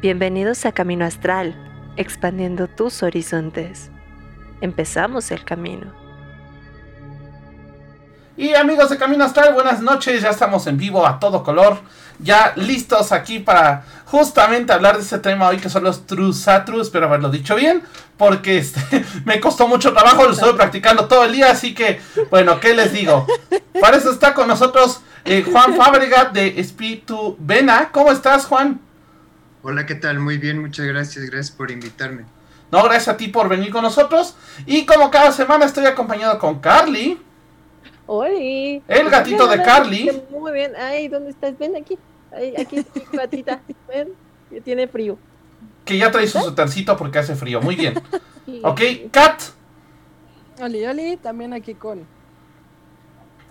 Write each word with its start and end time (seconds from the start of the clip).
Bienvenidos 0.00 0.64
a 0.64 0.70
Camino 0.70 1.04
Astral, 1.04 1.56
expandiendo 1.96 2.68
tus 2.68 3.02
horizontes. 3.02 3.90
Empezamos 4.60 5.32
el 5.32 5.44
camino. 5.44 5.92
Y 8.36 8.54
amigos 8.54 8.90
de 8.90 8.96
Camino 8.96 9.24
Astral, 9.24 9.54
buenas 9.54 9.82
noches, 9.82 10.22
ya 10.22 10.30
estamos 10.30 10.68
en 10.68 10.78
vivo 10.78 11.04
a 11.04 11.18
todo 11.18 11.42
color, 11.42 11.80
ya 12.20 12.52
listos 12.54 13.10
aquí 13.10 13.40
para 13.40 13.84
justamente 14.04 14.72
hablar 14.72 14.98
de 14.98 15.02
este 15.02 15.18
tema 15.18 15.48
hoy 15.48 15.56
que 15.56 15.68
son 15.68 15.82
los 15.82 16.06
Trusatru, 16.06 16.80
espero 16.80 17.06
haberlo 17.06 17.28
dicho 17.28 17.56
bien, 17.56 17.82
porque 18.16 18.58
este, 18.58 19.04
me 19.24 19.40
costó 19.40 19.66
mucho 19.66 19.92
trabajo, 19.92 20.26
lo 20.26 20.30
estoy 20.30 20.52
practicando 20.52 21.08
todo 21.08 21.24
el 21.24 21.32
día, 21.32 21.50
así 21.50 21.74
que 21.74 22.00
bueno, 22.30 22.60
¿qué 22.60 22.72
les 22.72 22.92
digo? 22.92 23.26
Para 23.80 23.96
eso 23.96 24.12
está 24.12 24.32
con 24.32 24.46
nosotros 24.46 25.00
eh, 25.24 25.44
Juan 25.50 25.74
Fábrega 25.74 26.26
de 26.26 26.60
Espíritu 26.60 27.36
Vena, 27.40 27.90
¿cómo 27.90 28.12
estás 28.12 28.46
Juan? 28.46 28.80
Hola, 29.62 29.86
¿qué 29.86 29.96
tal? 29.96 30.20
Muy 30.20 30.38
bien, 30.38 30.60
muchas 30.60 30.86
gracias, 30.86 31.24
gracias 31.24 31.50
por 31.50 31.72
invitarme. 31.72 32.24
No, 32.70 32.82
gracias 32.84 33.08
a 33.08 33.16
ti 33.16 33.28
por 33.28 33.48
venir 33.48 33.70
con 33.70 33.82
nosotros. 33.82 34.36
Y 34.66 34.86
como 34.86 35.10
cada 35.10 35.32
semana 35.32 35.64
estoy 35.64 35.86
acompañado 35.86 36.38
con 36.38 36.60
Carly. 36.60 37.18
¡Holi! 38.06 38.82
El 38.86 39.10
gatito 39.10 39.48
de 39.48 39.60
Carly. 39.62 40.22
Muy 40.30 40.52
bien. 40.52 40.72
Ay, 40.78 41.08
¿dónde 41.08 41.30
estás? 41.30 41.58
Ven 41.58 41.76
aquí. 41.76 41.98
Ay, 42.30 42.54
aquí, 42.56 42.84
gatita. 43.12 43.60
Ven, 43.88 44.10
que 44.48 44.60
tiene 44.60 44.86
frío. 44.86 45.18
Que 45.84 45.98
ya 45.98 46.10
trae 46.10 46.28
su 46.28 46.38
sutercito 46.38 46.96
porque 46.96 47.18
hace 47.18 47.34
frío. 47.34 47.60
Muy 47.60 47.76
bien. 47.76 47.94
Ok, 48.62 48.80
Kat. 49.10 49.42
Oli, 50.62 50.86
Oli, 50.86 51.18
también 51.18 51.52
aquí 51.52 51.74
con 51.74 52.06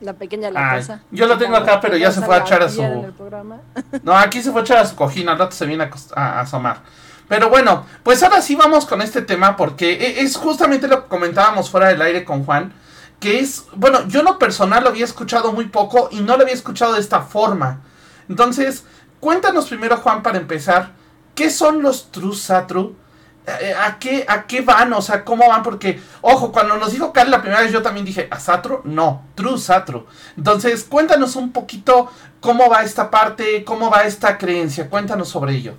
la 0.02 0.14
pequeña 0.14 0.52
latosa. 0.52 1.02
yo 1.12 1.28
lo 1.28 1.38
tengo 1.38 1.56
acá, 1.56 1.80
pero 1.82 1.98
ya 1.98 2.12
se 2.12 2.22
fue 2.22 2.36
a 2.36 2.40
echar 2.40 2.64
a 2.64 2.70
su. 2.70 2.82
No, 4.04 4.16
aquí 4.16 4.42
se 4.42 4.52
fue 4.52 4.62
a 4.62 4.64
echar 4.64 4.78
a 4.78 4.86
su 4.86 4.96
cojín, 4.96 5.30
al 5.30 5.40
rato 5.40 5.52
se 5.52 5.66
viene 5.66 5.90
a, 6.16 6.40
asomar. 6.40 6.82
Pero 7.28 7.50
bueno, 7.50 7.86
pues 8.04 8.24
ahora 8.24 8.42
sí 8.42 8.56
vamos 8.56 8.86
con 8.86 9.02
este 9.02 9.22
tema 9.22 9.58
porque 9.58 9.92
e, 9.94 10.22
es 10.22 10.38
justamente 10.38 10.88
lo 10.88 11.04
que 11.04 11.10
comentábamos 11.10 11.70
fuera 11.70 11.90
del 11.90 12.02
aire 12.02 12.24
con 12.24 12.46
Juan. 12.46 12.74
Que 13.20 13.40
es, 13.40 13.66
bueno, 13.74 14.08
yo 14.08 14.22
no 14.22 14.38
personal 14.38 14.84
lo 14.84 14.90
había 14.90 15.06
escuchado 15.06 15.52
muy 15.52 15.66
poco 15.66 16.10
y 16.12 16.22
no 16.22 16.38
lo 16.38 16.44
había 16.44 16.54
escuchado 16.54 16.94
de 16.94 17.00
esta 17.00 17.22
forma. 17.22 17.82
Entonces, 18.30 18.86
cuéntanos 19.20 19.68
primero, 19.68 19.98
Juan, 19.98 20.22
para 20.22 20.38
empezar, 20.38 20.92
¿qué 21.34 21.50
son 21.50 21.82
los 21.82 22.12
True 22.12 22.36
Satru? 22.36 22.90
Eh, 22.90 23.07
¿A 23.48 23.98
qué, 23.98 24.26
¿A 24.28 24.46
qué 24.46 24.62
van? 24.62 24.92
O 24.92 25.02
sea, 25.02 25.24
¿cómo 25.24 25.48
van? 25.48 25.64
Porque, 25.64 26.02
ojo, 26.22 26.52
cuando 26.52 26.78
nos 26.78 26.92
dijo 26.92 27.14
Carl 27.14 27.32
la 27.32 27.42
primera 27.42 27.62
vez, 27.62 27.72
yo 27.72 27.82
también 27.82 28.06
dije, 28.06 28.28
¿a 28.30 28.40
Satro? 28.40 28.82
No, 28.84 29.24
True 29.36 29.58
Satro. 29.58 30.08
Entonces, 30.36 30.84
cuéntanos 30.84 31.38
un 31.38 31.54
poquito 31.54 32.12
cómo 32.42 32.70
va 32.70 32.84
esta 32.84 33.10
parte, 33.10 33.64
cómo 33.64 33.90
va 33.90 34.04
esta 34.04 34.38
creencia. 34.38 34.90
Cuéntanos 34.90 35.30
sobre 35.30 35.54
ello. 35.54 35.76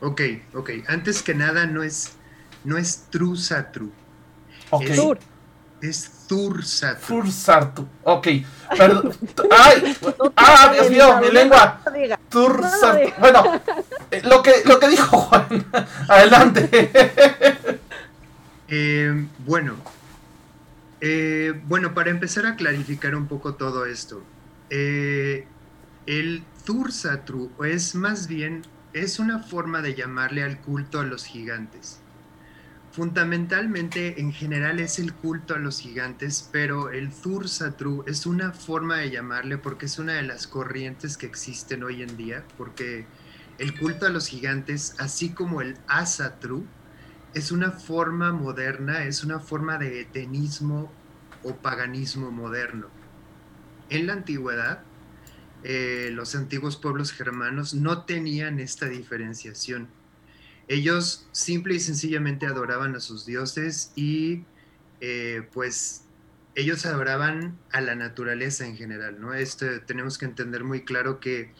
Ok, 0.00 0.20
ok. 0.54 0.70
Antes 0.86 1.22
que 1.22 1.34
nada, 1.34 1.66
no 1.66 1.82
es, 1.82 2.12
no 2.62 2.78
es 2.78 3.06
True 3.10 3.36
Satru. 3.36 3.90
Ok. 4.70 4.82
Es, 4.82 5.00
es 5.82 6.10
Thursatru. 6.28 7.06
Thursatru. 7.06 7.88
Ok. 8.04 8.28
Perdón. 8.76 9.12
¡Ay! 9.50 9.96
¡Ah, 10.36 10.70
Dios 10.72 10.90
mío! 10.90 11.20
Mi 11.20 11.30
lengua. 11.30 11.80
Thursatru. 12.28 13.12
Bueno, 13.18 13.44
eh, 13.54 13.60
lo 14.22 14.42
que, 14.42 14.52
lo 14.64 14.78
que 14.78 14.88
dijo 14.88 15.18
Juan. 15.18 15.66
Adelante. 16.08 16.90
Eh, 18.66 19.26
bueno. 19.40 19.76
Eh, 21.00 21.52
bueno, 21.66 21.92
para 21.92 22.10
empezar 22.10 22.46
a 22.46 22.56
clarificar 22.56 23.14
un 23.14 23.28
poco 23.28 23.54
todo 23.54 23.84
esto. 23.84 24.24
el 24.70 26.42
Thursatru 26.64 27.52
es 27.62 27.94
más 27.94 28.26
bien, 28.26 28.62
es 28.94 29.18
una 29.18 29.38
forma 29.38 29.82
de 29.82 29.94
llamarle 29.94 30.42
al 30.42 30.58
culto 30.58 30.98
a 30.98 31.04
los 31.04 31.26
gigantes 31.26 32.00
fundamentalmente 32.94 34.20
en 34.20 34.32
general 34.32 34.78
es 34.78 35.00
el 35.00 35.12
culto 35.12 35.56
a 35.56 35.58
los 35.58 35.80
gigantes, 35.80 36.48
pero 36.52 36.90
el 36.90 37.10
Thursatru 37.10 38.04
es 38.06 38.24
una 38.24 38.52
forma 38.52 38.98
de 38.98 39.10
llamarle 39.10 39.58
porque 39.58 39.86
es 39.86 39.98
una 39.98 40.12
de 40.12 40.22
las 40.22 40.46
corrientes 40.46 41.16
que 41.16 41.26
existen 41.26 41.82
hoy 41.82 42.02
en 42.02 42.16
día, 42.16 42.44
porque 42.56 43.04
el 43.58 43.78
culto 43.78 44.06
a 44.06 44.10
los 44.10 44.28
gigantes, 44.28 44.94
así 44.98 45.30
como 45.30 45.60
el 45.60 45.76
Asatru, 45.86 46.64
es 47.34 47.52
una 47.52 47.72
forma 47.72 48.32
moderna, 48.32 49.04
es 49.04 49.24
una 49.24 49.40
forma 49.40 49.78
de 49.78 50.00
etenismo 50.00 50.92
o 51.42 51.56
paganismo 51.56 52.30
moderno. 52.30 52.88
En 53.90 54.06
la 54.06 54.14
antigüedad, 54.14 54.82
eh, 55.62 56.10
los 56.12 56.34
antiguos 56.34 56.76
pueblos 56.76 57.12
germanos 57.12 57.74
no 57.74 58.04
tenían 58.04 58.60
esta 58.60 58.86
diferenciación 58.86 59.88
ellos 60.68 61.26
simple 61.32 61.74
y 61.74 61.80
sencillamente 61.80 62.46
adoraban 62.46 62.94
a 62.94 63.00
sus 63.00 63.26
dioses 63.26 63.92
y 63.96 64.44
eh, 65.00 65.46
pues 65.52 66.04
ellos 66.54 66.86
adoraban 66.86 67.58
a 67.72 67.80
la 67.80 67.94
naturaleza 67.94 68.66
en 68.66 68.76
general, 68.76 69.20
¿no? 69.20 69.34
Esto 69.34 69.66
tenemos 69.82 70.18
que 70.18 70.24
entender 70.24 70.64
muy 70.64 70.84
claro 70.84 71.20
que 71.20 71.52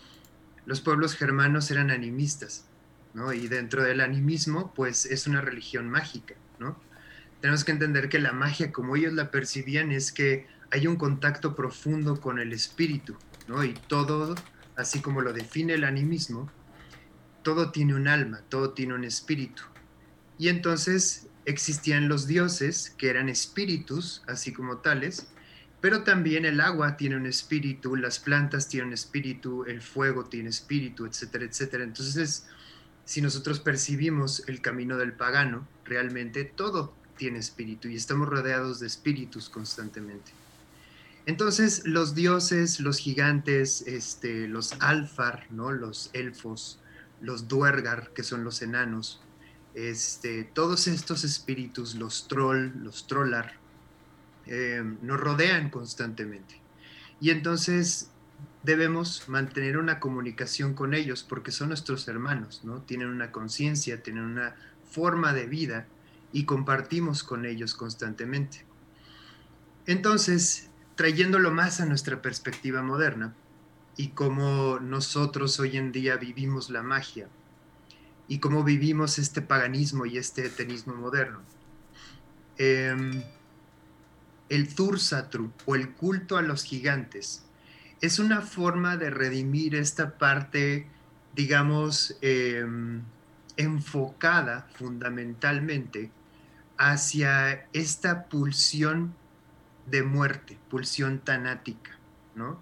los 0.67 0.81
pueblos 0.81 1.15
germanos 1.15 1.71
eran 1.71 1.91
animistas, 1.91 2.67
¿no? 3.13 3.33
Y 3.33 3.49
dentro 3.49 3.83
del 3.83 4.01
animismo, 4.01 4.73
pues 4.75 5.07
es 5.07 5.27
una 5.27 5.41
religión 5.41 5.89
mágica, 5.89 6.35
¿no? 6.59 6.79
Tenemos 7.41 7.65
que 7.65 7.73
entender 7.73 8.09
que 8.09 8.19
la 8.19 8.33
magia, 8.33 8.73
como 8.73 8.97
ellos 8.97 9.13
la 9.13 9.31
percibían, 9.31 9.93
es 9.93 10.13
que 10.13 10.47
hay 10.71 10.87
un 10.87 10.97
contacto 10.97 11.55
profundo 11.55 12.21
con 12.21 12.39
el 12.39 12.53
espíritu, 12.53 13.17
¿no? 13.47 13.63
Y 13.65 13.75
todo, 13.75 14.35
así 14.77 15.01
como 15.01 15.21
lo 15.21 15.33
define 15.33 15.75
el 15.75 15.85
animismo, 15.85 16.51
todo 17.43 17.71
tiene 17.71 17.95
un 17.95 18.09
alma, 18.09 18.41
todo 18.49 18.71
tiene 18.71 18.95
un 18.95 19.05
espíritu. 19.05 19.63
Y 20.39 20.49
entonces 20.49 21.29
existían 21.45 22.09
los 22.09 22.27
dioses, 22.27 22.95
que 22.97 23.11
eran 23.11 23.29
espíritus, 23.29 24.23
así 24.27 24.53
como 24.53 24.79
tales, 24.79 25.29
pero 25.85 26.03
también 26.03 26.47
el 26.47 26.63
agua 26.63 26.97
tiene 26.97 27.15
un 27.15 27.27
espíritu, 27.27 27.95
las 27.95 28.19
plantas 28.19 28.69
tienen 28.69 28.89
un 28.89 28.95
espíritu, 28.95 29.67
el 29.67 29.83
fuego 29.83 30.25
tiene 30.25 30.49
espíritu, 30.49 31.05
etcétera, 31.05 31.45
etcétera. 31.45 31.85
Entonces, 31.85 32.47
si 33.05 33.21
nosotros 33.21 33.61
percibimos 33.61 34.45
el 34.49 34.63
camino 34.63 34.97
del 34.97 35.13
pagano, 35.13 35.69
realmente 35.85 36.47
todo 36.47 36.95
tiene 37.19 37.39
espíritu 37.39 37.89
y 37.89 37.97
estamos 37.97 38.31
rodeados 38.31 38.81
de 38.81 38.87
espíritus 38.87 39.51
constantemente. 39.51 40.33
Entonces, 41.27 41.83
los 41.85 42.15
dioses, 42.15 42.81
los 42.81 42.97
gigantes, 42.97 43.83
este, 43.87 44.49
los 44.49 44.81
alfar, 44.81 45.49
¿no? 45.51 45.71
los 45.71 46.09
elfos, 46.15 46.79
los 47.21 47.47
duergar, 47.47 48.11
que 48.15 48.23
son 48.23 48.43
los 48.43 48.63
enanos, 48.63 49.21
este, 49.75 50.45
todos 50.45 50.87
estos 50.87 51.25
espíritus, 51.25 51.95
los 51.95 52.27
troll, 52.27 52.71
los 52.83 53.07
trollar, 53.07 53.63
eh, 54.47 54.83
nos 55.03 55.21
rodean 55.21 55.71
constantemente. 55.71 56.61
Y 57.21 57.31
entonces 57.31 58.11
debemos 58.63 59.29
mantener 59.29 59.79
una 59.79 60.01
comunicación 60.01 60.75
con 60.75 60.95
ellos 60.95 61.23
porque 61.23 61.53
son 61.53 61.69
nuestros 61.69 62.09
hermanos, 62.09 62.63
¿no? 62.65 62.83
Tienen 62.83 63.09
una 63.09 63.31
conciencia, 63.31 64.03
tienen 64.03 64.25
una 64.25 64.57
forma 64.91 65.33
de 65.33 65.47
vida 65.47 65.87
y 66.33 66.45
compartimos 66.45 67.23
con 67.23 67.47
ellos 67.47 67.75
constantemente. 67.75 68.65
Entonces, 69.87 70.71
trayéndolo 70.97 71.51
más 71.51 71.81
a 71.81 71.87
nuestra 71.87 72.23
perspectiva 72.23 72.83
moderna, 72.83 73.35
y 73.97 74.09
cómo 74.09 74.79
nosotros 74.81 75.61
hoy 75.61 75.77
en 75.77 75.93
día 75.93 76.17
vivimos 76.17 76.71
la 76.71 76.83
magia 76.83 77.29
y 78.27 78.39
cómo 78.39 78.65
vivimos 78.65 79.19
este 79.19 79.43
paganismo 79.43 80.07
y 80.07 80.19
este 80.19 80.47
etenismo 80.47 80.95
moderno. 80.95 81.41
Em, 82.57 83.23
el 84.49 84.75
Thursatru 84.75 85.53
o 85.67 85.75
el 85.75 85.93
culto 85.93 86.37
a 86.37 86.43
los 86.43 86.65
gigantes 86.65 87.45
es 88.01 88.19
una 88.19 88.43
forma 88.43 88.97
de 88.97 89.11
redimir 89.11 89.75
esta 89.75 90.19
parte, 90.19 90.87
digamos, 91.35 92.17
em, 92.21 93.03
enfocada 93.57 94.67
fundamentalmente 94.75 96.11
hacia 96.77 97.67
esta 97.73 98.25
pulsión 98.25 99.15
de 99.87 100.03
muerte, 100.03 100.59
pulsión 100.69 101.21
tanática, 101.21 101.93
¿no? 102.35 102.61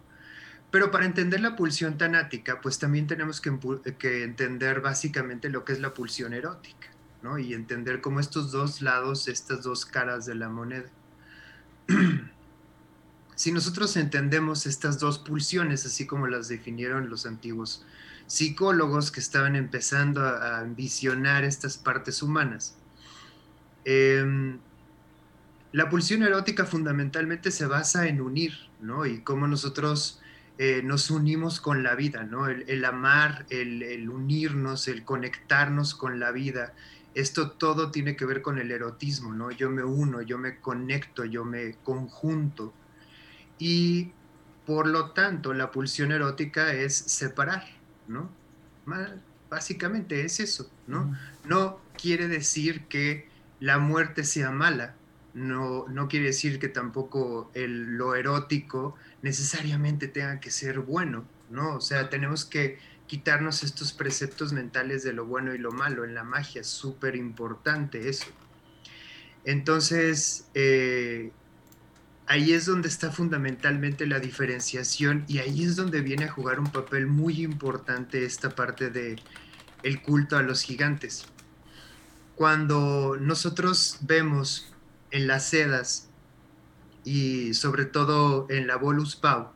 Pero 0.70 0.90
para 0.90 1.06
entender 1.06 1.40
la 1.40 1.56
pulsión 1.56 1.98
tanática, 1.98 2.60
pues 2.60 2.78
también 2.78 3.06
tenemos 3.06 3.40
que, 3.40 4.22
entender 4.22 4.80
básicamente 4.80 5.50
lo 5.50 5.64
que 5.64 5.72
es 5.72 5.80
la 5.80 5.92
pulsión 5.92 6.32
erótica, 6.32 6.88
¿no? 7.22 7.38
Y 7.38 7.52
entender 7.52 8.00
cómo 8.00 8.20
estos 8.20 8.52
dos 8.52 8.80
lados, 8.80 9.28
estas 9.28 9.62
dos 9.62 9.84
caras 9.84 10.24
de 10.24 10.34
la 10.34 10.48
moneda. 10.48 10.88
si 13.34 13.52
nosotros 13.52 13.96
entendemos 13.96 14.66
estas 14.66 14.98
dos 14.98 15.18
pulsiones, 15.18 15.84
así 15.86 16.06
como 16.06 16.26
las 16.26 16.48
definieron 16.48 17.08
los 17.08 17.26
antiguos 17.26 17.84
psicólogos 18.26 19.10
que 19.10 19.20
estaban 19.20 19.56
empezando 19.56 20.24
a, 20.24 20.62
visionar 20.64 21.44
estas 21.44 21.76
partes 21.76 22.22
humanas, 22.22 22.76
em, 23.84 24.58
la 25.72 25.88
pulsión 25.88 26.22
erótica 26.22 26.66
fundamentalmente 26.66 27.50
se 27.50 27.66
basa 27.66 28.06
en 28.06 28.20
unir, 28.20 28.52
¿no? 28.80 29.06
Y 29.06 29.20
cómo 29.20 29.46
nosotros 29.48 30.20
eh, 30.58 30.82
nos 30.84 31.10
unimos 31.10 31.60
con 31.60 31.82
la 31.82 31.94
vida, 31.94 32.24
¿no? 32.24 32.46
El, 32.46 32.84
amar, 32.84 33.46
el, 33.48 34.08
unirnos, 34.08 34.86
el 34.86 35.02
conectarnos 35.04 35.94
con 35.94 36.20
la 36.20 36.30
vida. 36.30 36.74
Esto 37.14 37.50
todo 37.52 37.90
tiene 37.90 38.16
que 38.16 38.24
ver 38.24 38.42
con 38.42 38.58
el 38.58 38.70
erotismo, 38.70 39.32
¿no? 39.32 39.50
Yo 39.50 39.70
me 39.70 39.84
uno, 39.84 40.22
yo 40.22 40.38
me 40.38 40.58
conecto, 40.60 41.24
yo 41.24 41.44
me 41.44 41.74
conjunto. 41.82 42.72
Y 43.58 44.12
por 44.66 44.86
lo 44.86 45.10
tanto, 45.10 45.52
la 45.54 45.70
pulsión 45.70 46.12
erótica 46.12 46.72
es 46.72 46.94
separar, 46.94 47.64
¿no? 48.08 48.30
Básicamente 49.50 50.24
es 50.24 50.40
eso, 50.40 50.70
¿no? 50.86 51.16
No 51.44 51.80
quiere 52.00 52.28
decir 52.28 52.86
que 52.86 53.28
la 53.60 53.78
muerte 53.78 54.24
sea 54.24 54.50
mala, 54.50 54.94
no, 55.34 55.86
no 55.88 56.08
quiere 56.08 56.26
decir 56.26 56.58
que 56.58 56.68
tampoco 56.68 57.50
el, 57.54 57.96
lo 57.96 58.14
erótico 58.14 58.96
necesariamente 59.22 60.08
tenga 60.08 60.40
que 60.40 60.50
ser 60.50 60.80
bueno, 60.80 61.24
¿no? 61.50 61.76
O 61.76 61.80
sea, 61.80 62.10
tenemos 62.10 62.44
que 62.44 62.78
quitarnos 63.12 63.62
estos 63.62 63.92
preceptos 63.92 64.54
mentales 64.54 65.02
de 65.02 65.12
lo 65.12 65.26
bueno 65.26 65.54
y 65.54 65.58
lo 65.58 65.70
malo. 65.70 66.06
En 66.06 66.14
la 66.14 66.24
magia 66.24 66.62
es 66.62 66.66
súper 66.66 67.14
importante 67.14 68.08
eso. 68.08 68.24
Entonces, 69.44 70.46
eh, 70.54 71.30
ahí 72.26 72.54
es 72.54 72.64
donde 72.64 72.88
está 72.88 73.12
fundamentalmente 73.12 74.06
la 74.06 74.18
diferenciación 74.18 75.26
y 75.28 75.40
ahí 75.40 75.62
es 75.62 75.76
donde 75.76 76.00
viene 76.00 76.24
a 76.24 76.32
jugar 76.32 76.58
un 76.58 76.72
papel 76.72 77.06
muy 77.06 77.42
importante 77.42 78.24
esta 78.24 78.48
parte 78.48 78.88
de 78.88 79.16
el 79.82 80.00
culto 80.00 80.38
a 80.38 80.42
los 80.42 80.62
gigantes. 80.62 81.26
Cuando 82.34 83.18
nosotros 83.20 83.98
vemos 84.00 84.72
en 85.10 85.26
las 85.26 85.50
sedas 85.50 86.08
y 87.04 87.52
sobre 87.52 87.84
todo 87.84 88.46
en 88.48 88.66
la 88.66 88.76
Volus 88.76 89.16
Pau, 89.16 89.52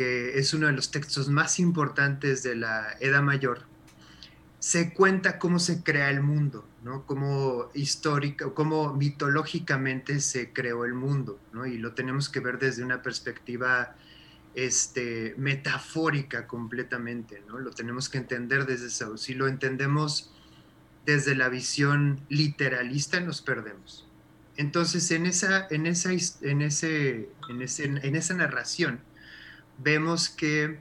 que 0.00 0.38
es 0.38 0.54
uno 0.54 0.66
de 0.66 0.72
los 0.72 0.90
textos 0.90 1.28
más 1.28 1.60
importantes 1.60 2.42
de 2.42 2.56
la 2.56 2.96
Edad 3.00 3.20
Mayor, 3.20 3.66
se 4.58 4.94
cuenta 4.94 5.38
cómo 5.38 5.58
se 5.58 5.82
crea 5.82 6.08
el 6.08 6.22
mundo, 6.22 6.66
¿no? 6.82 7.04
Cómo 7.04 7.68
histórica, 7.74 8.48
cómo 8.54 8.94
mitológicamente 8.94 10.20
se 10.20 10.54
creó 10.54 10.86
el 10.86 10.94
mundo, 10.94 11.38
¿no? 11.52 11.66
Y 11.66 11.76
lo 11.76 11.92
tenemos 11.92 12.30
que 12.30 12.40
ver 12.40 12.58
desde 12.58 12.82
una 12.82 13.02
perspectiva 13.02 13.94
este, 14.54 15.34
metafórica 15.36 16.46
completamente, 16.46 17.42
¿no? 17.46 17.58
Lo 17.58 17.70
tenemos 17.70 18.08
que 18.08 18.16
entender 18.16 18.64
desde 18.64 18.86
eso. 18.86 19.18
Si 19.18 19.34
lo 19.34 19.48
entendemos 19.48 20.32
desde 21.04 21.34
la 21.34 21.50
visión 21.50 22.22
literalista, 22.30 23.20
nos 23.20 23.42
perdemos. 23.42 24.08
Entonces, 24.56 25.10
en 25.10 25.26
esa, 25.26 25.66
en 25.68 25.84
esa, 25.84 26.08
en 26.10 26.62
ese, 26.62 27.28
en, 27.50 27.60
ese, 27.60 27.84
en 27.84 28.16
esa 28.16 28.32
narración, 28.32 29.00
vemos 29.82 30.28
que 30.28 30.80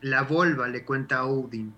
la 0.00 0.22
Volva 0.22 0.68
le 0.68 0.84
cuenta 0.84 1.18
a 1.18 1.26
Odin 1.26 1.74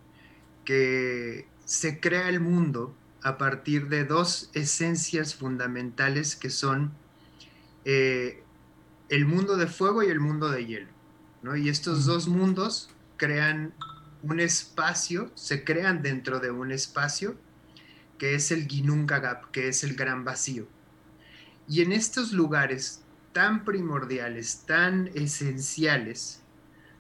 que 0.65 1.47
se 1.65 2.01
crea 2.01 2.29
el 2.29 2.41
mundo 2.41 2.95
a 3.23 3.39
partir 3.39 3.89
de 3.89 4.05
dos 4.05 4.51
esencias 4.55 5.35
fundamentales 5.35 6.37
que 6.37 6.51
son 6.51 6.93
eh, 7.85 8.43
el 9.09 9.27
mundo 9.27 9.57
de 9.57 9.67
fuego 9.67 10.03
y 10.03 10.09
el 10.09 10.21
mundo 10.21 10.51
de 10.51 10.67
hielo. 10.67 10.89
¿no? 11.43 11.57
Y 11.57 11.69
estos 11.69 12.07
dos 12.07 12.29
mundos 12.29 12.91
crean 13.17 13.75
un 14.23 14.41
espacio, 14.41 15.31
se 15.35 15.65
crean 15.65 16.03
dentro 16.03 16.41
de 16.41 16.51
un 16.51 16.71
espacio 16.71 17.37
que 18.19 18.35
es 18.35 18.51
el 18.51 18.67
Ginnungagap, 18.69 19.51
que 19.51 19.69
es 19.69 19.83
el 19.83 19.97
gran 19.97 20.25
vacío. 20.25 20.69
Y 21.67 21.81
en 21.83 21.93
estos 21.93 22.33
lugares 22.33 23.03
tan 23.33 23.65
primordiales, 23.65 24.65
tan 24.67 25.11
esenciales, 25.15 26.40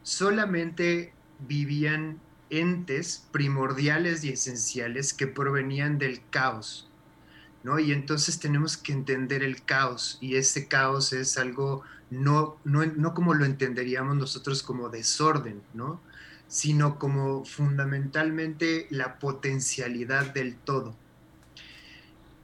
solamente 0.02 1.12
vivían 1.46 2.20
entes 2.50 3.26
primordiales 3.30 4.24
y 4.24 4.30
esenciales 4.30 5.14
que 5.14 5.26
provenían 5.26 5.98
del 5.98 6.20
caos, 6.30 6.88
¿no? 7.62 7.78
Y 7.78 7.92
entonces 7.92 8.40
tenemos 8.40 8.76
que 8.76 8.92
entender 8.92 9.42
el 9.42 9.62
caos 9.64 10.18
y 10.20 10.36
ese 10.36 10.68
caos 10.68 11.12
es 11.12 11.38
algo 11.38 11.82
no, 12.10 12.56
no, 12.64 12.84
no 12.84 13.14
como 13.14 13.34
lo 13.34 13.44
entenderíamos 13.44 14.16
nosotros 14.16 14.62
como 14.62 14.88
desorden, 14.88 15.62
¿no? 15.74 16.00
Sino 16.48 16.98
como 16.98 17.44
fundamentalmente 17.44 18.88
la 18.90 19.20
potencialidad 19.20 20.34
del 20.34 20.56
todo. 20.56 20.96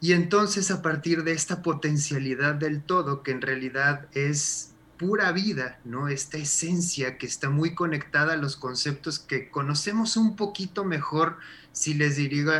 Y 0.00 0.12
entonces 0.12 0.70
a 0.70 0.82
partir 0.82 1.24
de 1.24 1.32
esta 1.32 1.62
potencialidad 1.62 2.54
del 2.54 2.82
todo, 2.82 3.24
que 3.24 3.32
en 3.32 3.42
realidad 3.42 4.06
es 4.12 4.75
pura 4.98 5.32
vida, 5.32 5.80
¿no? 5.84 6.08
Esta 6.08 6.38
esencia 6.38 7.18
que 7.18 7.26
está 7.26 7.50
muy 7.50 7.74
conectada 7.74 8.34
a 8.34 8.36
los 8.36 8.56
conceptos 8.56 9.18
que 9.18 9.50
conocemos 9.50 10.16
un 10.16 10.36
poquito 10.36 10.84
mejor 10.84 11.38
si 11.72 11.94
les, 11.94 12.16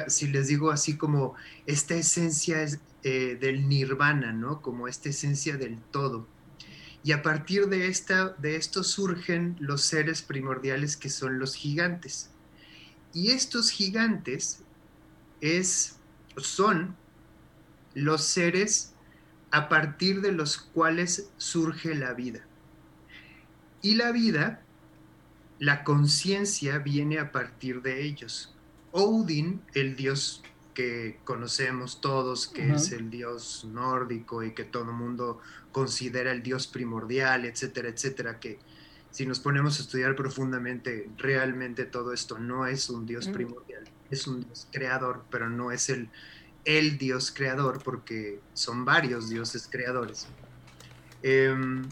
si 0.09 0.29
les 0.29 0.49
digo 0.49 0.71
así 0.71 0.97
como 0.97 1.35
esta 1.67 1.95
esencia 1.95 2.63
es, 2.63 2.81
eh, 3.03 3.39
del 3.41 3.69
nirvana, 3.69 4.33
¿no? 4.33 4.61
Como 4.61 4.89
esta 4.89 5.09
esencia 5.09 5.57
del 5.57 5.79
todo. 5.91 6.27
Y 7.03 7.13
a 7.13 7.23
partir 7.23 7.69
de, 7.69 7.87
esta, 7.87 8.31
de 8.31 8.57
esto 8.57 8.83
surgen 8.83 9.57
los 9.61 9.83
seres 9.83 10.23
primordiales 10.23 10.97
que 10.97 11.09
son 11.09 11.39
los 11.39 11.55
gigantes. 11.55 12.31
Y 13.15 13.31
estos 13.31 13.71
gigantes 13.71 14.63
es, 15.41 15.97
son 16.37 16.97
los 17.95 18.25
seres 18.25 18.93
a 19.57 19.71
partir 19.71 20.21
de 20.21 20.33
los 20.33 20.59
cuales 20.59 21.31
surge 21.39 21.95
la 21.95 22.13
vida. 22.13 22.41
Y 23.81 23.95
la 23.95 24.13
vida, 24.13 24.61
la 25.59 25.83
conciencia 25.83 26.77
viene 26.77 27.19
a 27.19 27.33
partir 27.33 27.81
de 27.81 28.05
ellos. 28.05 28.55
Odin, 28.93 29.63
el 29.73 29.97
dios 29.97 30.43
que 30.75 31.21
conocemos 31.25 32.03
todos, 32.03 32.49
que 32.49 32.75
es 32.75 32.93
el 32.93 33.09
dios 33.09 33.67
nórdico 33.73 34.43
y 34.43 34.53
que 34.53 34.65
todo 34.65 34.91
el 34.91 34.97
mundo 34.97 35.41
considera 35.73 36.33
el 36.33 36.43
dios 36.43 36.67
primordial, 36.67 37.47
etcétera, 37.47 37.89
etcétera, 37.89 38.39
que 38.39 38.59
si 39.11 39.25
nos 39.25 39.41
ponemos 39.41 39.79
a 39.79 39.83
estudiar 39.85 40.17
profundamente, 40.17 41.09
realmente 41.17 41.87
todo 41.87 42.13
esto 42.13 42.39
no 42.39 42.67
es 42.67 42.91
un 42.91 43.07
dios 43.07 43.29
primordial, 43.29 43.85
es 44.11 44.27
un 44.27 44.43
dios 44.43 44.69
creador, 44.71 45.25
pero 45.31 45.49
no 45.49 45.73
es 45.73 45.89
el, 45.89 46.11
el 46.67 46.99
Dios 46.99 47.33
creador, 47.35 47.83
porque 47.83 48.41
son 48.53 48.85
varios 48.85 49.31
dioses 49.31 49.67
creadores, 49.71 50.27
em, 51.23 51.89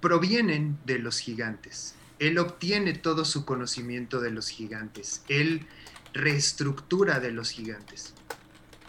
provienen 0.00 0.78
de 0.86 0.98
los 1.00 1.18
gigantes. 1.18 1.96
Él 2.18 2.38
obtiene 2.38 2.94
todo 2.94 3.24
su 3.24 3.44
conocimiento 3.44 4.20
de 4.20 4.30
los 4.30 4.48
gigantes. 4.48 5.22
Él 5.28 5.66
reestructura 6.14 7.18
de 7.20 7.32
los 7.32 7.50
gigantes. 7.50 8.14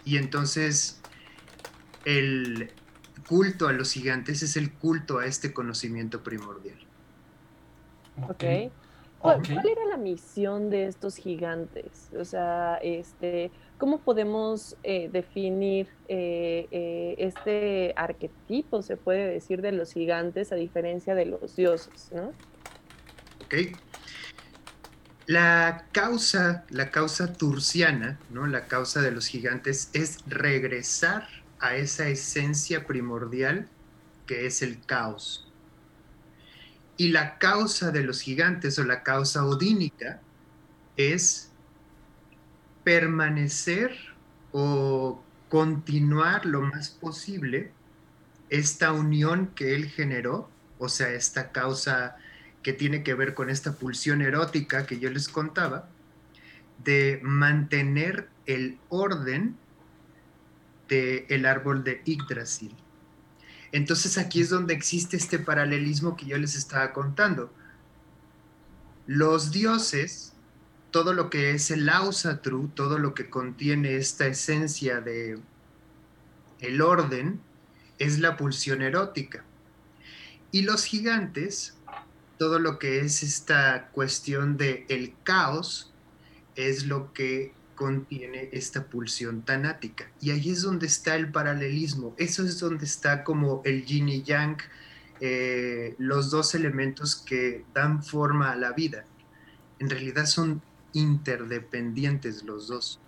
Y 0.04 0.16
entonces 0.16 1.00
el 2.04 2.70
culto 3.28 3.66
a 3.66 3.72
los 3.72 3.92
gigantes 3.92 4.44
es 4.44 4.56
el 4.56 4.72
culto 4.72 5.18
a 5.18 5.26
este 5.26 5.52
conocimiento 5.52 6.22
primordial. 6.22 6.78
Ok. 8.28 8.44
¿Cuál, 9.34 9.68
era 9.68 9.84
la 9.86 9.96
misión 9.96 10.70
de 10.70 10.86
estos 10.86 11.16
gigantes? 11.16 12.10
O 12.18 12.24
sea, 12.24 12.78
este, 12.82 13.50
¿cómo 13.78 13.98
podemos 13.98 14.76
eh, 14.82 15.08
definir 15.12 15.88
eh, 16.08 16.68
eh, 16.70 17.14
este 17.18 17.92
arquetipo, 17.96 18.82
se 18.82 18.96
puede 18.96 19.26
decir, 19.26 19.62
de 19.62 19.72
los 19.72 19.92
gigantes 19.92 20.52
a 20.52 20.54
diferencia 20.54 21.14
de 21.14 21.26
los 21.26 21.56
dioses, 21.56 22.10
¿no? 22.12 22.32
Ok. 23.44 23.76
La 25.26 25.86
causa, 25.90 26.64
la 26.70 26.90
causa 26.90 27.32
turciana, 27.32 28.20
¿no? 28.30 28.46
La 28.46 28.66
causa 28.66 29.02
de 29.02 29.10
los 29.10 29.26
gigantes 29.26 29.90
es 29.92 30.18
regresar 30.26 31.26
a 31.58 31.74
esa 31.74 32.08
esencia 32.08 32.86
primordial 32.86 33.68
que 34.26 34.46
es 34.46 34.62
el 34.62 34.80
caos. 34.84 35.45
Y 36.96 37.08
la 37.08 37.38
causa 37.38 37.90
de 37.90 38.02
los 38.02 38.20
gigantes 38.20 38.78
o 38.78 38.84
la 38.84 39.02
causa 39.02 39.44
odínica 39.44 40.20
es 40.96 41.50
permanecer 42.84 43.96
o 44.52 45.22
continuar 45.48 46.46
lo 46.46 46.62
más 46.62 46.90
posible 46.90 47.72
esta 48.48 48.92
unión 48.92 49.48
que 49.54 49.74
él 49.74 49.86
generó, 49.86 50.48
o 50.78 50.88
sea, 50.88 51.10
esta 51.10 51.52
causa 51.52 52.16
que 52.62 52.72
tiene 52.72 53.02
que 53.02 53.14
ver 53.14 53.34
con 53.34 53.50
esta 53.50 53.72
pulsión 53.72 54.22
erótica 54.22 54.86
que 54.86 54.98
yo 54.98 55.10
les 55.10 55.28
contaba, 55.28 55.88
de 56.84 57.20
mantener 57.22 58.28
el 58.46 58.78
orden 58.88 59.56
del 60.88 61.26
el 61.28 61.46
árbol 61.46 61.84
de 61.84 62.02
Yggdrasil. 62.04 62.74
Entonces 63.76 64.16
aquí 64.16 64.40
es 64.40 64.48
donde 64.48 64.72
existe 64.72 65.18
este 65.18 65.38
paralelismo 65.38 66.16
que 66.16 66.24
yo 66.24 66.38
les 66.38 66.56
estaba 66.56 66.94
contando. 66.94 67.52
Los 69.06 69.52
dioses, 69.52 70.32
todo 70.90 71.12
lo 71.12 71.28
que 71.28 71.50
es 71.50 71.70
el 71.70 71.86
Ausatru, 71.90 72.68
todo 72.68 72.98
lo 72.98 73.12
que 73.12 73.28
contiene 73.28 73.96
esta 73.96 74.26
esencia 74.26 75.02
de 75.02 75.38
el 76.60 76.80
orden, 76.80 77.38
es 77.98 78.18
la 78.18 78.38
pulsión 78.38 78.80
erótica. 78.80 79.44
Y 80.52 80.62
los 80.62 80.84
gigantes 80.84 81.74
todo 82.38 82.58
lo 82.58 82.78
que 82.78 83.00
es 83.00 83.22
esta 83.22 83.88
cuestión 83.92 84.56
de 84.56 84.86
el 84.88 85.14
caos 85.22 85.92
es 86.54 86.86
lo 86.86 87.12
que 87.12 87.52
contiene 87.76 88.48
esta 88.52 88.86
pulsión 88.86 89.42
tanática. 89.42 90.10
Y 90.20 90.32
ahí 90.32 90.50
es 90.50 90.62
donde 90.62 90.88
está 90.88 91.14
el 91.14 91.30
paralelismo, 91.30 92.14
eso 92.16 92.44
es 92.44 92.58
donde 92.58 92.84
está 92.84 93.22
como 93.22 93.62
el 93.64 93.84
yin 93.84 94.08
y 94.08 94.22
yang, 94.24 94.56
eh, 95.20 95.94
los 95.98 96.30
dos 96.30 96.56
elementos 96.56 97.14
que 97.14 97.64
dan 97.72 98.02
forma 98.02 98.50
a 98.50 98.56
la 98.56 98.72
vida. 98.72 99.04
En 99.78 99.88
realidad 99.88 100.26
son 100.26 100.60
interdependientes 100.92 102.42
los 102.42 102.66
dos. 102.66 102.98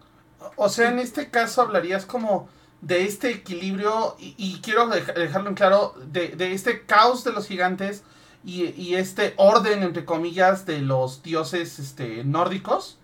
O 0.57 0.69
sea, 0.69 0.91
en 0.91 1.01
este 1.01 1.31
caso 1.31 1.63
hablarías 1.63 2.07
como 2.07 2.49
de 2.81 3.05
este 3.05 3.31
equilibrio, 3.31 4.17
y, 4.19 4.61
quiero 4.63 4.89
dejarlo 4.89 5.49
en 5.49 5.55
claro, 5.55 5.95
de, 6.07 6.53
este 6.53 6.85
caos 6.85 7.25
de 7.25 7.33
los 7.33 7.49
gigantes 7.49 8.05
y, 8.45 8.95
este 8.95 9.35
orden, 9.37 9.83
entre 9.83 10.05
comillas, 10.05 10.65
de 10.65 10.81
los 10.81 11.23
dioses 11.23 11.79
este, 11.79 12.25
nórdicos. 12.25 12.99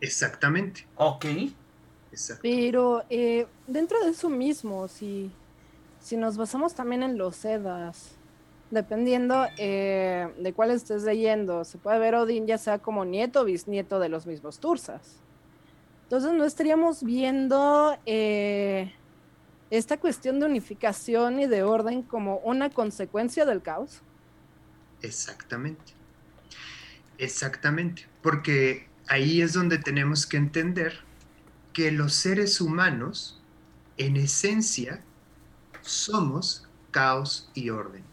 Exactamente. 0.00 0.86
Ok. 0.96 1.26
Pero 2.42 3.04
eh, 3.08 3.46
dentro 3.66 4.02
de 4.04 4.10
eso 4.10 4.28
mismo, 4.28 4.88
si, 4.88 5.30
si 6.00 6.16
nos 6.16 6.36
basamos 6.36 6.74
también 6.74 7.02
en 7.02 7.16
los 7.16 7.44
Edas, 7.44 8.16
dependiendo 8.70 9.46
eh, 9.58 10.32
de 10.38 10.52
cuál 10.52 10.70
estés 10.70 11.02
leyendo, 11.02 11.64
se 11.64 11.78
puede 11.78 11.98
ver 11.98 12.14
Odín 12.14 12.46
ya 12.46 12.58
sea 12.58 12.78
como 12.78 13.04
nieto 13.04 13.42
o 13.42 13.44
bisnieto 13.44 13.98
de 13.98 14.08
los 14.08 14.26
mismos 14.26 14.58
Tursas. 14.58 15.20
Entonces 16.04 16.32
no 16.32 16.44
estaríamos 16.44 17.04
viendo 17.04 17.96
eh, 18.06 18.92
esta 19.70 19.98
cuestión 19.98 20.40
de 20.40 20.46
unificación 20.46 21.38
y 21.38 21.46
de 21.46 21.62
orden 21.62 22.02
como 22.02 22.38
una 22.38 22.70
consecuencia 22.70 23.44
del 23.44 23.62
caos. 23.62 24.02
Exactamente. 25.02 25.92
Exactamente. 27.18 28.08
Porque 28.22 28.89
ahí 29.10 29.42
es 29.42 29.52
donde 29.52 29.76
tenemos 29.78 30.24
que 30.24 30.36
entender 30.36 31.00
que 31.72 31.90
los 31.90 32.14
seres 32.14 32.60
humanos, 32.60 33.40
en 33.98 34.16
esencia, 34.16 35.02
somos 35.82 36.68
caos 36.92 37.50
y 37.52 37.70
orden. 37.70 38.04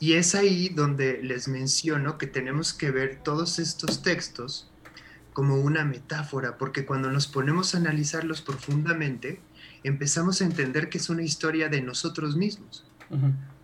Y 0.00 0.14
es 0.14 0.34
ahí 0.34 0.68
donde 0.68 1.22
les 1.22 1.46
menciono 1.46 2.18
que 2.18 2.26
tenemos 2.26 2.74
que 2.74 2.90
ver 2.90 3.20
todos 3.22 3.60
estos 3.60 4.02
textos 4.02 4.68
como 5.32 5.60
una 5.60 5.84
metáfora, 5.84 6.58
porque 6.58 6.84
cuando 6.84 7.10
nos 7.10 7.28
ponemos 7.28 7.74
a 7.74 7.78
analizarlos 7.78 8.42
profundamente, 8.42 9.40
empezamos 9.84 10.40
a 10.40 10.46
entender 10.46 10.88
que 10.88 10.98
es 10.98 11.10
una 11.10 11.22
historia 11.22 11.68
de 11.68 11.80
nosotros 11.80 12.36
mismos. 12.36 12.84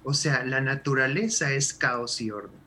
O 0.05 0.15
sea, 0.15 0.45
la 0.45 0.61
naturaleza 0.61 1.53
es 1.53 1.75
caos 1.75 2.21
y 2.21 2.31
orden. 2.31 2.64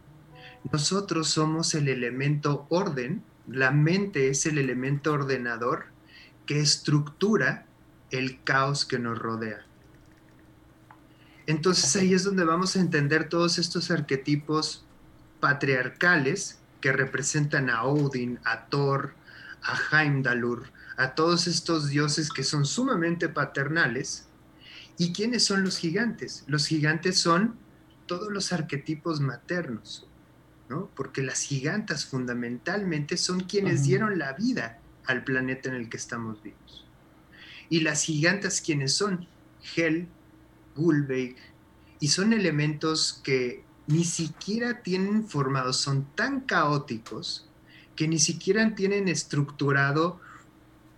Nosotros 0.72 1.30
somos 1.30 1.74
el 1.76 1.88
elemento 1.88 2.66
orden, 2.70 3.24
la 3.48 3.72
mente 3.72 4.30
es 4.30 4.46
el 4.46 4.58
elemento 4.58 5.14
ordenador 5.14 5.86
que 6.46 6.60
estructura 6.60 7.66
el 8.12 8.44
caos 8.44 8.86
que 8.86 9.00
nos 9.00 9.18
rodea. 9.18 9.66
Entonces 11.46 11.96
ahí 11.96 12.14
es 12.14 12.24
donde 12.24 12.44
vamos 12.44 12.76
a 12.76 12.82
entender 12.82 13.30
todos 13.30 13.58
estos 13.58 13.90
arquetipos 13.90 14.86
patriarcales 15.40 16.60
que 16.82 16.92
representan 16.92 17.70
a 17.70 17.84
Odin, 17.84 18.40
a 18.44 18.66
Thor, 18.66 19.14
a 19.62 20.02
Heimdallur, 20.04 20.72
a 20.98 21.16
todos 21.16 21.48
estos 21.48 21.90
dioses 21.90 22.30
que 22.32 22.44
son 22.44 22.66
sumamente 22.66 23.30
paternales. 23.30 24.28
¿Y 24.98 25.14
quiénes 25.14 25.46
son 25.46 25.64
los 25.64 25.78
gigantes? 25.78 26.44
Los 26.48 26.68
gigantes 26.68 27.20
son 27.20 27.56
todos 28.08 28.32
los 28.32 28.52
arquetipos 28.52 29.22
maternos, 29.22 30.07
¿no? 30.70 30.90
Porque 30.96 31.22
las 31.22 31.42
gigantas 31.42 32.06
fundamentalmente 32.06 33.18
son 33.18 33.42
quienes 33.42 33.84
dieron 33.84 34.18
la 34.20 34.34
vida 34.34 34.80
al 35.06 35.24
planeta 35.24 35.70
en 35.70 35.76
el 35.76 35.90
que 35.90 35.98
estamos 35.98 36.42
vivos. 36.44 36.86
Y 37.70 37.82
las 37.82 38.04
gigantas 38.04 38.62
quienes 38.62 38.94
son 38.94 39.28
Hel, 39.76 40.08
Gulveig, 40.76 41.36
y 42.00 42.10
son 42.10 42.34
elementos 42.34 43.22
que 43.24 43.64
ni 43.88 44.04
siquiera 44.04 44.82
tienen 44.84 45.28
formados, 45.28 45.78
son 45.78 46.06
tan 46.16 46.42
caóticos 46.42 47.50
que 47.96 48.08
ni 48.08 48.20
siquiera 48.20 48.76
tienen 48.76 49.08
estructurado 49.08 50.20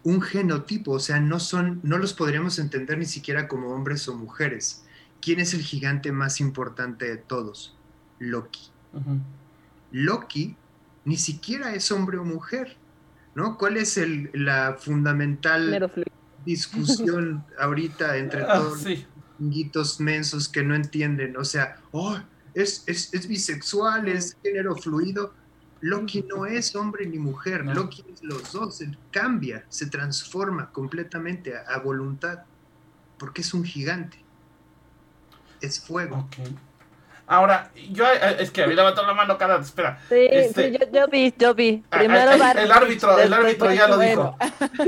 un 0.04 0.22
genotipo, 0.22 0.94
o 0.94 1.00
sea, 1.00 1.20
no 1.20 1.40
son, 1.40 1.80
no 1.84 1.98
los 1.98 2.14
podríamos 2.14 2.58
entender 2.60 2.98
ni 2.98 3.06
siquiera 3.06 3.48
como 3.48 3.70
hombres 3.70 4.08
o 4.08 4.16
mujeres. 4.16 4.84
¿Quién 5.22 5.40
es 5.40 5.54
el 5.54 5.62
gigante 5.62 6.12
más 6.12 6.40
importante 6.40 7.06
de 7.06 7.18
todos? 7.18 7.76
Loki. 8.18 8.72
Loki 9.92 10.56
ni 11.06 11.18
siquiera 11.18 11.74
es 11.74 11.92
hombre 11.92 12.18
o 12.18 12.24
mujer, 12.24 12.78
¿no? 13.36 13.58
¿Cuál 13.58 13.78
es 13.78 13.98
el, 13.98 14.30
la 14.34 14.76
fundamental 14.80 15.92
discusión 16.46 17.44
ahorita 17.60 18.18
entre 18.18 18.44
ah, 18.44 18.54
todos? 18.56 18.86
guitos 19.40 20.00
mensos 20.00 20.50
que 20.50 20.64
no 20.64 20.76
entienden, 20.76 21.38
o 21.38 21.46
sea, 21.46 21.78
oh, 21.92 22.18
es, 22.54 22.84
es, 22.88 23.28
bisexual, 23.28 24.10
es 24.10 24.36
género 24.44 24.76
fluido. 24.76 25.34
Loki 25.82 26.26
no 26.28 26.46
es 26.46 26.76
hombre 26.76 27.06
ni 27.06 27.18
mujer, 27.18 27.66
Loki 27.66 28.04
es 28.14 28.22
los 28.22 28.52
dos, 28.52 28.82
él 28.82 28.98
cambia, 29.12 29.66
se 29.70 29.86
transforma 29.86 30.72
completamente 30.72 31.54
a, 31.58 31.80
voluntad, 31.80 32.40
porque 33.18 33.42
es 33.42 33.54
un 33.54 33.64
gigante, 33.64 34.22
es 35.62 35.80
fuego. 35.80 36.28
Ahora, 37.30 37.72
yo, 37.92 38.06
eh, 38.06 38.38
es 38.40 38.50
que 38.50 38.64
a 38.64 38.68
mí 38.68 38.74
levantó 38.74 39.06
la 39.06 39.14
mano 39.14 39.38
cada, 39.38 39.60
espera. 39.60 40.00
Sí, 40.10 40.28
este, 40.32 40.72
yo, 40.72 40.80
yo, 40.92 41.08
vi, 41.08 41.34
yo 41.38 41.54
vi. 41.54 41.84
Ah, 41.92 42.00
Primero 42.00 42.32
ah, 42.32 42.52
el, 42.52 42.72
árbitro, 42.72 43.18
el 43.20 43.32
árbitro 43.32 43.72
ya 43.72 43.88
lo 43.88 44.00
dijo. 44.00 44.36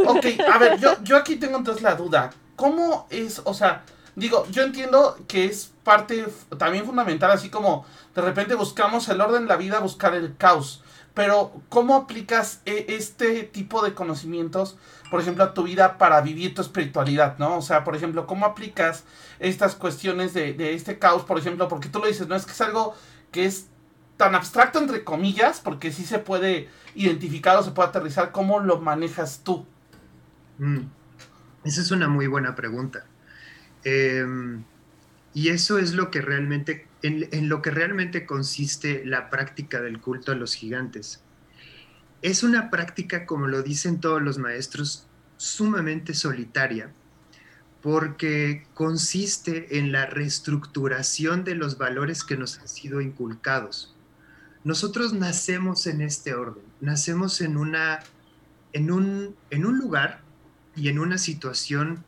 Ok, 0.08 0.26
a 0.52 0.58
ver, 0.58 0.80
yo, 0.80 0.96
yo 1.04 1.18
aquí 1.18 1.36
tengo 1.36 1.58
entonces 1.58 1.84
la 1.84 1.96
duda. 1.96 2.32
¿Cómo 2.56 3.08
es, 3.12 3.42
o 3.46 3.54
sea, 3.54 3.84
Digo, 4.16 4.46
yo 4.52 4.64
entiendo 4.64 5.18
que 5.28 5.46
es 5.46 5.72
parte 5.84 6.28
también 6.58 6.86
fundamental, 6.86 7.32
así 7.32 7.50
como 7.50 7.86
de 8.14 8.22
repente 8.22 8.56
buscamos 8.56 9.08
el 9.08 9.22
orden 9.22 9.44
de 9.44 9.48
la 9.48 9.56
vida, 9.56 9.80
buscar 9.80 10.14
el 10.16 10.36
caos. 10.36 10.84
Pero, 11.14 11.52
¿cómo 11.70 11.96
aplicas 11.96 12.62
e, 12.66 12.86
este 12.90 13.44
tipo 13.44 13.84
de 13.84 13.94
conocimientos, 13.94 14.78
por 15.12 15.20
ejemplo, 15.22 15.44
a 15.44 15.54
tu 15.54 15.64
vida 15.64 15.98
para 15.98 16.22
vivir 16.22 16.56
tu 16.56 16.62
espiritualidad, 16.62 17.38
¿no? 17.38 17.58
O 17.58 17.62
sea, 17.62 17.84
por 17.84 17.96
ejemplo, 17.96 18.26
¿cómo 18.26 18.46
aplicas 18.46 19.04
estas 19.40 19.76
cuestiones 19.76 20.34
de, 20.34 20.74
este 20.74 20.98
caos, 20.98 21.24
por 21.26 21.38
ejemplo? 21.38 21.68
Porque 21.68 21.90
tú 21.90 22.00
lo 22.00 22.08
dices, 22.08 22.30
¿no? 22.30 22.36
Es 22.36 22.46
que 22.46 22.54
es 22.54 22.62
algo 22.62 22.96
que 23.32 23.46
es 23.46 23.68
tan 24.16 24.34
abstracto, 24.34 24.80
entre 24.80 25.04
comillas, 25.04 25.60
porque 25.60 25.92
sí 25.92 26.06
se 26.06 26.18
puede 26.18 26.70
identificar 26.96 27.58
o 27.58 27.64
se 27.64 27.72
puede 27.72 27.90
aterrizar. 27.90 28.32
¿Cómo 28.32 28.62
lo 28.62 28.80
manejas 28.80 29.42
tú? 29.44 29.66
Mm. 30.60 30.86
Esa 31.66 31.82
es 31.82 31.92
una 31.92 32.08
muy 32.08 32.28
buena 32.28 32.56
pregunta. 32.56 33.06
Em, 33.84 34.64
y 35.34 35.50
eso 35.50 35.78
es 35.78 35.94
lo 35.94 36.10
que 36.10 36.22
realmente, 36.22 36.88
en, 37.02 37.50
lo 37.50 37.62
que 37.62 37.72
realmente 37.72 38.26
consiste 38.26 39.06
la 39.06 39.30
práctica 39.30 39.82
del 39.82 40.00
culto 40.00 40.32
a 40.32 40.36
los 40.36 40.56
gigantes. 40.56 41.22
Es 42.22 42.44
una 42.44 42.70
práctica, 42.70 43.26
como 43.26 43.48
lo 43.48 43.64
dicen 43.64 44.00
todos 44.00 44.22
los 44.22 44.38
maestros, 44.38 45.08
sumamente 45.38 46.14
solitaria, 46.14 46.94
porque 47.82 48.68
consiste 48.76 49.80
en 49.80 49.92
la 49.92 50.06
reestructuración 50.06 51.44
de 51.44 51.56
los 51.56 51.80
valores 51.80 52.24
que 52.24 52.38
nos 52.38 52.60
han 52.60 52.68
sido 52.68 53.02
inculcados. 53.02 53.96
Nosotros 54.64 55.14
nacemos 55.14 55.88
en 55.88 56.02
este 56.02 56.36
orden, 56.36 56.64
nacemos 56.80 57.42
en, 57.42 57.58
una, 57.58 58.02
en, 58.74 58.92
un, 58.92 59.36
en 59.50 59.66
un 59.66 59.80
lugar 59.80 60.22
y 60.76 60.90
en 60.90 61.00
una 61.00 61.18
situación 61.18 62.04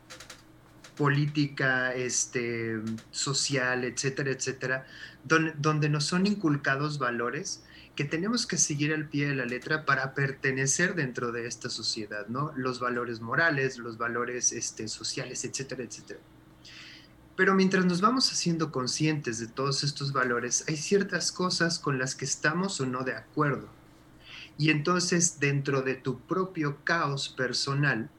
política, 0.96 1.92
este, 1.92 2.80
social, 3.10 3.82
etcétera, 3.82 4.30
etcétera, 4.30 4.86
donde, 5.24 5.54
donde 5.58 5.88
nos 5.88 6.04
son 6.04 6.24
inculcados 6.28 7.00
valores 7.00 7.63
que 7.94 8.04
tenemos 8.04 8.46
que 8.46 8.56
seguir 8.56 8.92
al 8.92 9.08
pie 9.08 9.28
de 9.28 9.36
la 9.36 9.44
letra 9.44 9.84
para 9.84 10.14
pertenecer 10.14 10.94
dentro 10.94 11.30
de 11.30 11.46
esta 11.46 11.70
sociedad, 11.70 12.26
¿no? 12.26 12.52
Los 12.56 12.80
valores 12.80 13.20
morales, 13.20 13.78
los 13.78 13.98
valores 13.98 14.52
este, 14.52 14.88
sociales, 14.88 15.44
etcétera, 15.44 15.84
etcétera. 15.84 16.20
Pero 17.36 17.54
mientras 17.54 17.84
nos 17.84 18.00
vamos 18.00 18.30
haciendo 18.32 18.72
conscientes 18.72 19.38
de 19.38 19.46
todos 19.46 19.84
estos 19.84 20.12
valores, 20.12 20.64
hay 20.68 20.76
ciertas 20.76 21.30
cosas 21.30 21.78
con 21.78 21.98
las 21.98 22.14
que 22.14 22.24
estamos 22.24 22.80
o 22.80 22.86
no 22.86 23.04
de 23.04 23.14
acuerdo. 23.14 23.68
Y 24.58 24.70
entonces 24.70 25.38
dentro 25.40 25.82
de 25.82 25.94
tu 25.94 26.20
propio 26.20 26.78
caos 26.84 27.28
personal, 27.28 28.10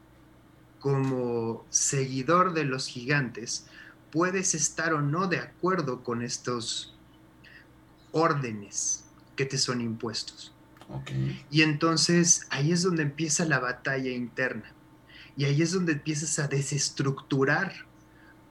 como 0.80 1.66
seguidor 1.70 2.54
de 2.54 2.66
los 2.66 2.88
gigantes, 2.88 3.68
puedes 4.12 4.54
estar 4.54 4.94
o 4.94 5.02
no 5.02 5.28
de 5.28 5.40
acuerdo 5.40 6.04
con 6.04 6.22
estos 6.22 6.96
órdenes 8.12 9.05
que 9.36 9.46
te 9.46 9.58
son 9.58 9.82
impuestos. 9.82 10.54
Y 11.50 11.64
entonces 11.64 12.48
ahí 12.50 12.72
es 12.72 12.84
donde 12.84 13.04
empieza 13.04 13.46
la 13.46 13.60
batalla 13.60 14.12
interna. 14.12 14.72
Y 15.38 15.46
ahí 15.46 15.62
es 15.62 15.72
donde 15.72 15.94
empiezas 15.94 16.40
a 16.40 16.48
desestructurar 16.48 17.86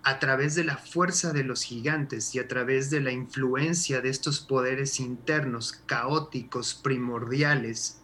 a 0.02 0.18
través 0.18 0.54
de 0.54 0.64
la 0.64 0.76
fuerza 0.76 1.32
de 1.32 1.44
los 1.44 1.62
gigantes 1.62 2.34
y 2.34 2.38
a 2.38 2.46
través 2.46 2.90
de 2.90 3.00
la 3.00 3.10
influencia 3.10 4.02
de 4.02 4.10
estos 4.10 4.40
poderes 4.40 5.00
internos 5.00 5.80
caóticos, 5.86 6.74
primordiales, 6.74 8.00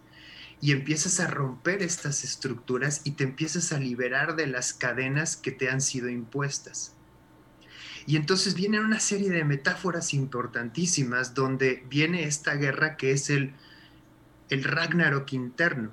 y 0.59 0.71
empiezas 0.71 1.19
a 1.19 1.27
romper 1.27 1.81
estas 1.81 2.23
estructuras 2.23 3.01
y 3.03 3.11
te 3.11 3.23
empiezas 3.23 3.71
a 3.71 3.79
liberar 3.79 4.35
de 4.35 4.47
las 4.47 4.73
cadenas 4.73 5.35
que 5.35 5.51
te 5.51 5.69
han 5.69 5.81
sido 5.81 6.09
impuestas. 6.09 6.95
Y 8.05 8.15
entonces 8.15 8.55
viene 8.55 8.79
una 8.79 8.99
serie 8.99 9.29
de 9.29 9.43
metáforas 9.43 10.13
importantísimas 10.13 11.33
donde 11.33 11.83
viene 11.89 12.23
esta 12.23 12.55
guerra 12.55 12.97
que 12.97 13.11
es 13.11 13.29
el, 13.29 13.53
el 14.49 14.63
Ragnarok 14.63 15.31
interno, 15.33 15.91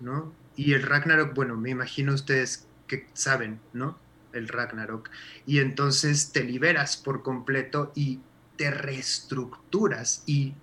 ¿no? 0.00 0.32
Y 0.56 0.72
el 0.72 0.82
Ragnarok, 0.82 1.34
bueno, 1.34 1.56
me 1.56 1.70
imagino 1.70 2.14
ustedes 2.14 2.66
que 2.86 3.06
saben, 3.12 3.60
¿no? 3.72 3.98
El 4.32 4.48
Ragnarok. 4.48 5.10
Y 5.46 5.58
entonces 5.58 6.32
te 6.32 6.44
liberas 6.44 6.96
por 6.96 7.22
completo 7.22 7.92
y 7.94 8.20
te 8.56 8.70
reestructuras 8.70 10.22
y 10.26 10.54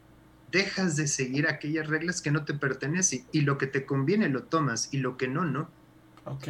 dejas 0.52 0.96
de 0.96 1.08
seguir 1.08 1.48
aquellas 1.48 1.88
reglas 1.88 2.22
que 2.22 2.32
no 2.32 2.44
te 2.46 2.54
pertenecen 2.54 3.26
y 3.32 3.42
lo 3.42 3.58
que 3.58 3.68
te 3.68 3.86
conviene 3.86 4.30
lo 4.30 4.44
tomas 4.44 4.90
y 4.92 4.98
lo 4.98 5.18
que 5.18 5.28
no, 5.28 5.46
no. 5.46 5.70
Ok. 6.24 6.48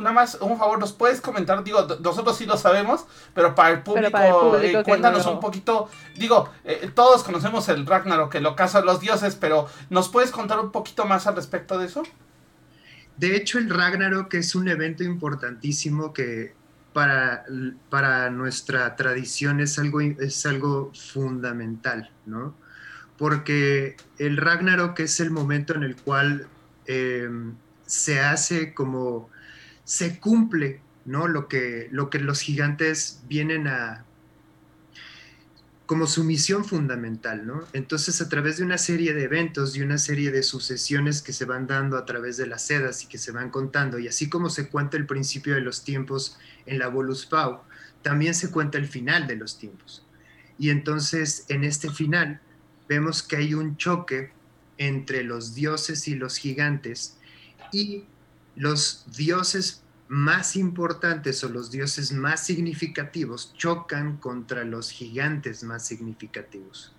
nada 0.00 0.12
más, 0.12 0.38
un 0.40 0.56
favor, 0.58 0.78
¿nos 0.78 0.92
puedes 0.92 1.20
comentar? 1.20 1.64
Digo, 1.64 1.86
nosotros 2.00 2.36
sí 2.36 2.46
lo 2.46 2.56
sabemos, 2.56 3.04
pero 3.34 3.54
para 3.54 3.70
el 3.70 3.82
público, 3.82 4.56
eh, 4.58 4.82
cuéntanos 4.84 5.26
un 5.26 5.40
poquito. 5.40 5.88
Digo, 6.16 6.50
eh, 6.64 6.90
todos 6.94 7.24
conocemos 7.24 7.68
el 7.68 7.84
Ragnarok, 7.84 8.34
el 8.36 8.46
ocaso 8.46 8.78
de 8.78 8.84
los 8.84 9.00
dioses, 9.00 9.34
pero 9.34 9.66
¿nos 9.90 10.08
puedes 10.08 10.30
contar 10.30 10.60
un 10.60 10.70
poquito 10.70 11.04
más 11.04 11.26
al 11.26 11.34
respecto 11.34 11.78
de 11.78 11.86
eso? 11.86 12.04
De 13.16 13.36
hecho, 13.36 13.58
el 13.58 13.70
Ragnarok 13.70 14.32
es 14.34 14.54
un 14.54 14.68
evento 14.68 15.02
importantísimo 15.02 16.12
que 16.12 16.54
para, 16.92 17.44
para 17.90 18.30
nuestra 18.30 18.94
tradición 18.96 19.60
es 19.60 19.78
algo, 19.78 20.00
es 20.00 20.46
algo 20.46 20.92
fundamental, 20.94 22.10
¿no? 22.26 22.54
Porque 23.18 23.96
el 24.18 24.36
Ragnarok 24.36 24.98
es 25.00 25.20
el 25.20 25.30
momento 25.30 25.74
en 25.74 25.82
el 25.82 25.96
cual 25.96 26.46
em, 26.86 27.54
se 27.92 28.20
hace 28.20 28.72
como, 28.72 29.28
se 29.84 30.18
cumple, 30.18 30.80
¿no? 31.04 31.28
Lo 31.28 31.46
que, 31.46 31.88
lo 31.90 32.08
que 32.08 32.20
los 32.20 32.40
gigantes 32.40 33.20
vienen 33.28 33.68
a, 33.68 34.06
como 35.84 36.06
su 36.06 36.24
misión 36.24 36.64
fundamental, 36.64 37.46
¿no? 37.46 37.66
Entonces, 37.74 38.22
a 38.22 38.30
través 38.30 38.56
de 38.56 38.64
una 38.64 38.78
serie 38.78 39.12
de 39.12 39.24
eventos 39.24 39.76
y 39.76 39.82
una 39.82 39.98
serie 39.98 40.30
de 40.30 40.42
sucesiones 40.42 41.20
que 41.20 41.34
se 41.34 41.44
van 41.44 41.66
dando 41.66 41.98
a 41.98 42.06
través 42.06 42.38
de 42.38 42.46
las 42.46 42.66
sedas 42.66 43.04
y 43.04 43.08
que 43.08 43.18
se 43.18 43.30
van 43.30 43.50
contando, 43.50 43.98
y 43.98 44.08
así 44.08 44.30
como 44.30 44.48
se 44.48 44.70
cuenta 44.70 44.96
el 44.96 45.04
principio 45.04 45.54
de 45.54 45.60
los 45.60 45.84
tiempos 45.84 46.38
en 46.64 46.78
la 46.78 46.88
Volus 46.88 47.26
Pau, 47.26 47.60
también 48.00 48.34
se 48.34 48.50
cuenta 48.50 48.78
el 48.78 48.88
final 48.88 49.26
de 49.26 49.36
los 49.36 49.58
tiempos. 49.58 50.06
Y 50.58 50.70
entonces, 50.70 51.44
en 51.48 51.62
este 51.62 51.90
final, 51.90 52.40
vemos 52.88 53.22
que 53.22 53.36
hay 53.36 53.52
un 53.52 53.76
choque 53.76 54.32
entre 54.78 55.24
los 55.24 55.54
dioses 55.54 56.08
y 56.08 56.14
los 56.14 56.38
gigantes, 56.38 57.18
y 57.72 58.04
los 58.54 59.06
dioses 59.16 59.82
más 60.08 60.56
importantes 60.56 61.42
o 61.42 61.48
los 61.48 61.70
dioses 61.70 62.12
más 62.12 62.44
significativos 62.44 63.54
chocan 63.54 64.18
contra 64.18 64.64
los 64.64 64.90
gigantes 64.90 65.64
más 65.64 65.86
significativos. 65.86 66.92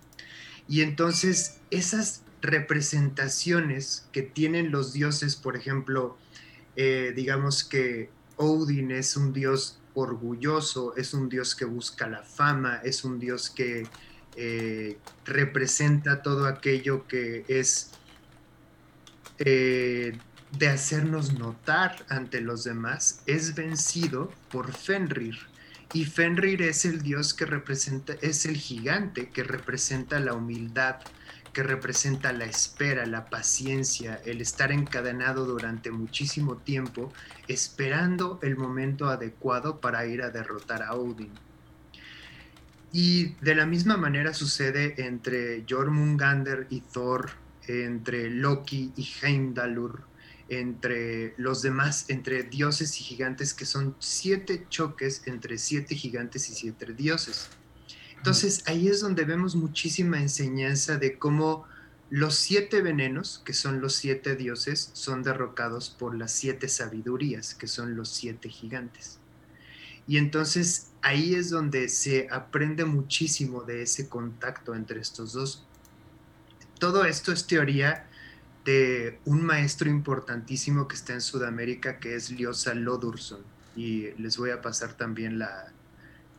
Y 0.66 0.82
entonces 0.82 1.60
esas 1.70 2.22
representaciones 2.42 4.08
que 4.12 4.22
tienen 4.22 4.70
los 4.70 4.92
dioses, 4.92 5.36
por 5.36 5.56
ejemplo, 5.56 6.18
eh, 6.76 7.12
digamos 7.14 7.62
que 7.62 8.10
Odin 8.36 8.90
es 8.90 9.16
un 9.16 9.32
dios 9.32 9.78
orgulloso, 9.94 10.96
es 10.96 11.14
un 11.14 11.28
dios 11.28 11.54
que 11.54 11.64
busca 11.64 12.08
la 12.08 12.22
fama, 12.22 12.80
es 12.82 13.04
un 13.04 13.20
dios 13.20 13.48
que 13.48 13.86
eh, 14.36 14.98
representa 15.24 16.22
todo 16.22 16.46
aquello 16.46 17.06
que 17.06 17.44
es 17.46 17.92
eh, 19.38 20.18
de 20.58 20.68
hacernos 20.68 21.38
notar 21.38 22.04
ante 22.08 22.40
los 22.40 22.64
demás, 22.64 23.22
es 23.26 23.54
vencido 23.54 24.32
por 24.50 24.72
Fenrir. 24.72 25.38
Y 25.92 26.04
Fenrir 26.04 26.62
es 26.62 26.84
el 26.84 27.02
dios 27.02 27.34
que 27.34 27.46
representa, 27.46 28.14
es 28.20 28.46
el 28.46 28.56
gigante 28.56 29.28
que 29.28 29.44
representa 29.44 30.18
la 30.20 30.34
humildad, 30.34 30.96
que 31.52 31.62
representa 31.62 32.32
la 32.32 32.44
espera, 32.44 33.06
la 33.06 33.26
paciencia, 33.26 34.20
el 34.24 34.40
estar 34.40 34.72
encadenado 34.72 35.46
durante 35.46 35.90
muchísimo 35.90 36.56
tiempo, 36.56 37.12
esperando 37.46 38.40
el 38.42 38.56
momento 38.56 39.08
adecuado 39.08 39.80
para 39.80 40.04
ir 40.06 40.22
a 40.22 40.30
derrotar 40.30 40.82
a 40.82 40.94
Odin. 40.94 41.30
Y 42.92 43.34
de 43.40 43.54
la 43.54 43.66
misma 43.66 43.96
manera 43.96 44.34
sucede 44.34 45.06
entre 45.06 45.64
Jormungandr 45.68 46.66
y 46.70 46.80
Thor, 46.80 47.30
entre 47.66 48.30
Loki 48.30 48.92
y 48.96 49.08
Heimdallr, 49.22 50.13
entre 50.48 51.34
los 51.36 51.62
demás, 51.62 52.06
entre 52.08 52.42
dioses 52.42 53.00
y 53.00 53.04
gigantes, 53.04 53.54
que 53.54 53.64
son 53.64 53.96
siete 53.98 54.66
choques 54.68 55.22
entre 55.26 55.58
siete 55.58 55.94
gigantes 55.94 56.48
y 56.50 56.54
siete 56.54 56.92
dioses. 56.92 57.48
Entonces 58.16 58.62
ahí 58.66 58.88
es 58.88 59.00
donde 59.00 59.24
vemos 59.24 59.54
muchísima 59.56 60.20
enseñanza 60.20 60.96
de 60.96 61.18
cómo 61.18 61.66
los 62.10 62.36
siete 62.36 62.80
venenos, 62.80 63.42
que 63.44 63.52
son 63.52 63.80
los 63.80 63.94
siete 63.94 64.36
dioses, 64.36 64.90
son 64.92 65.22
derrocados 65.22 65.90
por 65.90 66.16
las 66.16 66.32
siete 66.32 66.68
sabidurías, 66.68 67.54
que 67.54 67.66
son 67.66 67.96
los 67.96 68.08
siete 68.10 68.48
gigantes. 68.48 69.18
Y 70.06 70.18
entonces 70.18 70.90
ahí 71.02 71.34
es 71.34 71.50
donde 71.50 71.88
se 71.88 72.28
aprende 72.30 72.84
muchísimo 72.84 73.62
de 73.62 73.82
ese 73.82 74.08
contacto 74.08 74.74
entre 74.74 75.00
estos 75.00 75.32
dos. 75.32 75.66
Todo 76.78 77.04
esto 77.04 77.32
es 77.32 77.46
teoría 77.46 78.06
de 78.64 79.18
un 79.24 79.44
maestro 79.44 79.90
importantísimo 79.90 80.88
que 80.88 80.96
está 80.96 81.12
en 81.12 81.20
Sudamérica, 81.20 81.98
que 81.98 82.14
es 82.14 82.30
Liosa 82.30 82.74
Lodurson. 82.74 83.40
Y 83.76 84.10
les 84.18 84.38
voy 84.38 84.50
a 84.50 84.62
pasar 84.62 84.94
también 84.94 85.38
la, 85.38 85.72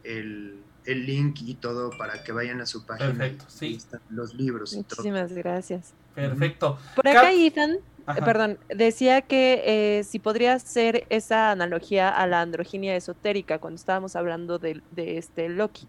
el, 0.04 0.62
link 0.86 1.42
y 1.42 1.56
todo 1.56 1.92
para 1.98 2.24
que 2.24 2.32
vayan 2.32 2.62
a 2.62 2.66
su 2.66 2.86
página. 2.86 3.10
Perfecto, 3.10 3.46
sí. 3.48 3.80
Los 4.10 4.34
libros 4.34 4.74
y 4.74 4.78
Muchísimas 4.78 5.34
gracias. 5.34 5.94
Perfecto. 6.16 6.80
Por 6.96 7.08
acá, 7.08 7.34
Ethan, 7.34 7.72
eh, 7.74 8.22
perdón, 8.24 8.58
decía 8.70 9.22
que 9.22 9.62
eh, 9.66 10.04
si 10.04 10.20
podría 10.20 10.54
hacer 10.54 11.06
esa 11.10 11.52
analogía 11.52 12.10
a 12.10 12.26
la 12.26 12.42
androginia 12.42 12.96
esotérica 12.96 13.60
cuando 13.60 13.76
estábamos 13.76 14.16
hablando 14.16 14.58
de, 14.58 14.82
de 14.92 15.18
este 15.18 15.50
Loki 15.50 15.88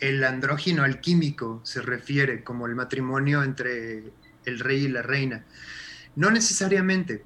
el 0.00 0.22
andrógino 0.24 0.82
alquímico 0.82 1.60
se 1.64 1.80
refiere 1.80 2.44
como 2.44 2.66
el 2.66 2.74
matrimonio 2.74 3.42
entre 3.42 4.04
el 4.46 4.60
rey 4.60 4.84
y 4.84 4.88
la 4.88 5.02
reina. 5.02 5.44
No 6.14 6.30
necesariamente. 6.30 7.24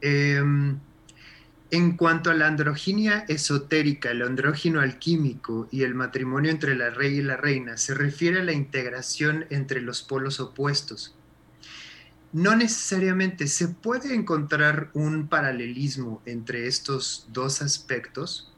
Em, 0.00 0.78
en 1.72 1.96
cuanto 1.96 2.30
a 2.30 2.34
la 2.34 2.48
androginia 2.48 3.24
esotérica, 3.28 4.10
el 4.10 4.22
andrógino 4.22 4.80
alquímico 4.80 5.68
y 5.70 5.82
el 5.82 5.94
matrimonio 5.94 6.50
entre 6.50 6.74
la 6.74 6.90
rey 6.90 7.18
y 7.18 7.22
la 7.22 7.36
reina, 7.36 7.76
se 7.76 7.94
refiere 7.94 8.40
a 8.40 8.44
la 8.44 8.52
integración 8.52 9.46
entre 9.50 9.80
los 9.80 10.02
polos 10.02 10.40
opuestos. 10.40 11.14
No 12.32 12.56
necesariamente 12.56 13.46
se 13.46 13.68
puede 13.68 14.14
encontrar 14.14 14.90
un 14.94 15.28
paralelismo 15.28 16.22
entre 16.26 16.66
estos 16.66 17.26
dos 17.32 17.62
aspectos, 17.62 18.52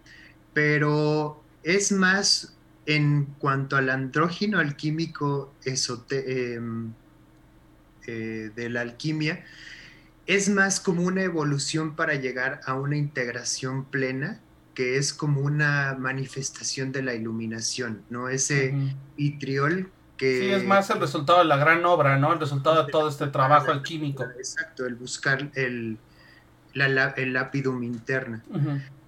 pero 0.55 1.43
es 1.63 1.93
más 1.93 2.55
en 2.87 3.27
cuanto 3.39 3.77
al 3.77 3.91
andrógino 3.91 4.59
alquímico 4.59 5.53
esotérico, 5.65 6.31
eh, 6.31 6.61
de 8.07 8.69
la 8.69 8.81
alquimia, 8.81 9.45
es 10.27 10.49
más 10.49 10.81
como 10.81 11.03
una 11.03 11.23
evolución 11.23 11.97
para 11.97 12.15
llegar 12.15 12.61
a 12.67 12.75
una 12.75 12.97
integración 12.97 13.85
plena, 13.85 14.41
que 14.75 14.97
es 14.97 15.13
como 15.13 15.41
una 15.41 15.97
manifestación 15.99 16.93
de 16.93 17.03
la 17.03 17.15
iluminación, 17.15 18.03
¿no? 18.09 18.29
Ese 18.29 18.75
vitriol 19.17 19.91
que... 20.17 20.41
Sí, 20.41 20.51
es 20.51 20.65
más 20.65 20.89
el 20.91 21.01
resultado 21.01 21.41
de 21.41 21.45
la 21.45 21.57
gran 21.57 21.85
obra, 21.85 22.19
¿no? 22.19 22.33
El 22.33 22.41
resultado 22.41 22.85
de 22.85 22.91
todo 22.91 23.09
este 23.09 23.27
trabajo 23.27 23.71
alquímico. 23.71 24.25
Exacto, 24.39 24.87
el 24.87 24.95
buscar 24.95 25.51
el, 25.55 25.99
la, 26.73 27.09
el 27.11 27.33
lápidum 27.33 27.83
interna. 27.83 28.43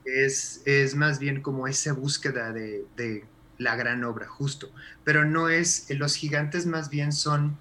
es, 0.04 0.62
es, 0.66 0.94
más 0.94 1.18
bien 1.18 1.40
como 1.40 1.66
esa 1.66 1.92
búsqueda 1.92 2.52
de, 2.52 2.84
de 2.96 3.24
la 3.58 3.76
gran 3.76 4.04
obra, 4.04 4.26
justo. 4.26 4.70
Pero 5.04 5.24
no 5.24 5.48
es, 5.48 5.86
los 5.90 6.16
gigantes 6.16 6.66
más 6.66 6.90
bien 6.90 7.12
son 7.12 7.56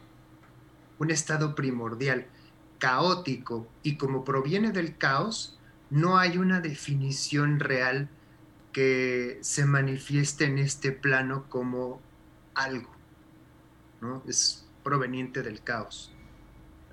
un 0.99 1.11
estado 1.11 1.55
primordial, 1.55 2.27
caótico, 2.79 3.67
y 3.81 3.97
como 3.97 4.23
proviene 4.23 4.71
del 4.71 4.97
caos, 4.97 5.59
no 5.89 6.17
hay 6.17 6.37
una 6.37 6.59
definición 6.59 7.59
real 7.59 8.09
que 8.71 9.37
se 9.41 9.65
manifieste 9.65 10.45
en 10.45 10.57
este 10.57 10.91
plano 10.91 11.45
como 11.49 12.01
algo, 12.55 12.89
¿no? 14.01 14.23
Es 14.27 14.67
proveniente 14.83 15.43
del 15.43 15.61
caos. 15.61 16.11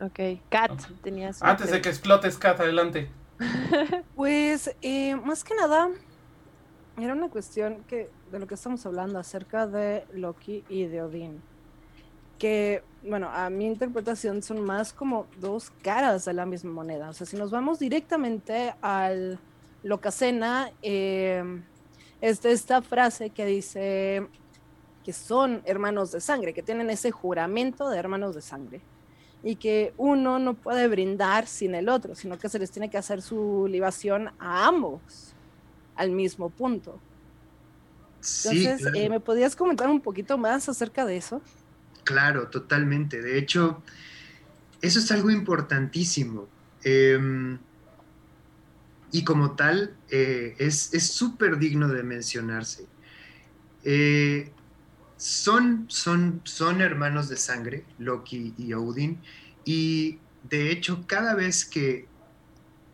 Ok, 0.01 0.21
Kat, 0.49 0.73
tenías... 1.03 1.43
Antes 1.43 1.71
de 1.71 1.81
que 1.81 1.89
explotes, 1.89 2.39
Kat, 2.39 2.61
adelante. 2.61 3.11
pues, 4.17 4.75
eh, 4.83 5.17
más 5.17 5.45
que 5.45 5.55
nada, 5.55 5.91
era 6.99 7.15
una 7.15 7.29
cuestión 7.29 7.83
que 7.85 8.11
de 8.31 8.39
lo 8.39 8.47
que 8.47 8.55
estamos 8.55 8.85
hablando 8.87 9.19
acerca 9.19 9.67
de 9.67 10.07
Loki 10.13 10.65
y 10.69 10.85
de 10.87 11.03
Odín. 11.03 11.43
Que, 12.41 12.83
bueno, 13.05 13.29
a 13.29 13.49
mi 13.51 13.67
interpretación 13.67 14.43
son 14.43 14.63
más 14.63 14.93
como 14.93 15.27
dos 15.39 15.71
caras 15.83 16.25
de 16.25 16.33
la 16.33 16.45
misma 16.45 16.73
moneda. 16.73 17.11
O 17.11 17.13
sea, 17.13 17.27
si 17.27 17.37
nos 17.37 17.53
vamos 17.53 17.79
directamente 17.79 18.75
al 18.81 19.39
Locacena, 19.85 20.73
eh, 20.83 21.45
es 22.21 22.43
de 22.43 22.51
esta 22.51 22.83
frase 22.83 23.31
que 23.31 23.47
dice 23.47 24.27
que 25.05 25.13
son 25.13 25.63
hermanos 25.65 26.13
de 26.13 26.21
sangre, 26.21 26.53
que 26.53 26.63
tienen 26.63 26.91
ese 26.91 27.11
juramento 27.11 27.89
de 27.89 27.99
hermanos 27.99 28.35
de 28.35 28.43
sangre 28.43 28.81
y 29.43 29.57
que 29.57 29.95
uno 29.97 30.39
no 30.39 30.55
puede 30.55 30.87
brindar 30.89 31.47
sin 31.47 31.75
el 31.75 31.89
otro, 31.89 32.15
sino 32.15 32.39
que 32.39 32.49
se 32.49 32.59
les 32.59 32.71
tiene 32.71 32.91
que 32.91 32.99
hacer 32.99 33.23
su 33.23 33.67
libación 33.69 34.31
a 34.39 34.67
ambos 34.67 35.35
al 35.97 36.11
mismo 36.11 36.51
punto. 36.51 36.99
Entonces, 38.17 38.87
eh, 38.95 39.09
¿me 39.09 39.21
podías 39.21 39.57
comentar 39.57 39.89
un 39.89 40.01
poquito 40.01 40.37
más 40.37 40.69
acerca 40.69 41.07
de 41.07 41.17
eso? 41.17 41.41
Claro, 42.05 42.49
totalmente. 42.49 43.21
De 43.23 43.39
hecho, 43.39 43.83
eso 44.81 44.99
es 44.99 45.11
algo 45.13 45.31
importantísimo. 45.31 46.49
Em, 46.83 47.59
y 49.13 49.25
como 49.25 49.57
tal, 49.57 49.97
eh, 50.11 50.55
es 50.59 50.91
súper 51.13 51.59
digno 51.59 51.89
de 51.89 52.03
mencionarse. 52.03 52.87
Eh, 53.85 54.51
son, 55.17 55.87
son, 55.89 56.41
son 56.45 56.81
hermanos 56.81 57.29
de 57.29 57.37
sangre, 57.37 57.85
Loki 57.99 58.55
y 58.57 58.73
Odin, 58.73 59.19
y 59.65 60.19
de 60.49 60.71
hecho 60.71 61.05
cada 61.07 61.35
vez 61.35 61.65
que 61.65 62.07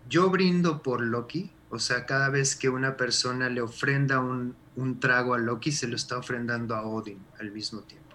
yo 0.08 0.30
brindo 0.30 0.82
por 0.82 1.00
Loki, 1.00 1.50
o 1.70 1.78
sea, 1.78 2.06
cada 2.06 2.28
vez 2.28 2.56
que 2.56 2.68
una 2.68 2.96
persona 2.96 3.48
le 3.48 3.60
ofrenda 3.60 4.20
un, 4.20 4.54
un 4.76 5.00
trago 5.00 5.34
a 5.34 5.38
Loki, 5.38 5.72
se 5.72 5.88
lo 5.88 5.96
está 5.96 6.18
ofrendando 6.18 6.74
a 6.74 6.82
Odin 6.86 7.18
al 7.40 7.50
mismo 7.52 7.80
tiempo, 7.80 8.05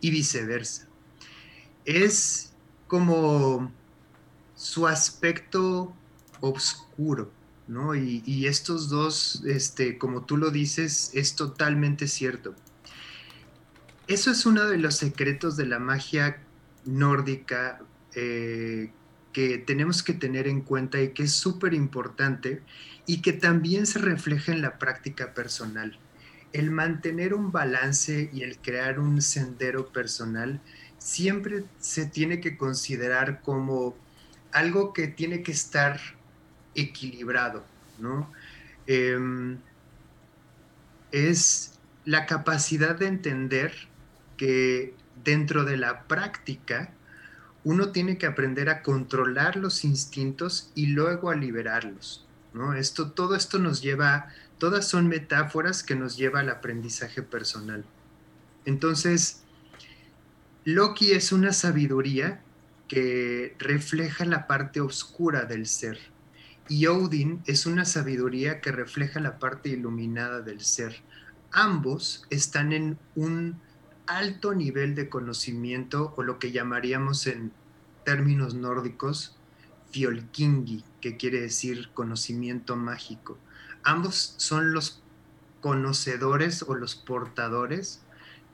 y 0.00 0.10
viceversa. 0.10 0.86
Es 1.84 2.52
como 2.86 3.72
su 4.54 4.86
aspecto 4.86 5.94
oscuro, 6.40 7.30
¿no? 7.68 7.94
Y, 7.94 8.46
estos 8.46 8.88
dos, 8.88 9.42
este, 9.46 9.98
como 9.98 10.24
tú 10.24 10.36
lo 10.36 10.50
dices, 10.50 11.10
es 11.14 11.36
totalmente 11.36 12.08
cierto 12.08 12.54
eso 14.10 14.32
es 14.32 14.44
uno 14.44 14.66
de 14.66 14.76
los 14.76 14.96
secretos 14.96 15.56
de 15.56 15.66
la 15.66 15.78
magia 15.78 16.42
nórdica 16.84 17.80
eh, 18.16 18.90
que 19.32 19.58
tenemos 19.58 20.02
que 20.02 20.14
tener 20.14 20.48
en 20.48 20.62
cuenta 20.62 21.00
y 21.00 21.10
que 21.10 21.22
es 21.22 21.32
súper 21.32 21.74
importante 21.74 22.60
y 23.06 23.22
que 23.22 23.32
también 23.32 23.86
se 23.86 24.00
refleja 24.00 24.50
en 24.50 24.62
la 24.62 24.80
práctica 24.80 25.32
personal. 25.32 25.96
El 26.52 26.70
mantener 26.70 27.34
un 27.34 27.52
balance 27.52 28.30
y 28.32 28.42
el 28.42 28.58
crear 28.58 28.98
un 28.98 29.22
sendero 29.22 29.88
personal 29.88 30.60
siempre 30.98 31.64
se 31.78 32.06
tiene 32.06 32.40
que 32.40 32.56
considerar 32.56 33.40
como 33.42 33.96
algo 34.52 34.92
que 34.92 35.06
tiene 35.08 35.42
que 35.42 35.52
estar 35.52 36.00
equilibrado, 36.74 37.64
¿no? 37.98 38.30
Em, 38.86 39.58
es 41.12 41.78
la 42.04 42.26
capacidad 42.26 42.96
de 42.96 43.06
entender 43.06 43.72
que 44.36 44.94
dentro 45.24 45.64
de 45.64 45.76
la 45.76 46.04
práctica 46.04 46.92
uno 47.62 47.90
tiene 47.90 48.16
que 48.16 48.26
aprender 48.26 48.70
a 48.70 48.82
controlar 48.82 49.56
los 49.56 49.84
instintos 49.84 50.70
y 50.74 50.86
luego 50.86 51.30
a 51.30 51.36
liberarlos. 51.36 52.26
¿no? 52.54 52.74
Esto, 52.74 53.12
todo 53.12 53.36
esto 53.36 53.58
nos 53.58 53.82
lleva, 53.82 54.28
todas 54.60 54.86
son 54.86 55.08
metáforas 55.08 55.82
que 55.82 55.96
nos 55.96 56.16
lleva 56.18 56.40
al 56.40 56.50
aprendizaje 56.50 57.22
personal. 57.22 57.82
Entonces, 58.66 59.42
Loki 60.64 61.12
es 61.12 61.32
una 61.32 61.54
sabiduría 61.54 62.42
que 62.86 63.56
refleja 63.58 64.26
la 64.26 64.46
parte 64.46 64.82
oscura 64.82 65.46
del 65.46 65.66
ser. 65.66 65.98
Y 66.68 66.86
Odin 66.86 67.42
es 67.46 67.64
una 67.64 67.86
sabiduría 67.86 68.60
que 68.60 68.70
refleja 68.70 69.18
la 69.18 69.38
parte 69.38 69.70
iluminada 69.70 70.42
del 70.42 70.60
ser. 70.60 70.94
Ambos 71.52 72.26
están 72.28 72.72
en 72.72 72.98
un 73.14 73.58
alto 74.06 74.54
nivel 74.54 74.94
de 74.94 75.08
conocimiento 75.08 76.12
o 76.18 76.22
lo 76.22 76.38
que 76.38 76.52
llamaríamos 76.52 77.26
en 77.26 77.50
términos 78.04 78.54
nórdicos 78.54 79.36
fiolkingi, 79.90 80.84
que 81.00 81.16
quiere 81.16 81.40
decir 81.40 81.88
conocimiento 81.94 82.76
mágico. 82.76 83.38
Ambos 83.82 84.34
son 84.36 84.72
los 84.72 85.02
conocedores 85.60 86.62
o 86.62 86.74
los 86.74 86.94
portadores 86.94 88.00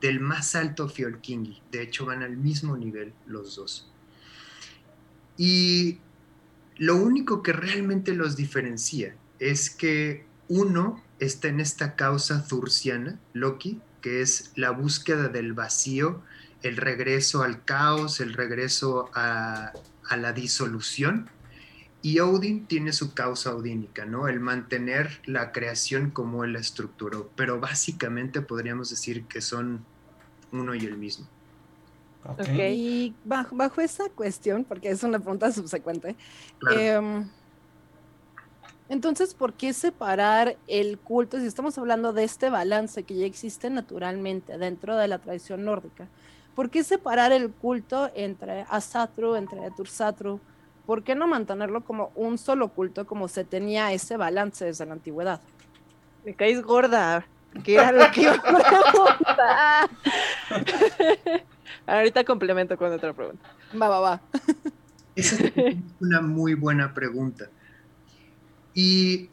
del 0.00 0.20
más 0.20 0.54
alto 0.54 0.88
fiolkingi. 0.88 1.62
De 1.70 1.82
hecho, 1.82 2.06
van 2.06 2.22
al 2.22 2.36
mismo 2.36 2.76
nivel 2.76 3.12
los 3.26 3.56
dos. 3.56 3.90
Y 5.36 5.98
lo 6.76 6.96
único 6.96 7.42
que 7.42 7.52
realmente 7.52 8.14
los 8.14 8.36
diferencia 8.36 9.16
es 9.38 9.70
que 9.70 10.26
uno 10.48 11.02
está 11.18 11.48
en 11.48 11.60
esta 11.60 11.96
causa 11.96 12.42
zurciana, 12.42 13.18
Loki, 13.32 13.80
que 14.00 14.20
es 14.20 14.52
la 14.54 14.70
búsqueda 14.70 15.28
del 15.28 15.52
vacío, 15.52 16.22
el 16.62 16.76
regreso 16.76 17.42
al 17.42 17.64
caos, 17.64 18.20
el 18.20 18.34
regreso 18.34 19.10
a, 19.14 19.72
la 20.16 20.32
disolución. 20.32 21.28
Y 22.06 22.20
Odin 22.20 22.66
tiene 22.66 22.92
su 22.92 23.14
causa 23.14 23.52
odínica, 23.56 24.04
¿no? 24.04 24.28
El 24.28 24.38
mantener 24.38 25.20
la 25.24 25.50
creación 25.50 26.12
como 26.12 26.44
él 26.44 26.52
la 26.52 26.60
estructuró. 26.60 27.30
Pero 27.34 27.58
básicamente 27.58 28.40
podríamos 28.42 28.90
decir 28.90 29.24
que 29.24 29.40
son 29.40 29.84
uno 30.52 30.76
y 30.76 30.84
el 30.84 30.96
mismo. 30.96 31.26
Y 32.48 33.12
bajo, 33.24 33.56
bajo, 33.56 33.80
esa 33.80 34.08
cuestión, 34.10 34.62
porque 34.62 34.90
es 34.90 35.02
una 35.02 35.18
pregunta 35.18 35.50
subsecuente, 35.50 36.14
em, 36.76 37.28
entonces, 38.88 39.34
¿por 39.34 39.54
qué 39.54 39.72
separar 39.72 40.56
el 40.68 40.98
culto 40.98 41.40
si 41.40 41.46
estamos 41.46 41.76
hablando 41.76 42.12
de 42.12 42.22
este 42.22 42.50
balance 42.50 43.02
que 43.02 43.16
ya 43.16 43.26
existe 43.26 43.68
naturalmente 43.68 44.56
dentro 44.58 44.96
de 44.96 45.08
la 45.08 45.18
tradición 45.18 45.64
nórdica? 45.64 46.06
¿Por 46.54 46.70
qué 46.70 46.84
separar 46.84 47.32
el 47.32 47.50
culto 47.50 48.12
entre 48.14 48.64
Asatru, 48.70 49.34
entre 49.34 49.72
Tursatru? 49.72 50.38
¿Por 50.86 51.02
qué 51.02 51.14
no 51.14 51.26
mantenerlo 51.26 51.84
como 51.84 52.12
un 52.14 52.38
solo 52.38 52.68
culto 52.68 53.06
como 53.06 53.28
se 53.28 53.44
tenía 53.44 53.92
ese 53.92 54.16
balance 54.16 54.64
desde 54.64 54.86
la 54.86 54.92
antigüedad? 54.92 55.40
Me 56.24 56.34
caes 56.34 56.62
gorda, 56.62 57.26
¿Qué 57.64 57.74
era 57.74 57.92
lo 57.92 58.10
que 58.12 58.22
iba 58.22 58.34
a 58.34 58.42
preguntar. 58.42 59.90
Ahorita 61.86 62.24
complemento 62.24 62.76
con 62.76 62.92
otra 62.92 63.12
pregunta. 63.12 63.48
Va, 63.80 63.88
va, 63.88 64.00
va. 64.00 64.20
Esa 65.14 65.46
es 65.46 65.76
una 66.00 66.20
muy 66.20 66.54
buena 66.54 66.92
pregunta. 66.94 67.48
Y 68.74 69.30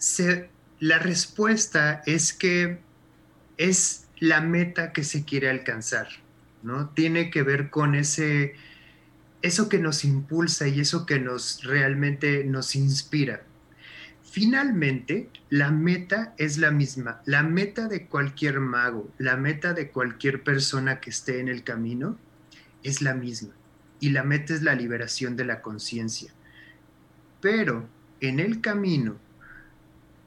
la 0.79 0.99
respuesta 0.99 2.01
es 2.05 2.33
que 2.33 2.79
es 3.57 4.07
la 4.19 4.41
meta 4.41 4.93
que 4.93 5.03
se 5.03 5.25
quiere 5.25 5.49
alcanzar, 5.49 6.07
¿no? 6.61 6.89
Tiene 6.89 7.29
que 7.29 7.43
ver 7.43 7.69
con 7.69 7.95
ese, 7.95 8.53
eso 9.43 9.67
que 9.67 9.77
nos 9.77 10.05
impulsa 10.05 10.67
y 10.67 10.79
eso 10.79 11.05
que 11.05 11.19
nos 11.19 11.63
realmente 11.63 12.45
nos 12.45 12.75
inspira. 12.75 13.43
Finalmente, 14.23 15.29
la 15.49 15.69
meta 15.69 16.33
es 16.37 16.57
la 16.57 16.71
misma. 16.71 17.21
La 17.25 17.43
meta 17.43 17.87
de 17.87 18.07
cualquier 18.07 18.61
mago, 18.61 19.11
la 19.17 19.35
meta 19.35 19.73
de 19.73 19.91
cualquier 19.91 20.43
persona 20.43 21.01
que 21.01 21.09
esté 21.09 21.39
en 21.39 21.49
el 21.49 21.63
camino 21.63 22.17
es 22.83 23.01
la 23.01 23.13
misma. 23.13 23.53
Y 23.99 24.09
la 24.09 24.23
meta 24.23 24.53
es 24.53 24.63
la 24.63 24.75
liberación 24.75 25.35
de 25.35 25.45
la 25.45 25.61
conciencia. 25.61 26.33
Pero 27.41 27.87
en 28.21 28.39
el 28.39 28.61
camino 28.61 29.17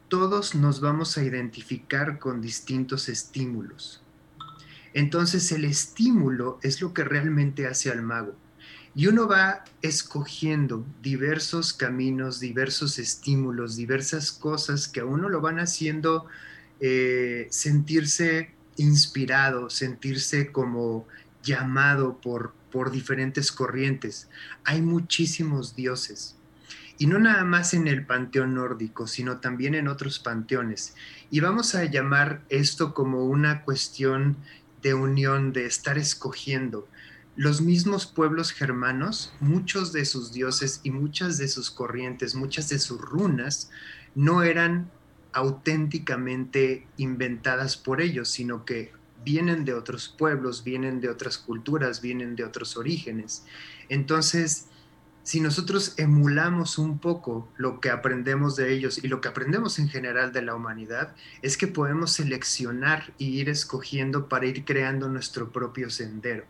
todos 0.09 0.55
nos 0.55 0.81
vamos 0.83 1.17
a 1.17 1.25
identificar 1.25 2.19
con 2.19 2.43
distintos 2.43 3.09
estímulos. 3.09 4.03
Entonces 4.93 5.51
el 5.53 5.65
estímulo 5.65 6.59
es 6.63 6.83
lo 6.83 6.93
que 6.93 7.03
realmente 7.03 7.67
hace 7.67 7.91
al 7.91 8.03
mago. 8.03 8.37
Y 8.97 9.07
uno 9.07 9.29
va 9.29 9.63
escogiendo 9.83 10.85
diversos 11.03 11.75
caminos, 11.75 12.41
diversos 12.41 12.99
estímulos, 12.99 13.77
diversas 13.77 14.33
cosas 14.33 14.89
que 14.89 15.01
a 15.01 15.05
uno 15.05 15.29
lo 15.29 15.43
van 15.43 15.61
haciendo 15.61 16.27
eh, 16.81 17.47
sentirse 17.51 18.55
inspirado, 18.77 19.69
sentirse 19.69 20.51
como 20.51 21.07
llamado 21.43 22.19
por, 22.23 22.55
por 22.73 22.91
diferentes 22.91 23.53
corrientes. 23.53 24.29
Hay 24.65 24.81
muchísimos 24.81 25.77
dioses 25.77 26.37
y 26.99 27.07
no 27.07 27.19
nada 27.19 27.45
más 27.45 27.75
en 27.75 27.89
el 27.89 28.07
panteón 28.07 28.55
nórdico, 28.55 29.07
sino 29.07 29.41
también 29.41 29.75
en 29.75 29.89
otros 29.89 30.19
panteones. 30.19 30.95
Y 31.31 31.41
vamos 31.41 31.75
a 31.75 31.85
llamar 31.85 32.41
esto 32.49 32.95
como 32.95 33.27
una 33.27 33.63
cuestión 33.63 34.39
de 34.83 34.95
unión, 34.95 35.53
de 35.53 35.67
estar 35.67 35.99
escogiendo. 35.99 36.89
Los 37.37 37.61
mismos 37.61 38.07
pueblos 38.07 38.51
germanos, 38.51 39.33
muchos 39.41 39.93
de 39.93 40.07
sus 40.07 40.33
dioses 40.33 40.81
y 40.83 40.91
muchas 40.91 41.37
de 41.37 41.49
sus 41.49 41.71
corrientes, 41.71 42.35
muchas 42.35 42.71
de 42.71 42.79
sus 42.79 42.99
runas, 42.99 43.71
no 44.15 44.43
eran 44.43 44.91
auténticamente 45.33 46.87
inventadas 46.97 47.77
por 47.77 48.01
ellos, 48.01 48.31
sino 48.31 48.65
que 48.65 48.91
vienen 49.23 49.67
de 49.67 49.75
otros 49.75 50.09
pueblos, 50.17 50.65
vienen 50.65 51.01
de 51.01 51.11
otras 51.11 51.37
culturas, 51.37 52.01
vienen 52.01 52.37
de 52.37 52.45
otros 52.45 52.79
orígenes. 52.79 53.45
Entonces, 53.91 54.69
si 55.23 55.41
nosotros 55.41 55.95
emulamos 55.99 56.79
un 56.79 57.01
poco 57.01 57.49
lo 57.59 57.81
que 57.81 57.91
aprendemos 57.91 58.57
de 58.57 58.73
ellos 58.73 59.03
y 59.03 59.09
lo 59.09 59.21
que 59.21 59.29
aprendemos 59.29 59.79
en 59.79 59.89
general 59.89 60.33
de 60.33 60.41
la 60.41 60.55
humanidad, 60.55 61.15
es 61.43 61.57
que 61.57 61.67
podemos 61.67 62.13
seleccionar 62.13 63.13
y 63.19 63.41
ir 63.41 63.49
escogiendo 63.49 64.29
para 64.29 64.47
ir 64.47 64.65
creando 64.65 65.09
nuestro 65.09 65.51
propio 65.51 65.91
sendero. 65.91 66.45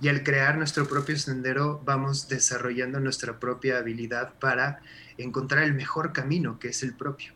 Y 0.00 0.08
al 0.08 0.22
crear 0.22 0.56
nuestro 0.56 0.86
propio 0.86 1.16
sendero, 1.16 1.80
vamos 1.84 2.28
desarrollando 2.28 3.00
nuestra 3.00 3.38
propia 3.38 3.78
habilidad 3.78 4.34
para 4.38 4.80
encontrar 5.18 5.64
el 5.64 5.74
mejor 5.74 6.12
camino, 6.12 6.58
que 6.58 6.68
es 6.68 6.82
el 6.82 6.94
propio. 6.94 7.32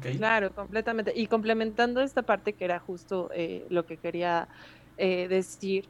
Claro, 0.00 0.52
completamente. 0.54 1.12
Y 1.14 1.26
complementando 1.26 2.00
esta 2.00 2.22
parte 2.22 2.52
que 2.52 2.64
era 2.64 2.80
justo 2.80 3.30
eh, 3.34 3.64
lo 3.70 3.86
que 3.86 3.96
quería 3.96 4.48
eh, 4.96 5.28
decir, 5.28 5.88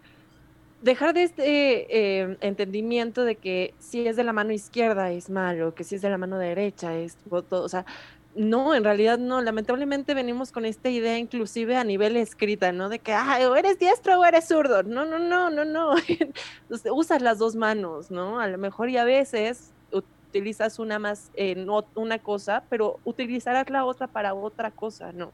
dejar 0.83 1.15
de 1.15 1.23
este 1.23 2.21
eh, 2.21 2.37
entendimiento 2.41 3.25
de 3.25 3.37
que 3.37 3.75
si 3.79 4.07
es 4.07 4.17
de 4.17 4.25
la 4.25 4.33
mano 4.33 4.53
izquierda 4.53 5.11
es 5.11 5.31
malo, 5.31 5.75
que 5.75 5.85
si 5.85 5.95
es 5.95 6.03
de 6.03 6.11
la 6.11 6.19
mano 6.19 6.39
derecha 6.39 6.97
es 6.97 7.17
todo, 7.49 7.65
o 7.65 7.69
sea, 7.69 7.87
no, 8.35 8.75
en 8.75 8.85
realidad 8.85 9.19
no, 9.19 9.41
lamentablemente 9.41 10.15
venimos 10.15 10.53
con 10.53 10.65
esta 10.65 10.89
idea 10.91 11.19
inclusive 11.19 11.77
a 11.77 11.85
nivel 11.85 12.17
escrita, 12.17 12.73
¿no? 12.73 12.89
De 12.89 12.99
que, 12.99 13.13
ah, 13.13 13.39
o 13.51 13.57
eres 13.57 13.79
diestro 13.79 14.21
o 14.21 14.25
eres 14.25 14.47
zurdo, 14.47 14.83
no, 14.83 15.05
no, 15.05 15.19
no, 15.19 15.51
no, 15.51 15.65
no, 15.65 15.95
usas 16.93 17.23
las 17.23 17.39
dos 17.39 17.57
manos, 17.57 18.11
¿no? 18.11 18.39
A 18.41 18.47
lo 18.47 18.59
mejor 18.59 18.91
y 18.91 18.97
a 18.97 19.05
veces 19.05 19.73
utilizas 19.91 20.79
una 20.79 20.99
más 20.99 21.31
en 21.35 21.69
una 21.95 22.19
cosa, 22.19 22.63
pero 22.69 23.01
utilizarás 23.05 23.71
la 23.71 23.85
otra 23.85 24.07
para 24.07 24.35
otra 24.35 24.71
cosa, 24.71 25.13
¿no? 25.13 25.33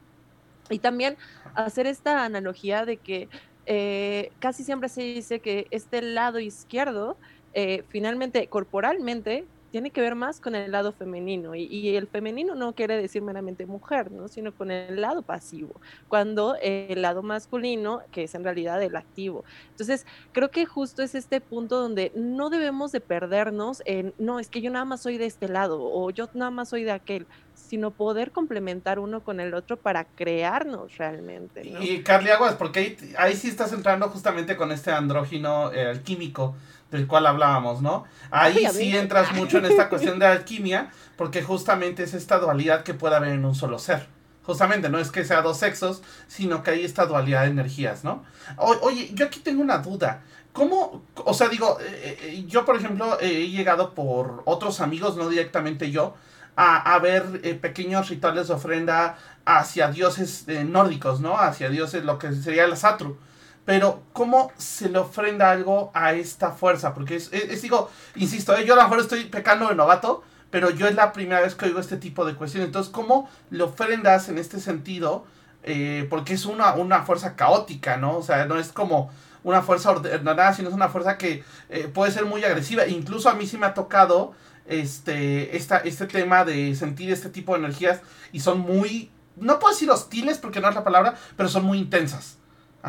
Y 0.69 0.79
también 0.79 1.17
hacer 1.53 1.85
esta 1.85 2.23
analogía 2.25 2.85
de 2.85 2.97
que 2.97 3.29
eh, 3.65 4.31
casi 4.39 4.63
siempre 4.63 4.89
se 4.89 5.01
dice 5.01 5.39
que 5.39 5.67
este 5.71 6.01
lado 6.01 6.39
izquierdo, 6.39 7.17
eh, 7.53 7.83
finalmente, 7.89 8.47
corporalmente, 8.47 9.45
tiene 9.75 9.91
que 9.91 9.99
ver 9.99 10.15
más 10.15 10.39
con 10.39 10.55
el 10.55 10.71
lado 10.71 10.93
femenino 10.93 11.53
y, 11.53 11.97
el 11.97 12.07
femenino 12.07 12.55
no 12.55 12.73
quiere 12.73 12.95
decir 12.95 13.21
meramente 13.21 13.65
mujer, 13.65 14.09
¿no? 14.09 14.29
sino 14.29 14.55
con 14.55 14.71
el 14.71 15.01
lado 15.01 15.21
pasivo, 15.21 15.81
cuando 16.07 16.55
el 16.61 17.01
lado 17.01 17.23
masculino, 17.23 18.01
que 18.13 18.23
es 18.23 18.35
en 18.35 18.45
realidad 18.45 18.81
el 18.81 18.95
activo. 18.95 19.43
Entonces, 19.71 20.05
creo 20.31 20.49
que 20.49 20.65
justo 20.65 21.03
es 21.03 21.13
este 21.13 21.41
punto 21.41 21.81
donde 21.81 22.13
no 22.15 22.49
debemos 22.49 22.93
de 22.93 23.01
perdernos 23.01 23.83
en, 23.83 24.13
no, 24.17 24.39
es 24.39 24.47
que 24.47 24.61
yo 24.61 24.71
nada 24.71 24.85
más 24.85 25.01
soy 25.01 25.17
de 25.17 25.25
este 25.25 25.49
lado 25.49 25.81
o 25.81 26.09
yo 26.09 26.29
nada 26.33 26.51
más 26.51 26.69
soy 26.69 26.85
de 26.85 26.91
aquel, 26.91 27.27
sino 27.55 27.91
poder 27.91 28.31
complementar 28.31 28.99
uno 28.99 29.21
con 29.21 29.39
el 29.39 29.53
otro 29.53 29.77
para 29.77 30.05
crearnos 30.05 30.97
realmente. 30.97 31.61
Y 31.81 32.03
Carly 32.03 32.29
Aguas, 32.29 32.55
porque 32.55 32.97
ahí, 33.17 33.35
sí 33.35 33.47
estás 33.47 33.73
entrando 33.73 34.09
justamente 34.09 34.55
con 34.55 34.71
este 34.71 34.91
andrógino 34.91 35.71
eh, 35.71 35.87
alquímico 35.87 36.55
del 36.91 37.07
cual 37.07 37.27
hablábamos, 37.27 37.81
¿no? 37.81 38.05
Ahí 38.31 38.67
sí 38.71 38.95
entras 38.95 39.33
mucho 39.33 39.57
en 39.57 39.65
esta 39.65 39.89
cuestión 39.89 40.19
de 40.19 40.27
alquimia, 40.27 40.91
porque 41.17 41.41
justamente 41.41 42.03
es 42.03 42.13
esta 42.13 42.37
dualidad 42.39 42.83
que 42.83 42.93
puede 42.93 43.15
haber 43.15 43.29
en 43.33 43.45
un 43.45 43.55
solo 43.55 43.79
ser. 43.79 44.07
Justamente, 44.43 44.89
no 44.89 44.99
es 44.99 45.11
que 45.11 45.25
sea 45.25 45.41
dos 45.41 45.57
sexos, 45.57 46.03
sino 46.27 46.61
que 46.61 46.71
hay 46.71 46.85
esta 46.85 47.07
dualidad 47.07 47.43
de 47.43 47.49
energías, 47.49 48.03
¿no? 48.03 48.23
oye, 48.57 49.09
yo 49.13 49.25
aquí 49.25 49.39
tengo 49.39 49.61
una 49.61 49.79
duda. 49.79 50.21
¿Cómo? 50.53 51.03
O 51.15 51.33
sea, 51.33 51.49
digo, 51.49 51.79
eh, 51.81 52.17
eh, 52.21 52.45
yo 52.47 52.63
por 52.63 52.77
ejemplo 52.77 53.19
he 53.19 53.49
llegado 53.49 53.93
por 53.93 54.41
otros 54.45 54.79
amigos, 54.79 55.17
no 55.17 55.27
directamente 55.27 55.91
yo, 55.91 56.15
a, 56.55 56.97
ver 56.99 57.41
eh, 57.43 57.53
pequeños 57.55 58.09
rituales 58.09 58.47
de 58.47 58.53
ofrenda 58.53 59.17
hacia 59.45 59.89
dioses 59.89 60.45
nórdicos, 60.47 61.19
¿no? 61.19 61.37
Hacia 61.37 61.69
dioses, 61.69 62.03
lo 62.03 62.17
que 62.17 62.33
sería 62.33 62.67
la 62.67 62.75
Satru. 62.75 63.17
Pero, 63.65 64.03
¿cómo 64.13 64.51
se 64.57 64.89
le 64.89 64.99
ofrenda 64.99 65.49
algo 65.49 65.91
a 65.95 66.13
esta 66.13 66.51
fuerza? 66.51 66.93
Porque 66.93 67.15
es, 67.15 67.61
digo, 67.61 67.89
insisto, 68.15 68.55
¿eh? 68.55 68.63
yo 68.63 68.73
a 68.73 68.77
lo 68.77 68.83
mejor 68.83 68.99
estoy 68.99 69.25
pecando 69.25 69.67
de 69.67 69.75
novato, 69.75 70.23
pero 70.51 70.69
yo 70.69 70.87
es 70.87 70.93
la 70.93 71.11
primera 71.11 71.41
vez 71.41 71.55
que 71.55 71.65
oigo 71.65 71.79
este 71.79 71.97
tipo 71.97 72.25
de 72.25 72.35
cuestiones. 72.35 72.67
Entonces, 72.67 72.93
¿cómo 72.93 73.27
le 73.49 73.63
ofrendas 73.63 74.29
en 74.29 74.37
este 74.37 74.59
sentido? 74.59 75.25
Eh, 75.63 76.05
porque 76.11 76.35
es 76.35 76.45
una, 76.45 76.75
una 76.75 77.03
fuerza 77.03 77.35
caótica, 77.35 77.97
¿no? 77.97 78.17
O 78.17 78.23
sea, 78.23 78.45
no 78.45 78.59
es 78.59 78.71
como 78.71 79.11
una 79.43 79.63
fuerza 79.63 79.91
ordenada, 79.91 80.53
sino 80.53 80.69
es 80.69 80.75
una 80.75 80.89
fuerza 80.89 81.17
que 81.17 81.43
eh, 81.69 81.89
puede 81.91 82.11
ser 82.11 82.25
muy 82.25 82.43
agresiva. 82.43 82.85
Incluso 82.85 83.29
a 83.29 83.33
mí 83.33 83.47
sí 83.47 83.57
me 83.57 83.65
ha 83.65 83.73
tocado 83.73 84.33
este, 84.67 85.55
esta, 85.55 85.77
este 85.77 86.07
tema 86.07 86.45
de 86.45 86.75
sentir 86.75 87.11
este 87.11 87.29
tipo 87.29 87.53
de 87.53 87.59
energías 87.59 88.01
y 88.31 88.39
son 88.39 88.59
muy, 88.59 89.11
no 89.35 89.59
puedo 89.59 89.73
decir 89.73 89.89
hostiles 89.89 90.37
porque 90.37 90.59
no 90.59 90.69
es 90.69 90.75
la 90.75 90.83
palabra, 90.83 91.15
pero 91.35 91.49
son 91.49 91.65
muy 91.65 91.77
intensas 91.77 92.37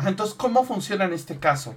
entonces, 0.05 0.35
¿cómo 0.35 0.65
funciona 0.65 1.05
en 1.05 1.13
este 1.13 1.39
caso? 1.39 1.75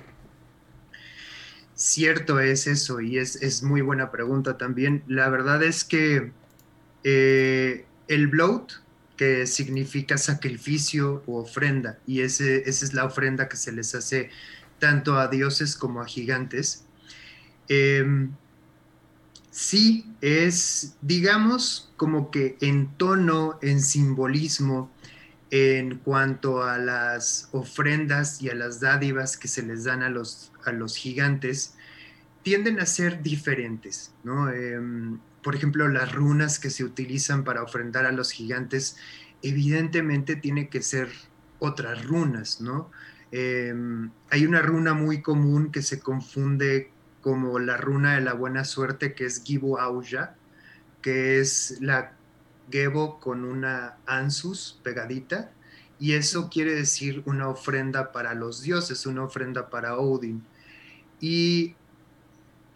Cierto 1.75 2.41
es 2.41 2.67
eso 2.67 3.01
y 3.01 3.17
es, 3.17 3.63
muy 3.63 3.81
buena 3.81 4.11
pregunta 4.11 4.59
también. 4.59 5.03
La 5.07 5.31
verdad 5.31 5.63
es 5.63 5.85
que 5.85 6.33
eh, 7.05 7.87
el 8.09 8.27
bloat, 8.27 8.73
que 9.17 9.47
significa 9.47 10.19
sacrificio 10.19 11.23
o 11.27 11.41
ofrenda, 11.41 11.99
y 12.07 12.21
ese, 12.21 12.69
esa 12.69 12.85
es 12.85 12.95
la 12.95 13.05
ofrenda 13.05 13.49
que 13.49 13.57
se 13.57 13.73
les 13.73 13.95
hace 13.95 14.31
tanto 14.79 15.19
a 15.19 15.29
dioses 15.29 15.77
como 15.77 16.01
a 16.01 16.07
gigantes, 16.07 16.85
em, 17.69 18.33
sí 19.51 20.07
es, 20.21 20.97
digamos, 21.03 21.93
como 21.97 22.31
que 22.31 22.57
en 22.61 22.89
tono, 22.97 23.59
en 23.63 23.81
simbolismo, 23.81 24.91
en 25.51 25.99
cuanto 25.99 26.63
a 26.63 26.79
las 26.79 27.49
ofrendas 27.53 28.41
y 28.41 28.51
a 28.51 28.55
las 28.55 28.81
dádivas 28.81 29.37
que 29.37 29.49
se 29.49 29.63
les 29.63 29.85
dan 29.85 30.03
a 30.03 30.09
los, 30.09 30.53
a 30.65 30.73
los 30.73 30.97
gigantes, 30.97 31.75
tienden 32.43 32.81
a 32.81 32.87
ser 32.87 33.23
diferentes, 33.23 34.13
¿no? 34.23 34.51
Em, 34.51 35.19
por 35.43 35.57
ejemplo, 35.57 35.89
las 35.89 36.13
runas 36.13 36.59
que 36.59 36.71
se 36.71 36.85
utilizan 36.85 37.45
para 37.45 37.63
ofrendar 37.63 38.07
a 38.07 38.13
los 38.13 38.31
gigantes, 38.31 38.97
evidentemente 39.43 40.37
tiene 40.37 40.69
que 40.69 40.83
ser 40.83 41.09
otras 41.59 42.05
runas, 42.05 42.61
¿no? 42.61 42.91
Em, 43.33 44.11
hay 44.31 44.47
una 44.47 44.63
runa 44.63 44.95
muy 44.95 45.23
común 45.23 45.71
que 45.73 45.83
se 45.83 46.01
confunde 46.01 46.91
como 47.21 47.59
la 47.59 47.77
runa 47.77 48.15
de 48.15 48.23
la 48.23 48.33
buena 48.33 48.65
suerte, 48.65 49.15
que 49.15 49.27
es 49.27 49.43
Gibu 49.43 49.79
Auja, 49.79 50.35
que 51.03 51.41
es 51.41 51.79
la 51.81 52.13
Gebo 52.71 53.21
con 53.21 53.45
una 53.45 53.97
Ansus 54.07 54.81
pegadita, 54.83 55.51
y 55.99 56.13
eso 56.13 56.49
quiere 56.49 56.75
decir 56.75 57.23
una 57.27 57.49
ofrenda 57.49 58.13
para 58.13 58.35
los 58.35 58.63
dioses, 58.63 59.05
una 59.07 59.25
ofrenda 59.25 59.69
para 59.69 59.97
Odin. 59.97 60.43
Y 61.21 61.75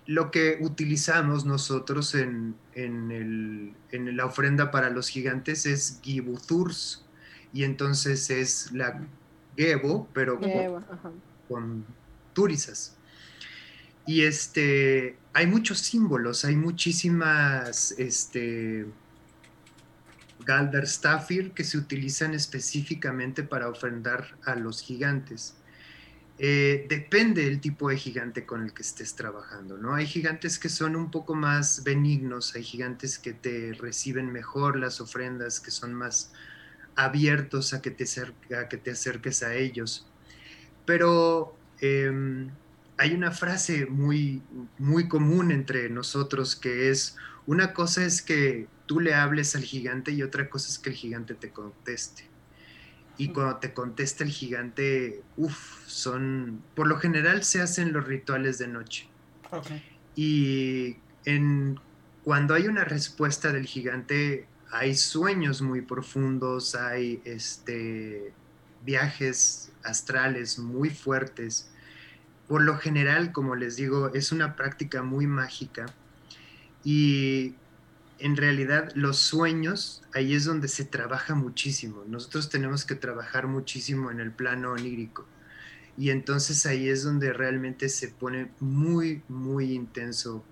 lo 0.07 0.31
que 0.31 0.59
utilizamos 0.61 1.47
nosotros 1.47 2.15
en, 2.15 2.55
en, 2.75 3.75
la 3.91 4.27
ofrenda 4.27 4.71
para 4.71 4.91
los 4.91 5.09
gigantes 5.09 5.65
es 5.65 6.01
Gibuthurs, 6.03 7.07
y 7.55 7.65
entonces 7.65 8.29
es 8.29 8.73
la 8.73 9.01
Gebo, 9.57 10.09
pero 10.13 10.39
con, 10.39 10.85
con 11.49 11.87
turisas. 12.35 12.97
Y 14.07 14.23
este, 14.23 15.17
hay 15.33 15.47
muchos 15.47 15.79
símbolos, 15.79 16.45
hay 16.45 16.57
muchísimas, 16.57 17.93
este, 17.93 18.87
Galderstafir 20.45 21.53
que 21.53 21.65
se 21.65 21.79
utilizan 21.79 22.35
específicamente 22.35 23.43
para 23.43 23.69
ofrendar 23.69 24.37
a 24.45 24.55
los 24.55 24.83
gigantes. 24.83 25.55
Eh, 26.39 26.87
depende 26.89 27.45
del 27.45 27.61
tipo 27.61 27.89
de 27.89 27.97
gigante 27.97 28.45
con 28.45 28.65
el 28.65 28.75
que 28.75 28.83
estés 28.83 29.15
trabajando, 29.15 29.79
¿no? 29.79 29.95
Hay 29.95 30.07
gigantes 30.07 30.59
que 30.59 30.69
son 30.69 30.97
un 30.97 31.11
poco 31.11 31.35
más 31.35 31.85
benignos, 31.85 32.57
hay 32.57 32.65
gigantes 32.65 33.19
que 33.19 33.33
te 33.33 33.73
reciben 33.75 34.33
mejor 34.33 34.77
las 34.77 35.01
ofrendas, 35.01 35.61
que 35.61 35.71
son 35.71 35.95
más 35.95 36.33
abiertos 36.97 37.73
a 37.73 37.81
que 37.81 37.91
te, 37.91 38.05
que 38.69 38.77
te 38.77 38.91
acerques 38.91 39.43
a 39.45 39.55
ellos. 39.55 40.07
Pero 40.85 41.57
em, 41.81 42.51
hay 42.97 43.15
una 43.15 43.31
frase 43.31 43.87
muy, 43.87 44.43
muy 44.79 45.09
común 45.09 45.51
entre 45.51 45.89
nosotros 45.91 46.57
que 46.57 46.91
es, 46.91 47.17
una 47.47 47.73
cosa 47.75 48.05
es 48.05 48.23
que 48.23 48.69
tú 48.87 49.01
le 49.01 49.15
hables 49.15 49.55
al 49.57 49.63
gigante 49.63 50.13
y 50.13 50.23
otra 50.23 50.49
cosa 50.49 50.69
es 50.69 50.79
que 50.79 50.91
el 50.91 50.97
gigante 50.97 51.35
te 51.35 51.51
conteste. 51.51 52.29
Y 53.17 53.29
cuando 53.29 53.57
te 53.57 53.73
contesta 53.73 54.25
el 54.25 54.31
gigante, 54.31 55.23
uff, 55.37 55.87
son, 55.87 56.63
por 56.75 56.87
lo 56.89 56.99
general 56.99 57.45
se 57.45 57.61
hacen 57.61 57.93
los 57.93 58.07
rituales 58.07 58.59
de 58.59 58.67
noche. 58.67 59.09
Y 60.17 60.97
en, 61.25 61.79
cuando 62.25 62.55
hay 62.55 62.67
una 62.67 62.85
respuesta 62.85 63.53
del 63.53 63.67
gigante, 63.67 64.49
hay 64.73 64.97
sueños 64.97 65.63
muy 65.63 65.83
profundos, 65.83 66.75
hay 66.75 67.21
este, 67.25 68.33
viajes 68.85 69.71
astrales 69.85 70.59
muy 70.59 70.91
fuertes. 70.91 71.71
Por 72.49 72.63
lo 72.63 72.79
general, 72.79 73.33
como 73.33 73.57
les 73.57 73.77
digo, 73.77 74.13
es 74.15 74.33
una 74.33 74.57
práctica 74.57 75.03
muy 75.03 75.27
mágica. 75.27 75.87
Y 76.85 77.55
en 78.19 78.37
realidad 78.37 78.93
los 78.95 79.19
sueños, 79.19 80.03
ahí 80.15 80.35
es 80.35 80.45
donde 80.45 80.69
se 80.69 80.85
trabaja 80.85 81.35
muchísimo. 81.35 82.05
Nosotros 82.07 82.51
tenemos 82.51 82.85
que 82.85 82.95
trabajar 82.95 83.47
muchísimo 83.47 84.11
en 84.11 84.21
el 84.21 84.31
plano 84.31 84.73
onírico. 84.73 85.27
Y 85.97 86.11
entonces 86.11 86.67
ahí 86.67 86.89
es 86.89 87.05
donde 87.05 87.33
realmente 87.33 87.89
se 87.89 88.09
pone 88.09 88.51
muy, 88.61 89.23
muy 89.29 89.73
intenso 89.73 90.45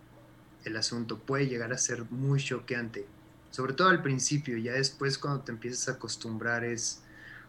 el 0.64 0.76
asunto. 0.76 1.18
Puede 1.18 1.48
llegar 1.48 1.72
a 1.72 1.78
ser 1.78 2.04
muy 2.10 2.40
choqueante, 2.40 3.06
sobre 3.50 3.74
todo 3.74 3.88
al 3.88 4.02
principio, 4.02 4.56
ya 4.56 4.72
después 4.72 5.18
cuando 5.18 5.40
te 5.40 5.52
empiezas 5.52 5.88
a 5.88 5.92
acostumbrar 5.92 6.64
es 6.64 7.02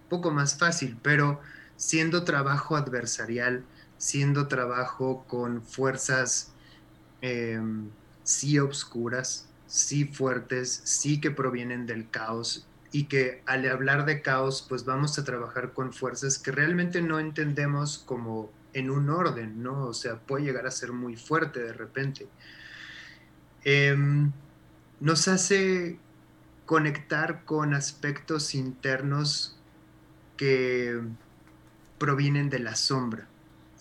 un 0.03 0.09
poco 0.09 0.31
más 0.31 0.57
fácil, 0.57 0.97
pero 1.01 1.39
siendo 1.77 2.23
trabajo 2.23 2.75
adversarial, 2.75 3.63
siendo 4.03 4.49
trabajo 4.49 5.23
con 5.29 5.63
fuerzas 5.63 6.51
em, 7.21 7.89
sí 8.23 8.59
obscuras, 8.59 9.47
sí 9.65 10.03
fuertes, 10.03 10.81
sí 10.83 11.21
que 11.21 11.31
provienen 11.31 11.85
del 11.85 12.09
caos 12.09 12.67
y 12.91 13.05
que 13.05 13.41
al 13.45 13.65
hablar 13.65 14.05
de 14.05 14.21
caos 14.21 14.65
pues 14.67 14.83
vamos 14.83 15.17
a 15.17 15.23
trabajar 15.23 15.71
con 15.71 15.93
fuerzas 15.93 16.37
que 16.37 16.51
realmente 16.51 17.01
no 17.01 17.17
entendemos 17.17 17.97
como 17.97 18.51
en 18.73 18.89
un 18.89 19.09
orden, 19.09 19.63
¿no? 19.63 19.85
O 19.85 19.93
sea, 19.93 20.17
puede 20.17 20.43
llegar 20.43 20.67
a 20.67 20.71
ser 20.71 20.91
muy 20.91 21.15
fuerte 21.15 21.61
de 21.61 21.71
repente. 21.71 22.27
Em, 23.63 24.33
nos 24.99 25.29
hace 25.29 25.97
conectar 26.65 27.45
con 27.45 27.73
aspectos 27.73 28.53
internos 28.53 29.57
que 30.35 30.99
provienen 31.97 32.49
de 32.49 32.59
la 32.59 32.75
sombra. 32.75 33.29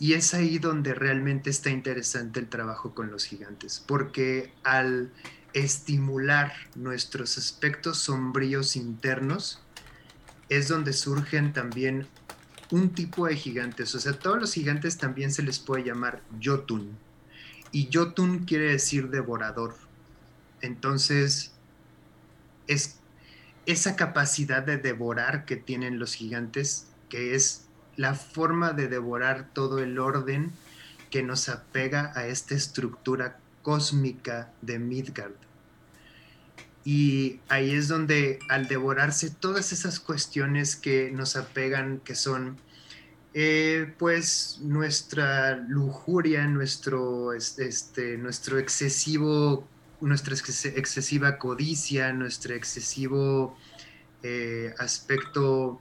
Y 0.02 0.14
es 0.14 0.34
ahí 0.34 0.58
donde 0.58 0.94
realmente 0.94 1.48
está 1.48 1.70
interesante 1.70 2.40
el 2.40 2.48
trabajo 2.48 2.92
con 2.92 3.12
los 3.12 3.24
gigantes, 3.24 3.84
porque 3.86 4.52
al 4.64 5.12
estimular 5.52 6.52
nuestros 6.74 7.38
aspectos 7.38 7.98
sombríos 7.98 8.74
internos, 8.74 9.62
es 10.48 10.66
donde 10.66 10.92
surgen 10.92 11.52
también 11.52 12.08
un 12.72 12.90
tipo 12.90 13.28
de 13.28 13.36
gigantes. 13.36 13.94
O 13.94 14.00
sea, 14.00 14.14
todos 14.14 14.40
los 14.40 14.52
gigantes 14.52 14.98
también 14.98 15.30
se 15.30 15.44
les 15.44 15.60
puede 15.60 15.84
llamar 15.84 16.20
Jotun. 16.42 16.98
Y 17.70 17.88
Jotun 17.92 18.40
quiere 18.40 18.72
decir 18.72 19.08
devorador. 19.08 19.76
Entonces, 20.62 21.52
es 22.66 22.96
esa 23.66 23.94
capacidad 23.94 24.64
de 24.64 24.78
devorar 24.78 25.44
que 25.44 25.54
tienen 25.54 26.00
los 26.00 26.14
gigantes, 26.14 26.88
que 27.08 27.36
es 27.36 27.66
la 28.02 28.14
forma 28.14 28.72
de 28.72 28.88
devorar 28.88 29.46
todo 29.54 29.78
el 29.78 29.96
orden 30.00 30.50
que 31.08 31.22
nos 31.22 31.48
apega 31.48 32.12
a 32.16 32.26
esta 32.26 32.56
estructura 32.56 33.38
cósmica 33.62 34.50
de 34.60 34.80
Midgard. 34.80 35.36
Y 36.84 37.38
ahí 37.48 37.70
es 37.70 37.86
donde 37.86 38.40
al 38.48 38.66
devorarse 38.66 39.30
todas 39.30 39.70
esas 39.70 40.00
cuestiones 40.00 40.74
que 40.74 41.12
nos 41.12 41.36
apegan, 41.36 42.00
que 42.00 42.16
son 42.16 42.58
eh, 43.34 43.94
pues 44.00 44.58
nuestra 44.62 45.54
lujuria, 45.54 46.44
nuestro, 46.48 47.32
este, 47.34 48.18
nuestro 48.18 48.58
excesivo, 48.58 49.64
nuestra 50.00 50.34
excesiva 50.34 51.38
codicia, 51.38 52.12
nuestro 52.12 52.52
excesivo 52.52 53.56
eh, 54.24 54.74
aspecto 54.80 55.80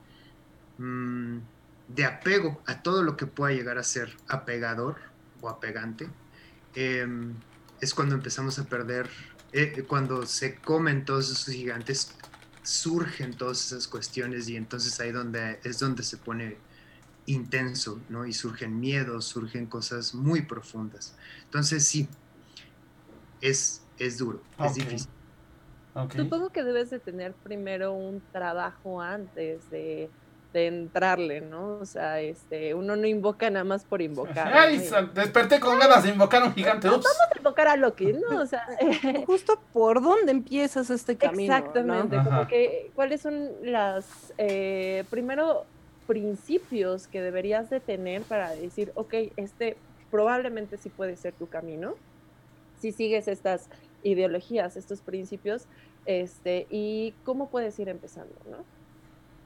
mm, 0.78 1.40
de 1.88 2.06
apego 2.06 2.62
a 2.66 2.82
todo 2.82 3.04
lo 3.04 3.18
que 3.18 3.28
pueda 3.28 3.54
llegar 3.54 3.78
a 3.78 3.84
ser 3.84 4.16
apegador 4.28 4.98
o 5.42 5.50
apegante, 5.50 6.10
em, 6.76 7.36
es 7.82 7.94
cuando 7.94 8.16
empezamos 8.16 8.60
a 8.60 8.66
perder 8.66 9.10
eh, 9.54 9.84
cuando 9.88 10.26
se 10.26 10.56
comen 10.56 11.04
todos 11.04 11.30
esos 11.30 11.54
gigantes, 11.54 12.16
surgen 12.64 13.36
todas 13.36 13.66
esas 13.66 13.88
cuestiones 13.88 14.48
y 14.48 14.56
entonces 14.56 14.98
ahí 15.00 15.12
donde, 15.12 15.60
es 15.64 15.80
donde 15.80 16.04
se 16.04 16.18
pone 16.18 16.58
intenso, 17.26 18.00
¿no? 18.08 18.26
Y 18.26 18.34
surgen 18.34 18.80
miedos, 18.80 19.26
surgen 19.26 19.66
cosas 19.66 20.14
muy 20.16 20.44
profundas. 20.44 21.18
Entonces 21.44 21.86
sí, 21.86 22.08
es, 23.42 23.82
es 23.98 24.18
duro, 24.18 24.42
es 24.60 24.76
difícil. 24.76 25.10
Supongo 26.16 26.52
que 26.52 26.64
debes 26.64 26.90
de 26.90 27.00
tener 27.00 27.34
primero 27.34 27.92
un 27.92 28.22
trabajo 28.32 29.02
antes 29.02 29.70
de 29.70 30.10
de 30.54 30.68
entrarle, 30.68 31.42
¿no? 31.42 31.78
O 31.80 31.86
sea, 31.86 32.20
este, 32.20 32.74
uno 32.74 32.96
no 32.96 33.08
invoca 33.08 33.50
nada 33.50 33.64
más 33.64 33.86
por 33.86 34.02
invocar. 34.02 34.54
Ay, 34.54 34.78
desperté 35.14 35.60
con 35.60 35.80
ganas 35.80 36.04
de 36.04 36.10
invocar 36.10 36.44
a 36.44 36.46
un 36.48 36.54
gigante. 36.54 36.90
Vamos 36.90 37.06
a 37.06 37.38
invocar 37.38 37.68
a 37.70 37.78
Loki, 37.78 38.14
¿no? 38.14 38.42
O 38.42 38.46
sea, 38.46 38.66
justo 39.26 39.62
por 39.72 40.02
dónde 40.02 40.32
empiezas 40.32 40.90
este 40.90 41.16
camino. 41.16 41.56
Exactamente, 41.56 42.18
como 42.24 42.48
que 42.48 42.92
cuáles 42.96 43.22
son 43.22 43.50
las 43.64 44.34
eh, 44.38 45.06
primero 45.10 45.66
principios 46.08 47.08
que 47.08 47.22
deberías 47.22 47.70
de 47.70 47.80
tener 47.80 48.24
para 48.24 48.52
decir, 48.52 48.92
ok, 48.96 49.14
este 49.38 49.78
probablemente 50.10 50.78
sí 50.78 50.90
puede 50.90 51.16
ser 51.16 51.34
tu 51.34 51.48
camino, 51.48 51.96
si 52.82 52.92
sigues 52.92 53.30
estas 53.30 53.70
ideologías, 54.04 54.76
estos 54.76 55.00
principios, 55.00 55.68
este, 56.06 56.68
y 56.70 57.14
cómo 57.24 57.50
puedes 57.50 57.80
ir 57.80 57.88
empezando, 57.88 58.36
¿no? 58.50 58.58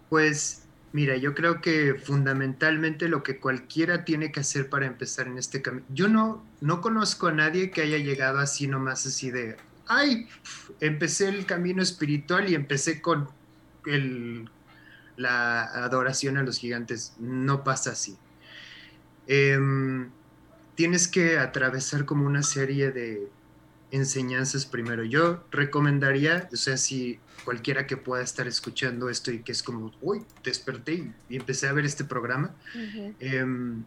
Pues 0.09 0.65
Mira, 0.95 1.17
yo 1.17 1.35
creo 1.35 1.59
que 1.59 1.95
fundamentalmente 1.95 3.09
lo 3.09 3.21
que 3.21 3.37
cualquiera 3.37 4.05
tiene 4.05 4.31
que 4.31 4.39
hacer 4.39 4.69
para 4.69 4.85
empezar 4.85 5.27
en 5.27 5.37
este 5.37 5.61
camino. 5.61 5.85
Yo 5.89 6.07
no, 6.07 6.41
no 6.61 6.79
conozco 6.79 7.27
a 7.27 7.33
nadie 7.33 7.69
que 7.69 7.81
haya 7.81 7.97
llegado 7.97 8.39
así 8.39 8.65
nomás 8.67 9.05
así 9.05 9.29
de, 9.29 9.57
ay, 9.87 10.29
empecé 10.79 11.27
el 11.27 11.45
camino 11.45 11.83
espiritual 11.83 12.49
y 12.49 12.55
empecé 12.55 13.01
con 13.01 13.27
el, 13.85 14.49
la 15.17 15.63
adoración 15.65 16.37
a 16.37 16.43
los 16.43 16.59
gigantes. 16.59 17.13
No 17.19 17.65
pasa 17.65 17.91
así. 17.91 18.15
Em, 19.27 20.11
tienes 20.75 21.09
que 21.09 21.39
atravesar 21.39 22.05
como 22.05 22.25
una 22.25 22.41
serie 22.41 22.91
de 22.91 23.27
enseñanzas 23.91 24.65
primero. 24.65 25.03
Yo 25.03 25.43
recomendaría, 25.51 26.47
o 26.53 26.55
sea, 26.55 26.77
si 26.77 27.19
cualquiera 27.43 27.85
que 27.87 27.97
pueda 27.97 28.23
estar 28.23 28.47
escuchando 28.47 29.09
esto 29.09 29.31
y 29.31 29.39
que 29.39 29.51
es 29.51 29.61
como, 29.61 29.91
uy, 30.01 30.23
desperté 30.43 31.11
y, 31.29 31.35
empecé 31.35 31.67
a 31.67 31.73
ver 31.73 31.85
este 31.85 32.03
programa, 32.03 32.51
em, 33.19 33.83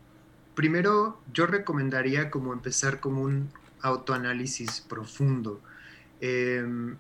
primero 0.55 1.21
yo 1.33 1.47
recomendaría 1.47 2.31
como 2.31 2.53
empezar 2.53 3.01
como 3.01 3.23
un 3.23 3.51
autoanálisis 3.81 4.81
profundo. 4.81 5.61
Em, 6.21 6.97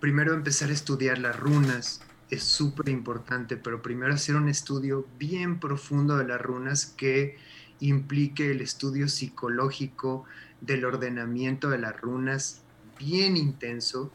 primero 0.00 0.34
empezar 0.34 0.70
a 0.70 0.72
estudiar 0.72 1.18
las 1.18 1.38
runas, 1.38 2.00
es 2.30 2.42
súper 2.42 2.88
importante, 2.90 3.56
pero 3.56 3.80
primero 3.80 4.12
hacer 4.12 4.36
un 4.36 4.48
estudio 4.48 5.06
bien 5.18 5.60
profundo 5.60 6.18
de 6.18 6.26
las 6.26 6.40
runas 6.40 6.86
que 6.86 7.38
implique 7.80 8.50
el 8.50 8.60
estudio 8.60 9.08
psicológico 9.08 10.24
del 10.60 10.84
ordenamiento 10.84 11.70
de 11.70 11.78
las 11.78 11.98
runas 11.98 12.62
bien 12.98 13.36
intenso 13.36 14.10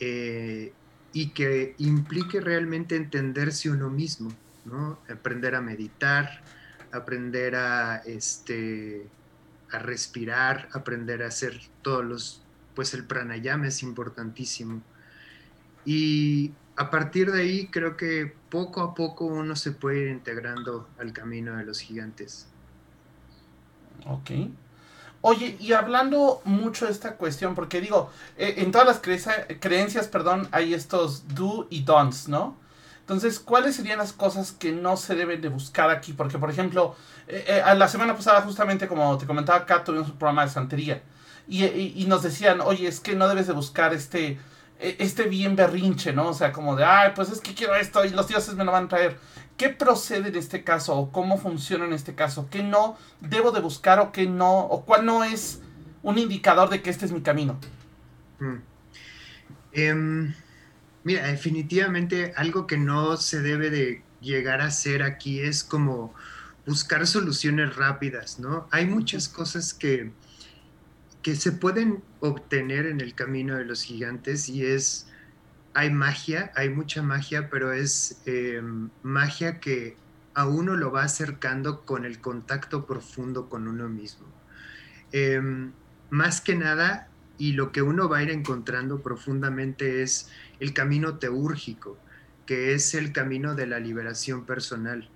eh, 0.00 0.72
y 1.12 1.30
que 1.30 1.74
implique 1.78 2.40
realmente 2.40 2.96
entenderse 2.96 3.70
uno 3.70 3.88
mismo, 3.90 4.30
¿no? 4.64 4.98
Aprender 5.08 5.54
a 5.54 5.60
meditar, 5.60 6.42
aprender 6.92 7.56
a, 7.56 7.96
este, 7.98 9.06
a 9.70 9.78
respirar, 9.78 10.68
aprender 10.72 11.22
a 11.22 11.28
hacer 11.28 11.60
todos 11.82 12.04
los, 12.04 12.42
pues 12.74 12.92
el 12.94 13.04
pranayama 13.04 13.68
es 13.68 13.82
importantísimo. 13.82 14.82
Y 15.84 16.52
a 16.76 16.90
partir 16.90 17.32
de 17.32 17.40
ahí 17.40 17.68
creo 17.68 17.96
que 17.96 18.34
poco 18.50 18.82
a 18.82 18.94
poco 18.94 19.24
uno 19.24 19.56
se 19.56 19.72
puede 19.72 20.02
ir 20.02 20.08
integrando 20.08 20.88
al 20.98 21.12
camino 21.12 21.56
de 21.56 21.64
los 21.64 21.80
gigantes. 21.80 22.46
Ok. 24.04 24.30
Oye, 25.28 25.56
y 25.58 25.72
hablando 25.72 26.40
mucho 26.44 26.86
de 26.86 26.92
esta 26.92 27.16
cuestión, 27.16 27.56
porque 27.56 27.80
digo, 27.80 28.12
eh, 28.38 28.54
en 28.58 28.70
todas 28.70 28.86
las 28.86 29.00
creencias, 29.00 30.06
perdón, 30.06 30.46
hay 30.52 30.72
estos 30.72 31.34
do 31.34 31.66
y 31.68 31.82
don'ts, 31.82 32.28
¿no? 32.28 32.56
Entonces, 33.00 33.40
¿cuáles 33.40 33.74
serían 33.74 33.98
las 33.98 34.12
cosas 34.12 34.52
que 34.52 34.70
no 34.70 34.96
se 34.96 35.16
deben 35.16 35.40
de 35.40 35.48
buscar 35.48 35.90
aquí? 35.90 36.12
Porque, 36.12 36.38
por 36.38 36.48
ejemplo, 36.48 36.94
eh, 37.26 37.44
eh, 37.48 37.74
la 37.74 37.88
semana 37.88 38.14
pasada, 38.14 38.40
justamente 38.42 38.86
como 38.86 39.18
te 39.18 39.26
comentaba 39.26 39.58
acá, 39.58 39.82
tuvimos 39.82 40.10
un 40.10 40.16
programa 40.16 40.44
de 40.44 40.52
santería. 40.52 41.02
Y, 41.48 41.64
y, 41.64 42.04
nos 42.06 42.22
decían, 42.22 42.60
oye, 42.60 42.86
es 42.86 43.00
que 43.00 43.16
no 43.16 43.26
debes 43.26 43.48
de 43.48 43.52
buscar 43.52 43.92
este, 43.94 44.38
este 44.78 45.24
bien 45.24 45.56
berrinche, 45.56 46.12
¿no? 46.12 46.28
O 46.28 46.34
sea, 46.34 46.52
como 46.52 46.76
de, 46.76 46.84
ay, 46.84 47.14
pues 47.16 47.30
es 47.32 47.40
que 47.40 47.52
quiero 47.52 47.74
esto 47.74 48.04
y 48.04 48.10
los 48.10 48.28
dioses 48.28 48.54
me 48.54 48.64
lo 48.64 48.70
van 48.70 48.84
a 48.84 48.88
traer. 48.88 49.18
¿Qué 49.56 49.70
procede 49.70 50.28
en 50.28 50.36
este 50.36 50.64
caso 50.64 50.96
o 50.96 51.12
cómo 51.12 51.38
funciona 51.38 51.86
en 51.86 51.92
este 51.92 52.14
caso? 52.14 52.48
¿Qué 52.50 52.62
no 52.62 52.98
debo 53.20 53.52
de 53.52 53.60
buscar 53.60 53.98
o 54.00 54.12
qué 54.12 54.26
no? 54.26 54.60
¿O 54.60 54.84
cuál 54.84 55.06
no 55.06 55.24
es 55.24 55.60
un 56.02 56.18
indicador 56.18 56.68
de 56.68 56.82
que 56.82 56.90
este 56.90 57.06
es 57.06 57.12
mi 57.12 57.22
camino? 57.22 57.58
Mm. 58.38 58.56
Em, 59.72 60.34
mira, 61.04 61.26
definitivamente 61.26 62.32
algo 62.36 62.66
que 62.66 62.76
no 62.76 63.16
se 63.16 63.40
debe 63.40 63.70
de 63.70 64.02
llegar 64.20 64.60
a 64.60 64.66
hacer 64.66 65.02
aquí 65.02 65.40
es 65.40 65.64
como 65.64 66.14
buscar 66.66 67.06
soluciones 67.06 67.76
rápidas, 67.76 68.38
¿no? 68.38 68.68
Hay 68.72 68.86
muchas 68.86 69.28
cosas 69.28 69.72
que, 69.72 70.10
que 71.22 71.36
se 71.36 71.52
pueden 71.52 72.02
obtener 72.20 72.86
en 72.86 73.00
el 73.00 73.14
camino 73.14 73.56
de 73.56 73.64
los 73.64 73.82
gigantes 73.82 74.48
y 74.48 74.64
es, 74.64 75.08
hay 75.76 75.90
magia, 75.90 76.50
hay 76.54 76.70
mucha 76.70 77.02
magia, 77.02 77.50
pero 77.50 77.70
es 77.74 78.22
em, 78.24 78.88
magia 79.02 79.60
que 79.60 79.94
a 80.32 80.48
uno 80.48 80.74
lo 80.74 80.90
va 80.90 81.02
acercando 81.02 81.84
con 81.84 82.06
el 82.06 82.18
contacto 82.18 82.86
profundo 82.86 83.50
con 83.50 83.68
uno 83.68 83.86
mismo. 83.86 84.26
Em, 85.12 85.72
más 86.08 86.40
que 86.40 86.54
nada, 86.54 87.08
y 87.36 87.52
lo 87.52 87.72
que 87.72 87.82
uno 87.82 88.08
va 88.08 88.18
a 88.18 88.22
ir 88.22 88.30
encontrando 88.30 89.02
profundamente 89.02 90.02
es 90.02 90.30
el 90.60 90.72
camino 90.72 91.18
teúrgico, 91.18 91.98
que 92.46 92.72
es 92.72 92.94
el 92.94 93.12
camino 93.12 93.54
de 93.54 93.66
la 93.66 93.78
liberación 93.78 94.46
personal. 94.46 95.10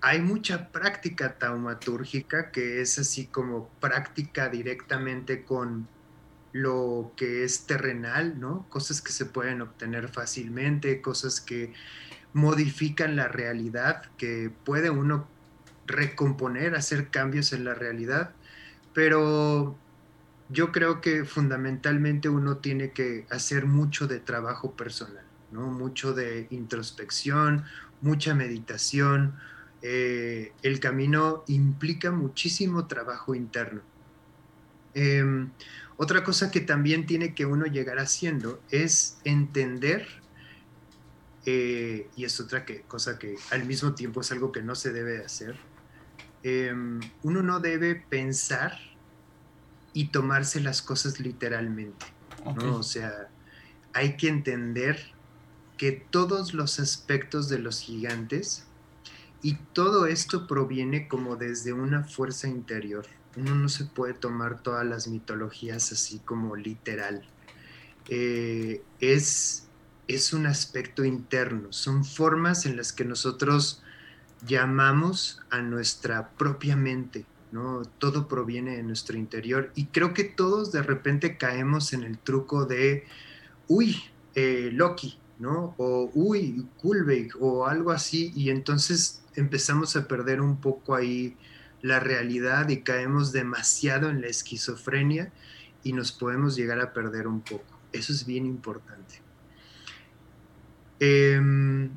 Hay 0.00 0.20
mucha 0.20 0.72
práctica 0.72 1.38
taumatúrgica 1.38 2.50
que 2.50 2.80
es 2.80 2.98
así 2.98 3.26
como 3.26 3.68
práctica 3.78 4.48
directamente 4.48 5.44
con 5.44 5.86
lo 6.54 7.12
que 7.16 7.42
es 7.42 7.66
terrenal, 7.66 8.38
¿no? 8.38 8.64
Cosas 8.70 9.02
que 9.02 9.10
se 9.10 9.26
pueden 9.26 9.60
obtener 9.60 10.08
fácilmente, 10.08 11.02
cosas 11.02 11.40
que 11.40 11.72
modifican 12.32 13.16
la 13.16 13.26
realidad, 13.26 14.04
que 14.16 14.52
puede 14.64 14.88
uno 14.88 15.26
recomponer, 15.86 16.76
hacer 16.76 17.08
cambios 17.08 17.52
en 17.52 17.64
la 17.64 17.74
realidad, 17.74 18.30
pero 18.92 19.76
yo 20.48 20.70
creo 20.70 21.00
que 21.00 21.24
fundamentalmente 21.24 22.28
uno 22.28 22.58
tiene 22.58 22.92
que 22.92 23.26
hacer 23.30 23.66
mucho 23.66 24.06
de 24.06 24.20
trabajo 24.20 24.76
personal, 24.76 25.24
¿no? 25.50 25.66
Mucho 25.72 26.14
de 26.14 26.46
introspección, 26.50 27.64
mucha 28.00 28.32
meditación. 28.32 29.34
Eh, 29.82 30.52
el 30.62 30.78
camino 30.78 31.42
implica 31.48 32.12
muchísimo 32.12 32.86
trabajo 32.86 33.34
interno. 33.34 33.80
Em, 34.94 35.50
otra 35.96 36.24
cosa 36.24 36.50
que 36.50 36.60
también 36.60 37.06
tiene 37.06 37.34
que 37.34 37.46
uno 37.46 37.66
llegar 37.66 37.98
haciendo 37.98 38.60
es 38.70 39.18
entender, 39.24 40.06
eh, 41.46 42.08
y 42.16 42.24
es 42.24 42.40
otra 42.40 42.64
que, 42.64 42.82
cosa 42.82 43.18
que 43.18 43.36
al 43.50 43.64
mismo 43.64 43.94
tiempo 43.94 44.20
es 44.20 44.32
algo 44.32 44.50
que 44.50 44.62
no 44.62 44.74
se 44.74 44.92
debe 44.92 45.24
hacer, 45.24 45.56
em, 46.42 47.00
uno 47.22 47.42
no 47.42 47.60
debe 47.60 47.94
pensar 47.94 48.76
y 49.92 50.08
tomarse 50.08 50.60
las 50.60 50.82
cosas 50.82 51.20
literalmente. 51.20 52.06
¿no? 52.56 52.76
O 52.76 52.82
sea, 52.82 53.28
hay 53.92 54.16
que 54.16 54.28
entender 54.28 55.14
que 55.76 55.92
todos 55.92 56.54
los 56.54 56.80
aspectos 56.80 57.48
de 57.48 57.58
los 57.58 57.80
gigantes 57.80 58.64
y 59.42 59.54
todo 59.72 60.06
esto 60.06 60.46
proviene 60.46 61.06
como 61.08 61.36
desde 61.36 61.72
una 61.72 62.04
fuerza 62.04 62.48
interior. 62.48 63.06
Uno 63.36 63.54
no 63.54 63.68
se 63.68 63.84
puede 63.84 64.14
tomar 64.14 64.62
todas 64.62 64.86
las 64.86 65.08
mitologías 65.08 65.92
así 65.92 66.20
como 66.20 66.56
literal. 66.56 67.26
Eh, 68.08 68.82
es, 69.00 69.66
es 70.08 70.32
un 70.32 70.46
aspecto 70.46 71.04
interno, 71.04 71.72
son 71.72 72.04
formas 72.04 72.66
en 72.66 72.76
las 72.76 72.92
que 72.92 73.04
nosotros 73.04 73.82
llamamos 74.46 75.40
a 75.50 75.62
nuestra 75.62 76.30
propia 76.30 76.76
mente, 76.76 77.24
todo 77.98 78.26
proviene 78.26 78.76
de 78.76 78.82
nuestro 78.82 79.16
interior 79.16 79.70
y 79.76 79.86
creo 79.86 80.12
que 80.12 80.24
todos 80.24 80.72
de 80.72 80.82
repente 80.82 81.38
caemos 81.38 81.92
en 81.92 82.02
el 82.02 82.18
truco 82.18 82.66
de, 82.66 83.04
uy, 83.68 83.96
eh, 84.34 84.70
Loki, 84.72 85.18
¿no? 85.38 85.74
O, 85.78 86.10
uy, 86.14 86.66
Kulbeck 86.78 87.36
o 87.40 87.66
algo 87.66 87.92
así 87.92 88.32
y 88.34 88.50
entonces 88.50 89.22
empezamos 89.36 89.94
a 89.94 90.08
perder 90.08 90.40
un 90.40 90.60
poco 90.60 90.94
ahí 90.94 91.36
la 91.84 92.00
realidad 92.00 92.70
y 92.70 92.78
caemos 92.80 93.30
demasiado 93.30 94.08
en 94.08 94.22
la 94.22 94.28
esquizofrenia 94.28 95.30
y 95.82 95.92
nos 95.92 96.12
podemos 96.12 96.56
llegar 96.56 96.80
a 96.80 96.94
perder 96.94 97.26
un 97.26 97.42
poco. 97.42 97.78
Eso 97.92 98.10
es 98.10 98.24
bien 98.24 98.46
importante. 98.46 99.20
Em, 100.98 101.90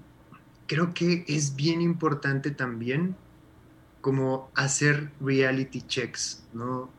creo 0.68 0.94
que 0.94 1.24
es 1.30 1.56
bien 1.56 1.80
importante 1.80 2.52
también 2.52 3.16
como 4.02 4.52
hacer 4.56 5.10
reality 5.22 5.82
checks, 5.84 6.44
¿no? 6.52 6.90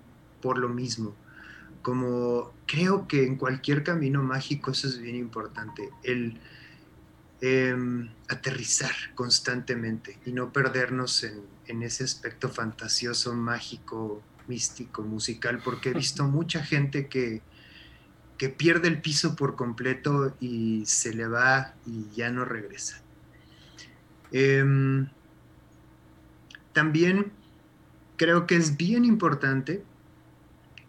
Por 0.40 0.56
lo 0.56 0.70
mismo. 0.70 1.14
Como 1.82 2.54
creo 2.66 3.06
que 3.06 3.26
en 3.26 3.36
cualquier 3.36 3.84
camino 3.84 4.22
mágico 4.22 4.70
eso 4.70 4.88
es 4.88 4.98
bien 4.98 5.16
importante, 5.16 5.90
el 6.04 6.40
em, 7.40 8.10
aterrizar 8.28 8.94
constantemente 9.14 10.18
y 10.24 10.32
no 10.32 10.52
perdernos 10.52 11.24
en, 11.24 11.82
ese 11.82 12.04
aspecto 12.04 12.48
fantasioso, 12.48 13.34
mágico, 13.34 14.22
místico, 14.46 15.02
musical, 15.02 15.60
porque 15.62 15.90
he 15.90 15.94
visto 15.94 16.24
mucha 16.24 16.64
gente 16.64 17.08
que, 17.08 17.42
que 18.38 18.48
pierde 18.48 18.88
el 18.88 19.00
piso 19.02 19.36
por 19.36 19.54
completo 19.54 20.34
y 20.40 20.84
se 20.86 21.12
le 21.12 21.28
va 21.28 21.74
y 21.86 22.08
ya 22.14 22.30
no 22.30 22.44
regresa. 22.44 23.02
Em, 24.32 25.08
también 26.72 27.32
creo 28.16 28.46
que 28.46 28.56
es 28.56 28.76
bien 28.76 29.04
importante 29.04 29.82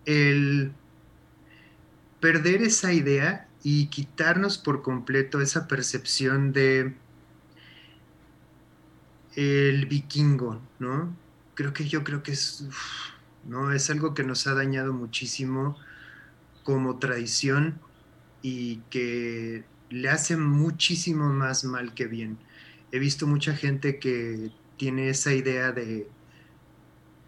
el 0.05 0.71
perder 2.19 2.61
esa 2.63 2.93
idea 2.93 3.48
y 3.63 3.87
quitarnos 3.87 4.57
por 4.57 4.81
completo 4.81 5.41
esa 5.41 5.67
percepción 5.67 6.53
de 6.53 6.95
el 9.35 9.85
vikingo, 9.85 10.61
¿no? 10.79 11.15
Creo 11.55 11.73
que 11.73 11.87
yo 11.87 12.03
creo 12.03 12.23
que 12.23 12.31
es, 12.31 12.65
¿no? 13.45 13.71
Es 13.71 13.89
algo 13.89 14.13
que 14.13 14.23
nos 14.23 14.47
ha 14.47 14.53
dañado 14.53 14.93
muchísimo 14.93 15.77
como 16.63 16.99
tradición 16.99 17.79
y 18.41 18.77
que 18.89 19.65
le 19.89 20.09
hace 20.09 20.37
muchísimo 20.37 21.31
más 21.31 21.63
mal 21.63 21.93
que 21.93 22.07
bien. 22.07 22.37
He 22.91 22.99
visto 22.99 23.27
mucha 23.27 23.55
gente 23.55 23.99
que 23.99 24.51
tiene 24.77 25.09
esa 25.09 25.33
idea 25.33 25.71
de, 25.71 26.09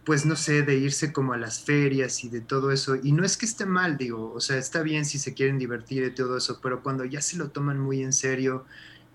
pues 0.06 0.26
no 0.26 0.36
sé, 0.36 0.64
de 0.64 0.76
irse 0.76 1.14
como 1.14 1.34
a 1.34 1.38
las 1.38 1.62
ferias 1.62 2.24
y 2.24 2.30
de 2.30 2.42
todo 2.42 2.72
eso. 2.72 2.96
Y 3.02 3.12
no 3.12 3.24
es 3.24 3.38
que 3.38 3.46
esté 3.46 3.66
mal, 3.66 3.98
digo, 3.98 4.34
o 4.34 4.40
sea, 4.40 4.58
está 4.58 4.82
bien 4.82 5.06
si 5.06 5.20
se 5.20 5.34
quieren 5.34 5.60
divertir 5.60 6.04
y 6.04 6.12
todo 6.12 6.38
eso, 6.38 6.60
pero 6.62 6.82
cuando 6.82 7.06
ya 7.06 7.22
se 7.22 7.38
lo 7.38 7.50
toman 7.50 7.80
muy 7.80 8.02
en 8.02 8.14
serio 8.14 8.66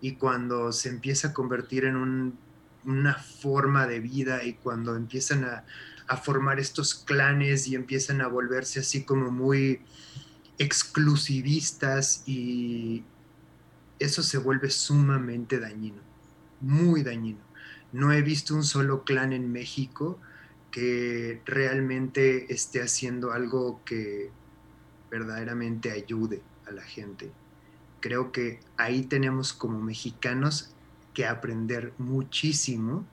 y 0.00 0.12
cuando 0.12 0.72
se 0.72 0.88
empieza 0.88 1.28
a 1.28 1.32
convertir 1.32 1.84
en 1.84 2.36
una 2.84 3.14
forma 3.14 3.86
de 3.86 4.00
vida 4.00 4.44
y 4.44 4.54
cuando 4.54 4.94
empiezan 4.94 5.44
a, 5.44 5.64
a 6.06 6.16
formar 6.16 6.60
estos 6.60 6.94
clanes 6.94 7.66
y 7.66 7.74
empiezan 7.74 8.20
a 8.20 8.28
volverse 8.28 8.80
así 8.80 9.04
como 9.04 9.30
muy 9.30 9.80
exclusivistas 10.58 12.22
y 12.26 13.04
eso 13.98 14.22
se 14.22 14.38
vuelve 14.38 14.70
sumamente 14.70 15.58
dañino, 15.58 16.00
muy 16.60 17.02
dañino 17.02 17.46
no 17.92 18.12
he 18.12 18.22
visto 18.22 18.54
un 18.54 18.64
solo 18.64 19.04
clan 19.04 19.32
en 19.32 19.50
México 19.50 20.18
que 20.76 21.40
realmente 21.46 22.52
esté 22.52 22.82
haciendo 22.82 23.32
algo 23.32 23.80
que 23.86 24.30
verdaderamente 25.10 25.90
ayude 25.90 26.42
a 26.66 26.70
la 26.70 26.82
gente. 26.82 27.30
Creo 28.00 28.30
que 28.30 28.60
ahí 28.76 29.00
tenemos 29.00 29.54
como 29.54 29.80
mexicanos 29.80 30.74
que 31.14 31.24
aprender 31.24 31.94
muchísimo 31.96 33.06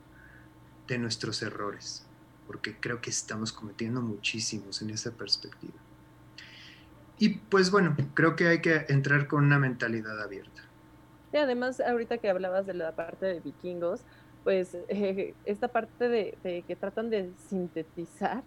de 0.90 0.98
nuestros 0.98 1.42
errores, 1.42 2.06
porque 2.48 2.76
creo 2.78 3.00
que 3.00 3.12
estamos 3.12 3.54
cometiendo 3.54 4.02
muchísimos 4.02 4.82
en 4.82 4.90
esa 4.90 5.12
perspectiva. 5.12 5.80
Y 7.18 7.30
pues 7.30 7.72
bueno, 7.72 7.96
creo 8.14 8.36
que 8.36 8.50
hay 8.50 8.60
que 8.60 8.88
entrar 8.90 9.28
con 9.28 9.46
una 9.46 9.58
mentalidad 9.58 10.22
abierta. 10.22 10.64
Y 11.32 11.38
además, 11.38 11.80
ahorita 11.80 12.18
que 12.18 12.30
hablabas 12.30 12.66
de 12.66 12.74
la 12.74 12.94
parte 12.94 13.26
de 13.26 13.40
vikingos, 13.40 14.02
pues 14.44 14.78
esta 15.46 15.68
parte 15.68 16.10
de, 16.10 16.64
que 16.68 16.76
tratan 16.76 17.10
de 17.10 17.32
sintetizar 17.50 18.44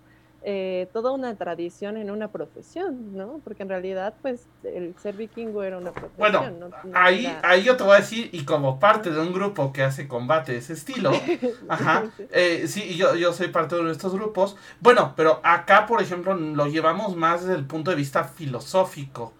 eh, 0.48 0.88
toda 0.92 1.10
una 1.10 1.34
tradición 1.34 1.96
en 1.96 2.08
una 2.08 2.28
profesión, 2.28 3.16
¿no? 3.16 3.40
Porque 3.42 3.64
en 3.64 3.68
realidad, 3.68 4.14
pues, 4.22 4.46
el 4.62 4.94
ser 5.02 5.16
vikingo 5.16 5.64
era 5.64 5.76
una 5.76 5.90
profesión. 5.90 6.60
Bueno, 6.60 6.70
ahí, 6.94 7.26
ahí 7.42 7.64
yo 7.64 7.76
te 7.76 7.82
voy 7.82 7.96
a 7.96 8.00
decir, 8.00 8.28
y 8.30 8.44
como 8.44 8.78
parte 8.78 9.10
de 9.10 9.18
un 9.20 9.32
grupo 9.32 9.72
que 9.72 9.82
hace 9.82 10.06
combate 10.06 10.52
de 10.52 10.58
ese 10.58 10.74
estilo, 10.74 11.10
ajá, 11.68 12.04
eh, 12.30 12.66
sí, 12.68 12.96
yo, 12.96 13.16
yo 13.16 13.32
soy 13.32 13.48
parte 13.48 13.74
de 13.74 13.80
uno 13.80 13.88
de 13.88 13.96
estos 13.96 14.12
grupos. 14.12 14.56
Bueno, 14.80 15.14
pero 15.16 15.40
acá, 15.42 15.86
por 15.86 16.00
ejemplo, 16.00 16.34
lo 16.34 16.66
llevamos 16.66 17.16
más 17.16 17.40
desde 17.40 17.56
el 17.56 17.64
punto 17.64 17.90
de 17.90 17.96
vista 17.96 18.22
filosófico. 18.22 19.32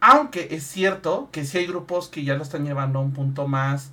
Aunque 0.00 0.48
es 0.50 0.64
cierto 0.64 1.28
que 1.32 1.46
sí 1.46 1.58
hay 1.58 1.66
grupos 1.66 2.08
que 2.08 2.24
ya 2.24 2.34
lo 2.34 2.42
están 2.42 2.66
llevando 2.66 2.98
a 2.98 3.02
un 3.02 3.12
punto 3.12 3.46
más... 3.48 3.90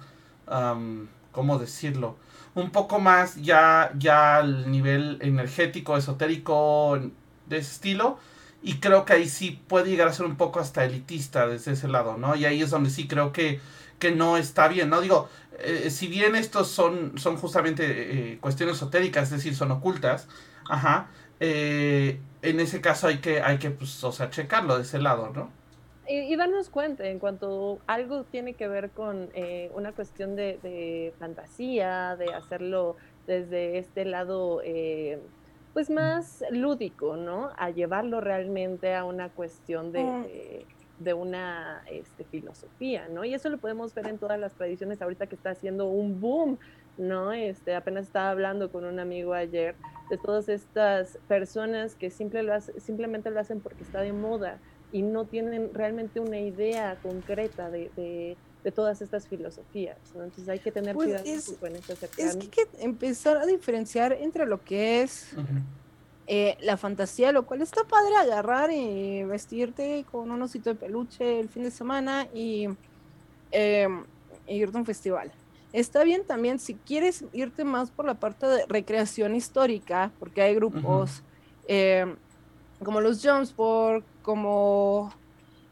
¿cómo 1.39 1.57
decirlo? 1.57 2.17
Un 2.53 2.69
poco 2.69 2.99
más 2.99 3.37
ya, 3.37 3.93
ya 3.97 4.35
al 4.35 4.69
nivel 4.69 5.19
energético, 5.21 5.95
esotérico, 5.95 6.99
de 7.45 7.57
ese 7.59 7.71
estilo. 7.71 8.17
Y 8.61 8.81
creo 8.81 9.05
que 9.05 9.13
ahí 9.13 9.29
sí 9.29 9.57
puede 9.69 9.89
llegar 9.89 10.09
a 10.09 10.11
ser 10.11 10.25
un 10.25 10.35
poco 10.35 10.59
hasta 10.59 10.83
elitista 10.83 11.47
desde 11.47 11.71
ese 11.71 11.87
lado, 11.87 12.17
¿no? 12.17 12.35
Y 12.35 12.43
ahí 12.43 12.61
es 12.61 12.71
donde 12.71 12.89
sí 12.89 13.07
creo 13.07 13.31
que, 13.31 13.61
que 13.99 14.11
no 14.11 14.35
está 14.35 14.67
bien, 14.67 14.89
¿no? 14.89 14.99
Digo, 14.99 15.29
eh, 15.59 15.89
si 15.91 16.07
bien 16.07 16.35
estos 16.35 16.67
son, 16.67 17.17
son 17.17 17.37
justamente 17.37 18.33
eh, 18.33 18.37
cuestiones 18.41 18.75
esotéricas, 18.75 19.23
es 19.23 19.37
decir, 19.37 19.55
son 19.55 19.71
ocultas, 19.71 20.27
ajá, 20.69 21.07
eh, 21.39 22.19
en 22.41 22.59
ese 22.59 22.81
caso 22.81 23.07
hay 23.07 23.19
que, 23.19 23.41
hay 23.41 23.59
que, 23.59 23.69
pues, 23.69 24.03
o 24.03 24.11
sea, 24.11 24.29
checarlo 24.29 24.75
de 24.75 24.81
ese 24.81 24.99
lado, 24.99 25.31
¿no? 25.33 25.53
Y, 26.11 26.35
darnos 26.37 26.71
cuenta 26.71 27.05
en 27.05 27.19
cuanto 27.19 27.77
algo 27.85 28.23
tiene 28.23 28.55
que 28.55 28.67
ver 28.67 28.89
con 28.89 29.29
eh, 29.35 29.69
una 29.75 29.91
cuestión 29.91 30.35
de, 30.35 31.13
fantasía, 31.19 32.15
de 32.15 32.33
hacerlo 32.33 32.95
desde 33.27 33.77
este 33.77 34.05
lado, 34.05 34.59
eh, 34.63 35.19
pues 35.71 35.91
más 35.91 36.43
lúdico, 36.49 37.15
¿no? 37.15 37.51
A 37.57 37.69
llevarlo 37.69 38.21
realmente 38.21 38.95
a 38.95 39.05
una 39.05 39.29
cuestión 39.29 39.91
de, 39.91 40.03
mm. 40.03 41.03
de, 41.03 41.13
una 41.13 41.83
este, 41.91 42.23
filosofía, 42.23 43.07
¿no? 43.07 43.23
Y 43.23 43.35
eso 43.35 43.49
lo 43.49 43.59
podemos 43.59 43.93
ver 43.93 44.07
en 44.07 44.17
todas 44.17 44.39
las 44.39 44.53
tradiciones 44.53 45.03
ahorita 45.03 45.27
que 45.27 45.35
está 45.35 45.51
haciendo 45.51 45.85
un 45.89 46.19
boom, 46.19 46.57
¿no? 46.97 47.33
Este, 47.33 47.75
apenas 47.75 48.07
estaba 48.07 48.31
hablando 48.31 48.71
con 48.71 48.83
un 48.83 48.99
amigo 48.99 49.35
ayer 49.35 49.75
de 50.09 50.17
todas 50.17 50.49
estas 50.49 51.19
personas 51.27 51.93
que 51.93 52.09
simple 52.09 52.41
lo 52.41 52.59
simplemente 52.61 53.29
lo 53.29 53.39
hacen 53.39 53.61
porque 53.61 53.83
está 53.83 54.01
de 54.01 54.11
moda 54.11 54.57
y 54.91 55.01
no 55.01 55.25
tienen 55.25 55.73
realmente 55.73 56.19
una 56.19 56.39
idea 56.39 56.97
concreta 57.01 57.69
de, 57.69 57.91
de, 57.95 58.37
todas 58.71 59.01
estas 59.01 59.27
filosofías. 59.27 59.97
Entonces 60.13 60.47
hay 60.47 60.59
que 60.59 60.71
tener 60.71 60.93
pues 60.93 61.07
cuidado 61.07 61.57
con 61.59 61.75
este 61.75 61.93
Es 61.93 62.35
que 62.35 62.41
hay 62.41 62.47
que 62.47 62.67
empezar 62.79 63.37
a 63.37 63.47
diferenciar 63.47 64.13
entre 64.13 64.45
lo 64.45 64.63
que 64.63 65.01
es 65.01 65.33
eh, 66.27 66.55
la 66.61 66.77
fantasía, 66.77 67.31
lo 67.31 67.47
cual 67.47 67.63
está 67.63 67.83
padre 67.85 68.15
agarrar 68.15 68.69
y 68.71 69.23
vestirte 69.23 70.05
con 70.11 70.29
un 70.29 70.39
osito 70.43 70.69
de 70.69 70.75
peluche 70.75 71.39
el 71.39 71.49
fin 71.49 71.63
de 71.63 71.71
semana 71.71 72.27
y 72.31 72.67
eh, 73.51 73.87
irte 74.47 74.77
a 74.77 74.79
un 74.79 74.85
festival. 74.85 75.31
Está 75.73 76.03
bien 76.03 76.23
también 76.25 76.59
si 76.59 76.75
quieres 76.75 77.25
irte 77.33 77.63
más 77.63 77.89
por 77.89 78.05
la 78.05 78.15
parte 78.15 78.45
de 78.45 78.65
recreación 78.67 79.35
histórica, 79.35 80.11
porque 80.19 80.43
hay 80.43 80.53
grupos 80.53 81.23
eh, 81.67 82.05
como 82.83 83.01
los 83.01 83.25
Jumpsport, 83.25 84.05
como 84.29 85.11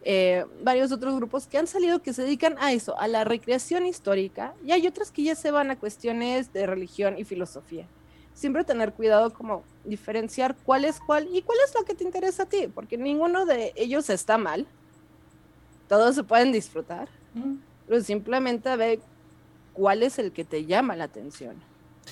eh, 0.02 0.44
varios 0.64 0.92
otros 0.92 1.16
grupos 1.16 1.46
que 1.46 1.60
han 1.60 1.68
salido 1.68 2.02
que 2.02 2.12
se 2.12 2.24
dedican 2.24 2.56
a 2.58 2.74
eso, 2.74 3.00
a 3.00 3.08
la 3.08 3.24
recreación 3.24 3.86
histórica, 3.86 4.56
y 4.66 4.72
hay 4.72 4.88
otras 4.88 5.12
que 5.12 5.22
ya 5.22 5.36
se 5.36 5.52
van 5.52 5.70
a 5.70 5.76
cuestiones 5.76 6.52
de 6.54 6.66
religión 6.66 7.20
y 7.20 7.24
filosofía. 7.24 7.86
Siempre 8.34 8.64
tener 8.64 8.94
cuidado 8.94 9.32
como 9.32 9.64
diferenciar 9.86 10.56
cuál 10.66 10.86
es 10.86 11.00
cuál 11.00 11.28
y 11.32 11.44
cuál 11.44 11.60
es 11.64 11.76
lo 11.76 11.86
que 11.86 11.94
te 11.94 12.04
interesa 12.04 12.44
a 12.44 12.46
ti, 12.48 12.68
porque 12.74 12.98
ninguno 12.98 13.46
de 13.46 13.74
ellos 13.76 14.10
está 14.10 14.40
mal. 14.40 14.66
Todos 15.88 16.16
se 16.16 16.24
pueden 16.24 16.52
disfrutar, 16.52 17.10
pero 17.88 18.02
simplemente 18.02 18.76
ve 18.76 19.00
cuál 19.74 20.02
es 20.02 20.18
el 20.18 20.32
que 20.32 20.44
te 20.44 20.66
llama 20.66 20.96
la 20.96 21.04
atención. 21.04 21.58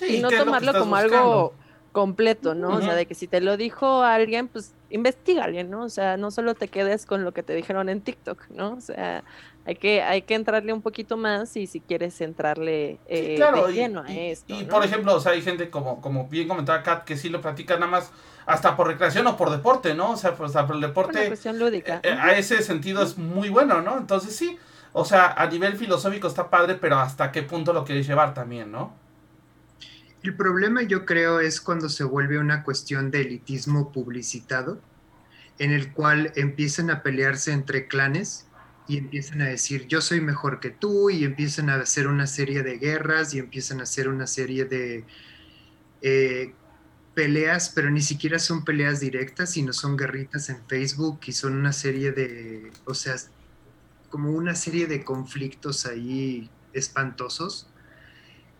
y 0.08 0.20
no 0.20 0.30
tomarlo 0.30 0.78
como 0.78 0.96
algo 0.96 1.54
completo, 1.96 2.56
¿no? 2.56 2.76
O 2.76 2.82
sea, 2.82 2.93
de 2.93 3.06
que 3.06 3.16
si 3.16 3.26
te 3.26 3.39
lo 3.39 3.56
dijo 3.56 4.04
alguien, 4.04 4.50
pues 4.50 4.74
investigale, 4.89 5.64
¿no? 5.64 5.84
O 5.84 5.89
sea, 5.89 6.18
no 6.18 6.30
solo 6.30 6.54
te 6.54 6.68
quedes 6.68 7.06
con 7.06 7.24
lo 7.24 7.32
que 7.32 7.41
te 7.41 7.56
dijeron 7.56 7.88
en 7.88 8.02
TikTok, 8.02 8.50
¿no? 8.50 8.74
O 8.74 8.82
sea, 8.82 9.24
hay 9.66 9.76
que, 9.78 10.04
hay 10.04 10.24
que 10.24 10.36
entrarle 10.36 10.74
un 10.74 10.82
poquito 10.82 11.16
más 11.16 11.56
y 11.56 11.68
si 11.68 11.80
quieres 11.80 12.20
entrarle 12.20 13.00
eh, 13.08 13.39
de 13.39 13.72
lleno 13.74 14.02
a 14.02 14.14
esto. 14.14 14.54
Y, 14.54 14.66
por 14.66 14.84
ejemplo, 14.84 15.16
o 15.16 15.22
sea, 15.22 15.32
hay 15.32 15.41
gente 15.41 15.70
como, 15.70 16.02
como 16.02 16.28
bien 16.28 16.50
comentaba 16.50 16.84
Kat, 16.84 17.06
que 17.06 17.16
sí 17.16 17.30
lo 17.30 17.39
practica 17.39 17.76
nada 17.76 17.88
más 17.89 18.12
hasta 18.46 18.76
por 18.76 18.88
recreación 18.88 19.26
o 19.28 19.38
por 19.38 19.52
deporte, 19.52 19.96
¿no? 19.96 20.12
O 20.12 20.18
sea, 20.18 20.36
pues, 20.36 20.52
por 20.52 20.76
el 20.76 20.82
deporte. 20.82 21.18
Una 21.18 21.28
cuestión 21.28 21.58
lúdica. 21.58 22.02
Eh, 22.04 22.12
a 22.12 22.38
ese 22.38 22.62
sentido 22.62 23.04
es 23.04 23.18
muy 23.18 23.48
bueno, 23.48 23.82
¿no? 23.82 23.98
Entonces 23.98 24.36
sí, 24.36 24.60
o 24.91 25.06
sea, 25.06 25.32
a 25.32 25.48
nivel 25.48 25.78
filosófico 25.78 26.28
está 26.28 26.50
padre, 26.50 26.76
pero 26.76 26.98
hasta 27.00 27.32
qué 27.32 27.41
punto 27.41 27.72
lo 27.72 27.86
quieres 27.86 28.06
llevar 28.06 28.34
también, 28.34 28.70
¿no? 28.70 29.05
El 30.26 30.34
problema 30.34 30.82
yo 30.82 31.06
creo 31.06 31.40
es 31.40 31.62
cuando 31.62 31.88
se 31.88 32.04
vuelve 32.04 32.40
una 32.40 32.64
cuestión 32.64 33.12
de 33.12 33.22
elitismo 33.22 33.92
publicitado, 33.92 34.82
en 35.60 35.72
el 35.72 35.94
cual 35.94 36.34
empiezan 36.36 36.90
a 36.90 37.04
pelearse 37.04 37.52
entre 37.52 37.88
clanes 37.88 38.48
y 38.88 38.98
empiezan 38.98 39.44
a 39.44 39.46
decir 39.46 39.86
yo 39.86 40.02
soy 40.02 40.22
mejor 40.22 40.60
que 40.60 40.72
tú 40.72 41.12
y 41.12 41.26
empiezan 41.26 41.70
a 41.70 41.76
hacer 41.76 42.08
una 42.08 42.26
serie 42.26 42.64
de 42.64 42.80
guerras 42.80 43.36
y 43.36 43.38
empiezan 43.38 43.82
a 43.82 43.84
hacer 43.84 44.10
una 44.10 44.26
serie 44.26 44.66
de 44.66 45.06
eh, 46.02 46.56
peleas, 47.14 47.70
pero 47.70 47.92
ni 47.92 48.02
siquiera 48.02 48.40
son 48.40 48.66
peleas 48.66 49.00
directas, 49.00 49.52
sino 49.52 49.74
son 49.74 49.96
guerritas 49.96 50.50
en 50.50 50.58
Facebook 50.68 51.20
y 51.28 51.34
son 51.34 51.54
una 51.54 51.72
serie 51.72 52.14
de, 52.14 52.72
o 52.86 52.96
sea, 52.96 53.14
como 54.10 54.32
una 54.32 54.56
serie 54.56 54.88
de 54.88 55.04
conflictos 55.04 55.86
ahí 55.86 56.50
espantosos, 56.74 57.70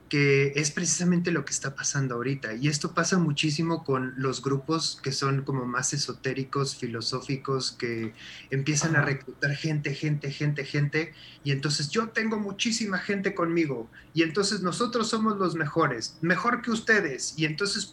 que 0.10 0.54
es 0.56 0.72
precisamente 0.72 1.32
lo 1.32 1.46
que 1.46 1.52
está 1.52 1.76
pasando 1.76 2.16
ahorita. 2.16 2.54
Y 2.54 2.68
esto 2.68 2.94
pasa 2.94 3.18
muchísimo 3.18 3.84
con 3.84 4.14
los 4.18 4.42
grupos 4.42 5.00
que 5.02 5.12
son 5.12 5.44
como 5.44 5.66
más 5.66 5.94
esotéricos, 5.94 6.76
filosóficos, 6.76 7.72
que 7.72 8.14
empiezan 8.52 8.96
a 8.96 9.02
reclutar 9.02 9.56
gente, 9.56 9.96
gente, 9.96 10.32
gente, 10.32 10.64
gente, 10.64 11.14
y 11.44 11.52
entonces 11.52 11.90
yo 11.90 12.10
tengo 12.10 12.38
muchísima 12.40 13.00
gente 13.00 13.34
conmigo, 13.34 13.90
y 14.14 14.24
entonces 14.24 14.62
nosotros 14.62 15.10
somos 15.10 15.38
los 15.38 15.56
mejores, 15.56 16.18
mejor 16.22 16.62
que 16.62 16.72
ustedes, 16.72 17.34
y 17.38 17.46
entonces 17.46 17.92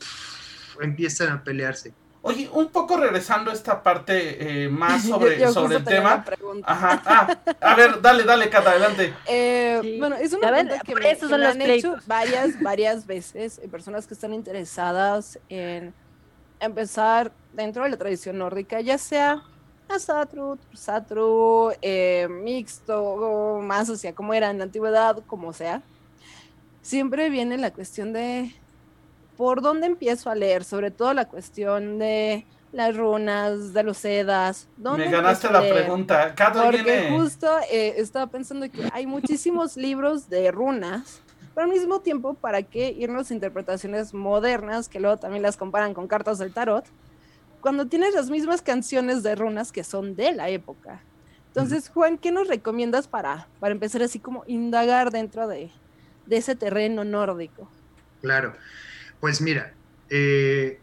empiezan 0.81 1.31
a 1.31 1.45
pelearse. 1.45 1.95
Oye, 2.25 2.49
un 2.53 2.69
poco 2.69 2.97
regresando 2.99 3.51
a 3.51 3.55
esta 3.55 3.83
parte 3.83 4.65
eh, 4.65 4.69
más 4.69 5.03
sobre, 5.09 5.49
sobre 5.53 5.77
el 5.77 5.85
tema. 5.85 6.25
Ajá. 6.65 7.03
Ah, 7.05 7.39
a 7.61 7.75
ver, 7.75 8.01
dale, 8.01 8.25
dale, 8.25 8.49
Cata, 8.51 8.71
adelante. 8.71 9.15
Eh, 9.27 9.97
bueno, 9.99 10.17
es 10.17 10.33
una 10.33 10.49
pregunta 10.49 10.81
que 10.81 10.95
me, 10.95 11.47
han 11.47 11.63
hecho 11.63 11.97
varias, 12.07 12.61
varias 12.61 13.07
veces 13.07 13.59
eh, 13.63 13.69
personas 13.69 14.07
que 14.07 14.15
están 14.15 14.33
interesadas 14.35 15.39
en 15.49 15.95
empezar 16.61 17.33
dentro 17.53 17.85
de 17.85 17.91
la 17.91 17.97
tradición 17.97 18.39
nórdica, 18.39 18.81
ya 18.81 18.99
sea 18.99 19.43
Asatru, 19.89 20.59
Satru, 20.73 21.73
mixto, 22.29 23.61
más 23.63 23.91
hacia 23.91 24.15
como 24.15 24.35
era 24.35 24.51
en 24.51 24.59
la 24.59 24.65
antigüedad, 24.65 25.23
como 25.27 25.53
sea. 25.53 25.83
Siempre 26.81 27.31
viene 27.31 27.59
la 27.59 27.73
cuestión 27.73 28.13
de 28.13 28.55
por 29.37 29.61
dónde 29.61 29.87
empiezo 29.87 30.31
a 30.31 30.35
leer, 30.35 30.65
sobre 30.65 30.91
todo 30.91 31.15
la 31.15 31.27
cuestión 31.27 31.99
de 31.99 32.47
las 32.73 32.97
runas, 32.97 33.73
de 33.75 33.83
los 33.83 33.99
sedas. 33.99 34.67
Me 34.79 35.11
ganaste 35.11 35.51
la 35.51 35.61
pregunta. 35.61 36.35
Porque 36.65 37.11
justo 37.11 37.49
eh, 37.71 37.95
estaba 37.99 38.27
pensando 38.27 38.71
que 38.71 38.89
hay 38.93 39.07
muchísimos 39.07 39.77
libros 39.77 40.29
de 40.29 40.51
runas, 40.51 41.21
pero 41.55 41.67
al 41.67 41.73
mismo 41.73 42.01
tiempo, 42.01 42.35
¿para 42.35 42.63
qué 42.63 42.91
irnos 42.91 43.31
a 43.31 43.35
interpretaciones 43.35 44.15
modernas 44.15 44.89
que 44.89 45.01
luego 45.01 45.19
también 45.19 45.43
las 45.43 45.57
comparan 45.57 45.93
con 45.93 46.09
cartas 46.09 46.39
del 46.39 46.53
tarot? 46.53 46.87
Cuando 47.61 47.87
tienes 47.87 48.15
las 48.15 48.31
mismas 48.31 48.63
canciones 48.63 49.23
de 49.23 49.35
runas 49.35 49.71
que 49.71 49.85
son 49.85 50.17
de 50.17 50.33
la 50.33 50.49
época. 50.49 51.03
Entonces, 51.49 51.91
Juan, 51.91 52.17
¿qué 52.17 52.33
nos 52.33 52.49
recomiendas 52.49 53.07
para, 53.07 53.47
para 53.61 53.73
empezar 53.73 54.03
así 54.03 54.19
como 54.19 54.43
indagar 54.47 55.11
dentro 55.11 55.47
de, 55.47 55.71
de 56.27 56.37
ese 56.39 56.57
terreno 56.57 57.05
nórdico? 57.05 57.69
Claro. 58.23 58.55
Pues 59.21 59.41
mira, 59.43 59.75
eh, 60.09 60.81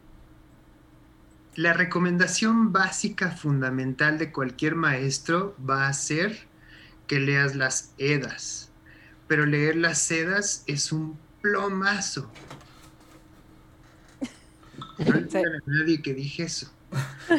la 1.60 1.74
recomendación 1.74 2.72
básica 2.72 3.32
fundamental 3.32 4.16
de 4.16 4.32
cualquier 4.32 4.76
maestro 4.76 5.54
va 5.58 5.88
a 5.88 5.92
ser 5.92 6.46
que 7.06 7.20
leas 7.20 7.54
las 7.54 7.92
Edas, 7.98 8.70
pero 9.28 9.44
leer 9.44 9.76
las 9.76 10.10
Edas 10.10 10.64
es 10.66 10.90
un 10.90 11.18
plomazo. 11.42 12.30
No 14.96 15.14
hay 15.14 15.28
nadie 15.66 16.00
que 16.00 16.14
dije 16.14 16.44
eso. 16.44 16.72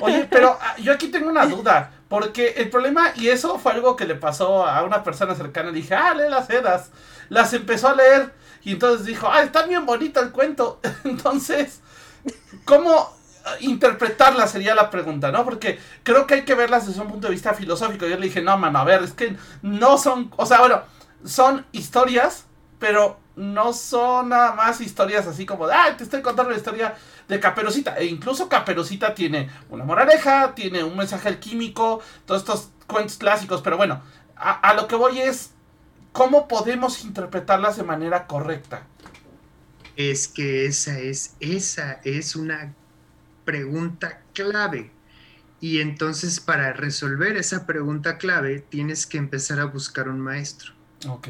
Oye, 0.01 0.27
pero 0.29 0.55
ah, 0.61 0.75
yo 0.77 0.93
aquí 0.93 1.07
tengo 1.07 1.27
una 1.27 1.47
duda, 1.47 1.91
porque 2.07 2.49
el 2.57 2.69
problema, 2.69 3.13
y 3.15 3.29
eso 3.29 3.57
fue 3.57 3.71
algo 3.71 3.95
que 3.95 4.05
le 4.05 4.13
pasó 4.13 4.67
a 4.67 4.83
una 4.83 5.03
persona 5.03 5.33
cercana, 5.33 5.71
dije, 5.71 5.95
ah, 5.95 6.13
lee 6.13 6.29
las 6.29 6.47
Edas, 6.51 6.91
las 7.29 7.51
empezó 7.53 7.87
a 7.87 7.95
leer 7.95 8.31
y 8.61 8.73
entonces 8.73 9.07
dijo, 9.07 9.27
ah, 9.27 9.41
está 9.41 9.65
bien 9.65 9.87
bonito 9.87 10.21
el 10.21 10.29
cuento. 10.29 10.79
Entonces, 11.03 11.79
¿cómo 12.65 13.19
interpretarla 13.59 14.47
sería 14.47 14.75
la 14.75 14.89
pregunta, 14.89 15.31
¿no? 15.31 15.43
Porque 15.43 15.79
creo 16.03 16.27
que 16.27 16.35
hay 16.35 16.45
que 16.45 16.55
verlas 16.55 16.87
desde 16.87 17.01
un 17.01 17.07
punto 17.07 17.27
de 17.27 17.33
vista 17.33 17.53
filosófico. 17.53 18.07
Yo 18.07 18.17
le 18.17 18.27
dije, 18.27 18.41
no, 18.41 18.57
mano, 18.57 18.79
a 18.79 18.83
ver, 18.83 19.03
es 19.03 19.13
que 19.13 19.35
no 19.61 19.97
son, 19.97 20.31
o 20.37 20.45
sea, 20.45 20.59
bueno, 20.59 20.81
son 21.25 21.65
historias, 21.71 22.45
pero 22.79 23.19
no 23.35 23.73
son 23.73 24.29
nada 24.29 24.53
más 24.53 24.81
historias 24.81 25.27
así 25.27 25.45
como 25.45 25.67
de, 25.67 25.73
ah, 25.73 25.95
te 25.97 26.03
estoy 26.03 26.21
contando 26.21 26.51
la 26.51 26.57
historia 26.57 26.95
de 27.27 27.39
Caperucita. 27.39 27.97
E 27.97 28.05
incluso 28.05 28.49
Caperucita 28.49 29.15
tiene 29.15 29.49
una 29.69 29.85
moraleja, 29.85 30.53
tiene 30.55 30.83
un 30.83 30.97
mensaje 30.97 31.29
alquímico, 31.29 32.01
todos 32.25 32.41
estos 32.41 32.69
cuentos 32.87 33.17
clásicos, 33.17 33.61
pero 33.61 33.77
bueno, 33.77 34.01
a 34.35 34.73
lo 34.73 34.87
que 34.87 34.95
voy 34.95 35.21
es, 35.21 35.51
¿cómo 36.11 36.47
podemos 36.47 37.03
interpretarlas 37.03 37.77
de 37.77 37.83
manera 37.83 38.27
correcta? 38.27 38.83
Es 39.95 40.27
que 40.27 40.65
esa 40.65 40.97
es, 40.99 41.35
esa 41.39 41.99
es 42.03 42.35
una 42.35 42.73
pregunta 43.51 44.21
clave. 44.33 44.91
Y 45.59 45.81
entonces 45.81 46.39
para 46.39 46.71
resolver 46.71 47.35
esa 47.35 47.67
pregunta 47.67 48.17
clave 48.17 48.59
tienes 48.59 49.05
que 49.05 49.17
empezar 49.17 49.59
a 49.59 49.65
buscar 49.65 50.07
un 50.07 50.21
maestro. 50.21 50.71
Ok. 51.09 51.27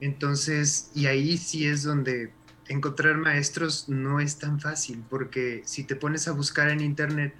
Entonces, 0.00 0.92
y 0.94 1.06
ahí 1.06 1.36
sí 1.36 1.66
es 1.66 1.82
donde 1.82 2.32
encontrar 2.68 3.16
maestros 3.16 3.88
no 3.88 4.20
es 4.20 4.38
tan 4.38 4.60
fácil, 4.60 5.02
porque 5.10 5.62
si 5.64 5.82
te 5.82 5.96
pones 5.96 6.28
a 6.28 6.32
buscar 6.32 6.68
en 6.70 6.80
internet, 6.80 7.34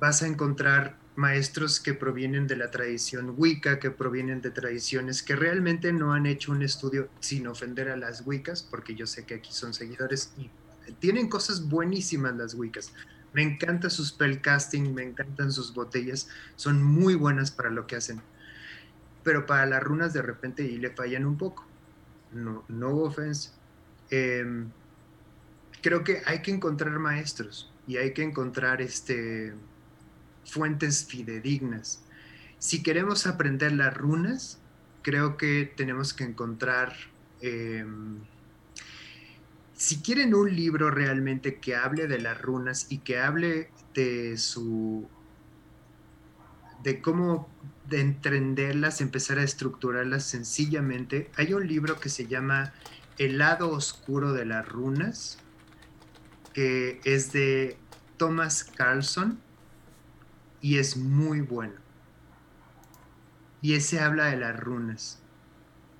vas 0.00 0.22
a 0.22 0.26
encontrar 0.26 0.96
maestros 1.14 1.80
que 1.80 1.92
provienen 1.92 2.46
de 2.46 2.56
la 2.56 2.70
tradición 2.70 3.34
Wicca, 3.36 3.78
que 3.78 3.90
provienen 3.90 4.40
de 4.40 4.50
tradiciones 4.50 5.22
que 5.22 5.36
realmente 5.36 5.92
no 5.92 6.14
han 6.14 6.24
hecho 6.24 6.52
un 6.52 6.62
estudio 6.62 7.10
sin 7.20 7.46
ofender 7.48 7.90
a 7.90 7.96
las 7.96 8.26
Wiccas, 8.26 8.62
porque 8.62 8.94
yo 8.94 9.06
sé 9.06 9.24
que 9.26 9.34
aquí 9.34 9.52
son 9.52 9.74
seguidores 9.74 10.32
y 10.38 10.48
tienen 10.98 11.28
cosas 11.28 11.68
buenísimas 11.68 12.36
las 12.36 12.54
Wiccas. 12.54 12.92
Me 13.32 13.42
encanta 13.42 13.90
su 13.90 14.04
spellcasting, 14.04 14.94
me 14.94 15.02
encantan 15.02 15.52
sus 15.52 15.74
botellas, 15.74 16.28
son 16.56 16.82
muy 16.82 17.14
buenas 17.14 17.50
para 17.50 17.70
lo 17.70 17.86
que 17.86 17.96
hacen. 17.96 18.22
Pero 19.22 19.46
para 19.46 19.66
las 19.66 19.82
runas 19.82 20.12
de 20.12 20.22
repente 20.22 20.62
y 20.62 20.76
le 20.78 20.90
fallan 20.90 21.26
un 21.26 21.36
poco. 21.36 21.66
No, 22.32 22.64
no 22.68 22.90
offense. 22.96 23.50
Em, 24.10 24.70
creo 25.82 26.04
que 26.04 26.22
hay 26.26 26.42
que 26.42 26.50
encontrar 26.50 26.98
maestros 26.98 27.72
y 27.86 27.96
hay 27.96 28.12
que 28.12 28.22
encontrar 28.22 28.80
este, 28.80 29.54
fuentes 30.44 31.04
fidedignas. 31.06 32.04
Si 32.58 32.82
queremos 32.82 33.26
aprender 33.26 33.72
las 33.72 33.94
runas, 33.96 34.60
creo 35.02 35.36
que 35.36 35.70
tenemos 35.76 36.14
que 36.14 36.24
encontrar 36.24 36.94
em, 37.40 38.20
si 39.84 40.00
quieren 40.00 40.34
un 40.34 40.56
libro 40.56 40.90
realmente 40.90 41.56
que 41.56 41.76
hable 41.76 42.06
de 42.06 42.18
las 42.18 42.40
runas 42.40 42.86
y 42.88 43.00
que 43.00 43.20
hable 43.20 43.68
de 43.92 44.38
su 44.38 45.06
de 46.82 47.02
cómo 47.02 47.50
de 47.90 48.00
entenderlas, 48.00 49.02
empezar 49.02 49.38
a 49.38 49.42
estructurarlas 49.42 50.24
sencillamente, 50.24 51.30
hay 51.36 51.52
un 51.52 51.68
libro 51.68 52.00
que 52.00 52.08
se 52.08 52.26
llama 52.26 52.72
El 53.18 53.36
lado 53.36 53.68
oscuro 53.68 54.32
de 54.32 54.46
las 54.46 54.66
runas, 54.66 55.36
que 56.54 57.02
es 57.04 57.32
de 57.32 57.76
Thomas 58.16 58.64
Carlson 58.64 59.38
y 60.62 60.78
es 60.78 60.96
muy 60.96 61.42
bueno. 61.42 61.74
Y 63.60 63.74
ese 63.74 64.00
habla 64.00 64.30
de 64.30 64.38
las 64.38 64.58
runas, 64.58 65.20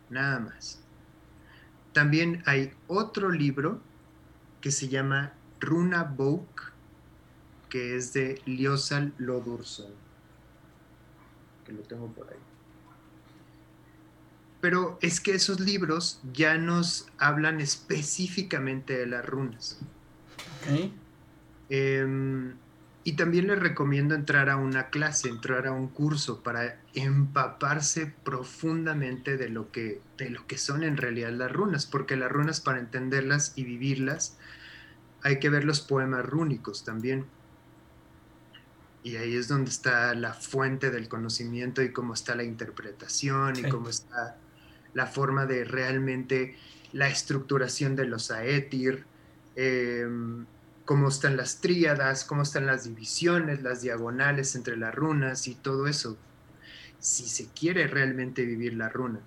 nada 0.08 0.40
más. 0.40 0.83
También 1.94 2.42
hay 2.44 2.72
otro 2.88 3.30
libro 3.30 3.80
que 4.60 4.72
se 4.72 4.88
llama 4.88 5.32
Runa 5.60 6.02
Book, 6.02 6.72
que 7.70 7.96
es 7.96 8.12
de 8.12 8.42
Liosal 8.46 9.14
Lodurson, 9.16 9.92
que 11.64 11.72
lo 11.72 11.82
tengo 11.82 12.08
por 12.08 12.28
ahí. 12.28 12.38
Pero 14.60 14.98
es 15.02 15.20
que 15.20 15.34
esos 15.34 15.60
libros 15.60 16.20
ya 16.32 16.58
nos 16.58 17.06
hablan 17.18 17.60
específicamente 17.60 18.98
de 18.98 19.06
las 19.06 19.24
runas. 19.24 19.78
Okay. 20.62 20.92
Em, 21.68 22.54
y 23.06 23.12
también 23.12 23.48
les 23.48 23.58
recomiendo 23.58 24.14
entrar 24.14 24.48
a 24.48 24.56
una 24.56 24.88
clase, 24.88 25.28
entrar 25.28 25.66
a 25.66 25.72
un 25.72 25.88
curso 25.88 26.42
para 26.42 26.80
empaparse 26.94 28.14
profundamente 28.24 29.36
de 29.36 29.50
lo 29.50 29.70
que, 29.70 30.00
de 30.16 30.30
lo 30.30 30.46
que 30.46 30.56
son 30.56 30.82
en 30.82 30.96
realidad 30.96 31.30
las 31.30 31.52
runas, 31.52 31.84
porque 31.84 32.16
las 32.16 32.32
runas 32.32 32.62
para 32.62 32.80
entenderlas 32.80 33.52
y 33.56 33.64
vivirlas 33.64 34.38
hay 35.22 35.38
que 35.38 35.50
ver 35.50 35.64
los 35.64 35.82
poemas 35.82 36.24
rúnicos 36.24 36.82
también. 36.84 37.26
Y 39.02 39.16
ahí 39.16 39.36
es 39.36 39.48
donde 39.48 39.70
está 39.70 40.14
la 40.14 40.32
fuente 40.32 40.90
del 40.90 41.08
conocimiento 41.08 41.82
y 41.82 41.92
cómo 41.92 42.14
está 42.14 42.34
la 42.34 42.44
interpretación 42.44 43.56
y 43.56 43.68
cómo 43.68 43.90
está 43.90 44.38
la 44.94 45.06
forma 45.06 45.44
de 45.44 45.64
realmente 45.64 46.56
la 46.92 47.08
estructuración 47.08 47.96
de 47.96 48.06
los 48.06 48.30
aetir. 48.30 49.04
Eh, 49.56 50.08
cómo 50.84 51.08
están 51.08 51.36
las 51.36 51.60
tríadas, 51.60 52.24
cómo 52.24 52.42
están 52.42 52.66
las 52.66 52.84
divisiones, 52.84 53.62
las 53.62 53.82
diagonales 53.82 54.54
entre 54.54 54.76
las 54.76 54.94
runas 54.94 55.48
y 55.48 55.54
todo 55.54 55.86
eso, 55.86 56.16
si 56.98 57.28
se 57.28 57.48
quiere 57.48 57.86
realmente 57.86 58.44
vivir 58.44 58.74
la 58.74 58.88
runa. 58.88 59.20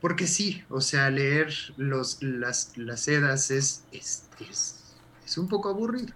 Porque 0.00 0.26
sí, 0.26 0.64
o 0.70 0.80
sea, 0.80 1.10
leer 1.10 1.52
los, 1.76 2.22
las, 2.22 2.76
las 2.76 3.02
sedas 3.02 3.50
es, 3.50 3.84
es, 3.92 4.28
es 5.24 5.38
un 5.38 5.48
poco 5.48 5.68
aburrido. 5.68 6.14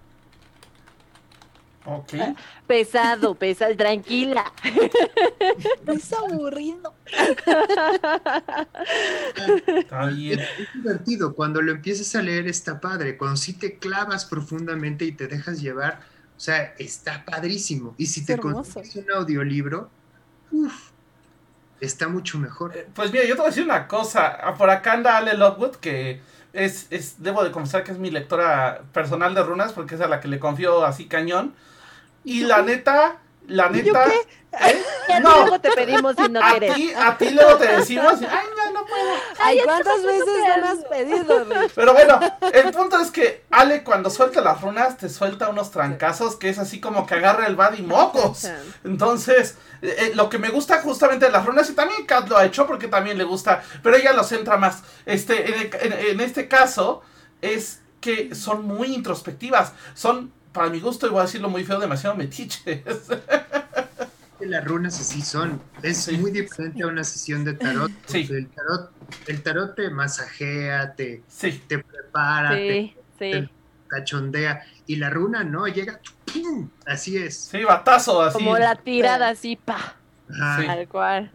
Ok. 1.87 2.15
Pesado, 2.67 3.35
pesado, 3.35 3.77
tranquila. 3.77 4.53
Es 5.87 6.13
aburrido. 6.13 6.95
Está 9.67 10.07
bien. 10.07 10.41
Es, 10.41 10.73
divertido. 10.75 11.35
Cuando 11.35 11.61
lo 11.61 11.73
empieces 11.73 12.15
a 12.17 12.23
leer 12.23 12.49
está 12.49 12.81
padre. 12.81 13.19
Cuando 13.19 13.37
sí 13.37 13.53
te 13.53 13.79
clavas 13.79 14.25
profundamente 14.25 15.05
y 15.05 15.13
te 15.13 15.27
dejas 15.27 15.61
llevar, 15.61 16.01
o 16.37 16.41
sea, 16.41 16.75
está 16.79 17.25
padrísimo. 17.25 17.95
Y 17.99 18.07
si 18.07 18.25
te 18.25 18.39
consigues 18.39 18.97
un 18.97 19.11
audiolibro, 19.11 19.91
uff, 20.51 20.91
está 21.81 22.09
mucho 22.09 22.39
mejor. 22.39 22.77
Eh, 22.77 22.89
pues 22.95 23.13
mira, 23.13 23.25
yo 23.25 23.35
te 23.35 23.41
voy 23.41 23.47
a 23.47 23.51
decir 23.51 23.65
una 23.65 23.87
cosa. 23.87 24.27
Ah, 24.27 24.55
por 24.55 24.71
acá 24.71 24.95
anda 24.95 25.19
Ale 25.19 25.35
Lockwood, 25.35 25.77
que 25.77 26.21
es, 26.55 26.87
es, 26.91 27.23
debo 27.23 27.45
de 27.45 27.51
confesar 27.51 27.85
que 27.85 27.93
es 27.93 27.99
mi 27.99 28.11
lectora 28.11 28.83
personal 28.93 29.35
de 29.35 29.43
runas, 29.43 29.73
porque 29.75 29.97
es 29.97 30.01
a 30.01 30.09
la 30.09 30.21
que 30.21 30.29
le 30.29 30.39
confío 30.39 30.85
así 30.85 31.07
cañón. 31.07 31.55
Y 32.25 32.41
la 32.41 32.63
neta, 32.63 33.19
la 33.47 33.69
neta. 33.69 34.07
¿eh? 34.07 34.27
no, 35.23 35.41
luego 35.43 35.61
te 35.61 35.71
pedimos 35.73 36.15
si 36.17 36.29
no 36.31 36.41
a 36.43 36.51
quieres. 36.51 36.75
Ti, 36.75 36.93
a 36.95 37.19
ti 37.19 37.31
luego 37.31 37.57
te 37.57 37.77
decimos, 37.77 38.15
ay, 38.21 38.47
no, 38.57 38.73
no 38.73 38.87
puedo. 38.87 39.11
Ay, 39.41 39.61
¿cuántas 39.65 40.03
veces 40.03 40.27
no 40.27 40.63
me 40.63 40.69
has 40.69 40.85
pedido, 40.85 41.47
Pero 41.75 41.93
bueno, 41.93 42.21
el 42.53 42.73
punto 42.73 42.99
es 43.01 43.11
que 43.11 43.45
Ale 43.51 43.83
cuando 43.83 44.11
suelta 44.11 44.41
las 44.41 44.61
runas 44.61 44.97
te 44.97 45.09
suelta 45.09 45.49
unos 45.49 45.71
trancazos 45.71 46.37
que 46.37 46.49
es 46.49 46.59
así 46.59 46.81
como 46.81 47.07
que 47.07 47.15
agarra 47.15 47.47
el 47.47 47.57
bad 47.57 47.75
y 47.75 47.83
mocos. 47.83 48.49
Entonces, 48.85 49.57
eh, 49.83 49.95
eh, 49.99 50.13
lo 50.15 50.29
que 50.29 50.39
me 50.39 50.51
gusta 50.51 50.81
justamente 50.81 51.27
de 51.27 51.33
las 51.33 51.45
runas, 51.45 51.69
y 51.71 51.75
también 51.75 52.07
Kat 52.07 52.29
lo 52.29 52.37
ha 52.37 52.45
hecho 52.45 52.67
porque 52.67 52.89
también 52.89 53.19
le 53.19 53.25
gusta, 53.25 53.63
pero 53.83 53.97
ella 53.97 54.13
lo 54.13 54.25
centra 54.25 54.57
más. 54.57 54.83
Este, 55.05 55.67
en, 55.85 55.93
en 55.93 56.21
este 56.21 56.49
caso, 56.49 57.03
es 57.43 57.81
que 58.01 58.35
son 58.35 58.67
muy 58.67 58.95
introspectivas. 58.95 59.73
Son 59.95 60.33
para 60.55 60.71
mi 60.71 60.81
gusto, 60.81 61.19
a 61.19 61.23
decirlo 61.23 61.51
muy 61.51 61.65
feo, 61.65 61.79
demasiado 61.79 62.17
metiches. 62.17 62.81
Las 64.41 64.65
runas 64.65 65.01
así 65.01 65.23
son. 65.23 65.61
Es 65.83 66.11
muy 66.13 66.31
diferente 66.31 66.83
a 66.83 66.87
una 66.87 67.03
sesión 67.03 67.45
de 67.45 67.55
tarot. 67.55 67.91
Sí. 68.07 68.29
El 68.31 68.49
tarot, 68.49 68.91
el 69.27 69.43
tarot 69.43 69.75
te 69.75 69.91
masajea, 69.91 70.95
te, 70.95 71.23
sí. 71.29 71.63
te 71.67 71.79
prepara, 71.79 72.51
te, 72.51 73.49
cachondea. 73.89 74.65
Y 74.87 74.97
la 74.97 75.09
runa 75.09 75.45
no, 75.45 75.67
llega, 75.67 75.99
así 76.87 77.17
es. 77.17 77.37
Sí, 77.37 77.65
batazo, 77.65 78.23
así. 78.23 78.35
Como 78.35 78.59
la 78.59 78.77
tirada 78.77 79.31
así, 79.31 79.57
pa. 79.57 79.97
Tal 80.29 80.89
cual. 80.89 81.31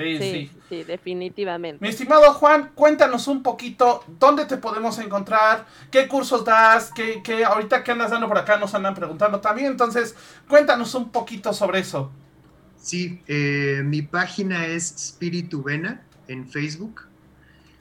Sí, 0.00 0.50
sí, 0.68 0.84
definitivamente. 0.84 1.82
Mi 1.82 1.88
estimado 1.88 2.32
Juan, 2.34 2.70
cuéntanos 2.74 3.28
un 3.28 3.42
poquito 3.42 4.04
dónde 4.18 4.44
te 4.46 4.56
podemos 4.56 4.98
encontrar, 4.98 5.66
qué 5.90 6.08
cursos 6.08 6.44
das, 6.44 6.90
qué, 6.94 7.22
qué 7.22 7.44
ahorita 7.44 7.84
que 7.84 7.92
andas 7.92 8.10
dando 8.10 8.28
por 8.28 8.38
acá 8.38 8.56
nos 8.56 8.74
andan 8.74 8.94
preguntando 8.94 9.40
también, 9.40 9.68
entonces 9.68 10.14
cuéntanos 10.48 10.94
un 10.94 11.10
poquito 11.10 11.52
sobre 11.52 11.80
eso. 11.80 12.10
Sí, 12.76 13.20
eh, 13.26 13.82
mi 13.84 14.02
página 14.02 14.66
es 14.66 14.94
Spiritu 14.96 15.62
Vena 15.62 16.02
en 16.28 16.48
Facebook. 16.48 17.02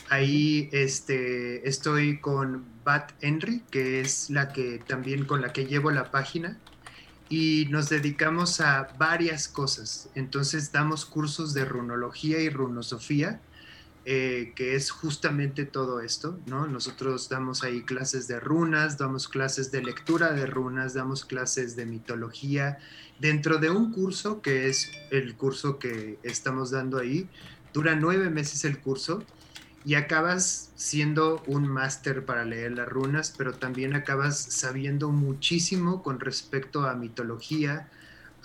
Ahí 0.09 0.69
este, 0.71 1.67
estoy 1.67 2.19
con 2.19 2.65
Bat 2.83 3.11
Henry, 3.21 3.63
que 3.71 4.01
es 4.01 4.29
la 4.29 4.49
que 4.49 4.79
también 4.79 5.25
con 5.25 5.41
la 5.41 5.53
que 5.53 5.65
llevo 5.67 5.91
la 5.91 6.11
página 6.11 6.57
y 7.29 7.67
nos 7.69 7.89
dedicamos 7.89 8.59
a 8.59 8.89
varias 8.97 9.47
cosas. 9.47 10.09
Entonces 10.15 10.71
damos 10.71 11.05
cursos 11.05 11.53
de 11.53 11.63
runología 11.63 12.39
y 12.39 12.49
runosofía, 12.49 13.39
eh, 14.05 14.53
que 14.55 14.75
es 14.75 14.89
justamente 14.89 15.65
todo 15.65 16.01
esto, 16.01 16.39
¿no? 16.47 16.65
Nosotros 16.65 17.29
damos 17.29 17.63
ahí 17.63 17.83
clases 17.83 18.27
de 18.27 18.39
runas, 18.39 18.97
damos 18.97 19.27
clases 19.27 19.71
de 19.71 19.83
lectura 19.83 20.31
de 20.31 20.47
runas, 20.47 20.95
damos 20.95 21.25
clases 21.25 21.75
de 21.75 21.85
mitología, 21.85 22.79
dentro 23.19 23.59
de 23.59 23.69
un 23.69 23.91
curso 23.91 24.41
que 24.41 24.67
es 24.67 24.89
el 25.11 25.35
curso 25.35 25.77
que 25.77 26.17
estamos 26.23 26.71
dando 26.71 26.97
ahí. 26.97 27.29
Dura 27.71 27.95
nueve 27.95 28.31
meses 28.31 28.65
el 28.65 28.79
curso 28.79 29.23
y 29.85 29.93
acabas 29.93 30.68
siendo 30.79 31.43
un 31.45 31.67
máster 31.67 32.23
para 32.23 32.45
leer 32.45 32.71
las 32.71 32.87
runas, 32.87 33.33
pero 33.37 33.53
también 33.53 33.95
acabas 33.95 34.39
sabiendo 34.39 35.09
muchísimo 35.09 36.01
con 36.01 36.21
respecto 36.21 36.87
a 36.87 36.95
mitología, 36.95 37.89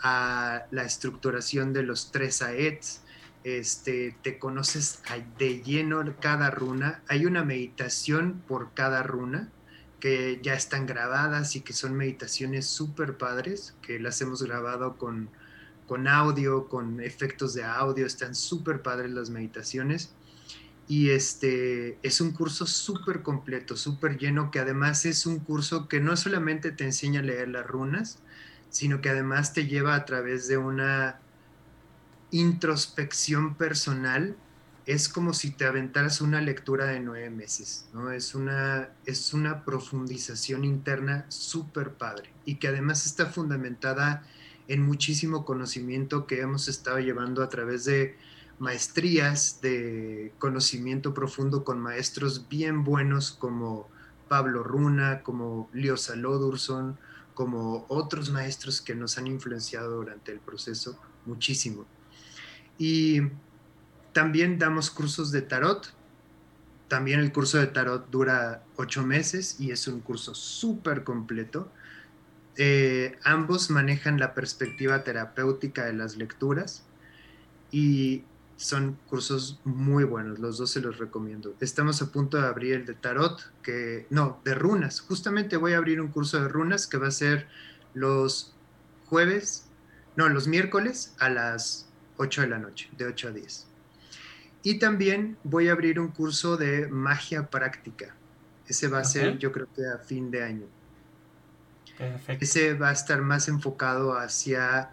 a 0.03 0.65
la 0.73 0.83
estructuración 0.83 1.73
de 1.73 1.85
los 1.85 2.11
tres 2.11 2.43
aets, 2.43 3.03
este, 3.45 4.17
te 4.23 4.41
conoces 4.41 5.01
de 5.39 5.63
lleno 5.63 6.03
cada 6.21 6.51
runa, 6.51 7.03
hay 7.07 7.25
una 7.25 7.45
meditación 7.45 8.43
por 8.49 8.75
cada 8.75 9.05
runa 9.05 9.49
que 10.01 10.41
ya 10.43 10.55
están 10.55 10.87
grabadas 10.87 11.55
y 11.55 11.61
que 11.61 11.73
son 11.73 11.95
meditaciones 11.95 12.67
súper 12.67 13.17
padres, 13.17 13.77
que 13.81 14.01
las 14.01 14.21
hemos 14.21 14.43
grabado 14.43 14.97
con, 14.97 15.31
con 15.87 16.09
audio, 16.09 16.67
con 16.67 17.01
efectos 17.01 17.55
de 17.55 17.63
audio, 17.63 18.05
están 18.05 18.35
súper 18.35 18.83
padres 18.83 19.13
las 19.13 19.31
meditaciones 19.31 20.11
y 20.87 21.11
este 21.11 21.99
es 22.03 22.21
un 22.21 22.33
curso 22.33 22.67
súper 22.67 23.23
completo, 23.23 23.77
súper 23.77 24.19
lleno, 24.19 24.51
que 24.51 24.59
además 24.59 25.07
es 25.07 25.25
un 25.25 25.39
curso 25.39 25.89
que 25.89 26.01
no 26.01 26.17
solamente 26.17 26.73
te 26.73 26.85
enseña 26.85 27.21
a 27.21 27.23
leer 27.23 27.49
las 27.49 27.67
runas, 27.67 28.19
sino 28.69 29.01
que 29.01 29.09
además 29.09 29.53
te 29.55 29.67
lleva 29.67 29.95
a 29.95 30.05
través 30.05 30.47
de 30.47 30.59
una 30.59 31.21
introspección 32.31 33.55
personal. 33.55 34.37
Es 34.85 35.09
como 35.09 35.33
si 35.33 35.53
te 35.53 35.65
aventaras 35.65 36.21
una 36.21 36.43
lectura 36.43 36.85
de 36.87 37.01
nueve 37.01 37.31
meses, 37.31 37.89
¿no? 37.95 38.11
Es 38.11 38.35
una, 38.35 38.91
es 39.07 39.33
una 39.33 39.65
profundización 39.65 40.65
interna 40.65 41.25
súper 41.29 41.95
padre 41.95 42.31
y 42.45 42.57
que 42.57 42.69
además 42.69 43.07
está 43.07 43.27
fundamentada 43.27 44.27
en 44.69 44.83
muchísimo 44.83 45.47
conocimiento 45.47 46.27
que 46.27 46.41
hemos 46.41 46.69
estado 46.69 46.99
llevando 46.99 47.43
a 47.43 47.49
través 47.49 47.87
de 47.87 48.19
maestrías 48.59 49.61
de 49.61 50.33
conocimiento 50.39 51.15
profundo 51.15 51.65
con 51.65 51.81
maestros 51.81 52.49
bien 52.49 52.85
buenos 52.85 53.33
como 53.33 53.89
Pablo 54.29 54.63
Runa, 54.63 55.23
como 55.23 55.69
Leo 55.73 55.97
Salodurson, 55.97 56.99
como 57.35 57.85
otros 57.89 58.31
maestros 58.31 58.81
que 58.81 58.95
nos 58.95 59.19
han 59.19 59.27
influenciado 59.27 59.97
durante 59.97 60.33
el 60.33 60.39
proceso 60.39 60.99
muchísimo. 61.27 61.85
Y 62.79 63.21
también 64.13 64.59
damos 64.59 64.91
cursos 64.91 65.31
de 65.33 65.43
tarot. 65.43 65.93
También 66.89 67.21
el 67.21 67.33
curso 67.33 67.59
de 67.59 67.67
tarot 67.67 68.09
dura 68.11 68.63
ocho 68.77 69.05
meses 69.05 69.57
y 69.59 69.73
es 69.73 69.89
un 69.89 70.01
curso 70.01 70.35
súper 70.35 71.03
completo. 71.03 71.71
Eh, 72.57 73.19
ambos 73.25 73.71
manejan 73.71 74.21
la 74.21 74.33
perspectiva 74.33 75.03
terapéutica 75.03 75.85
de 75.87 75.93
las 75.93 76.17
lecturas 76.17 76.85
y 77.73 78.23
son 78.57 78.99
cursos 79.09 79.61
muy 79.65 80.05
buenos, 80.05 80.39
los 80.39 80.59
dos 80.59 80.71
se 80.71 80.81
los 80.81 80.99
recomiendo. 80.99 81.55
Estamos 81.61 82.01
a 82.03 82.11
punto 82.11 82.41
de 82.41 82.47
abrir 82.47 82.75
el 82.75 82.87
de 82.87 82.95
tarot, 82.95 83.53
que 83.63 84.07
no, 84.11 84.41
de 84.45 84.55
runas. 84.55 85.01
Justamente 85.01 85.57
voy 85.57 85.73
a 85.73 85.79
abrir 85.79 86.01
un 86.01 86.09
curso 86.09 86.41
de 86.41 86.49
runas 86.49 86.87
que 86.87 86.97
va 86.97 87.09
a 87.09 87.13
ser 87.13 87.49
los 87.95 88.55
jueves, 89.07 89.67
no, 90.17 90.29
los 90.29 90.47
miércoles 90.47 91.15
a 91.19 91.29
las 91.31 91.89
8 92.17 92.43
de 92.43 92.47
la 92.49 92.59
noche, 92.59 92.89
de 92.97 93.07
8 93.07 93.29
a 93.29 93.31
10. 93.33 93.67
Y 94.63 94.79
también 94.79 95.37
voy 95.45 95.69
a 95.69 95.73
abrir 95.73 96.01
un 96.01 96.09
curso 96.09 96.57
de 96.57 96.89
magia 96.89 97.51
práctica. 97.51 98.15
Ese 98.67 98.89
va 98.89 99.01
a 99.01 99.05
ser, 99.05 99.37
yo 99.39 99.53
creo 99.53 99.69
que 99.75 99.87
a 99.87 99.99
fin 99.99 100.31
de 100.31 100.43
año. 100.43 100.67
Ese 102.41 102.75
va 102.75 102.89
a 102.89 102.93
estar 102.93 103.21
más 103.21 103.49
enfocado 103.49 104.17
hacia 104.17 104.91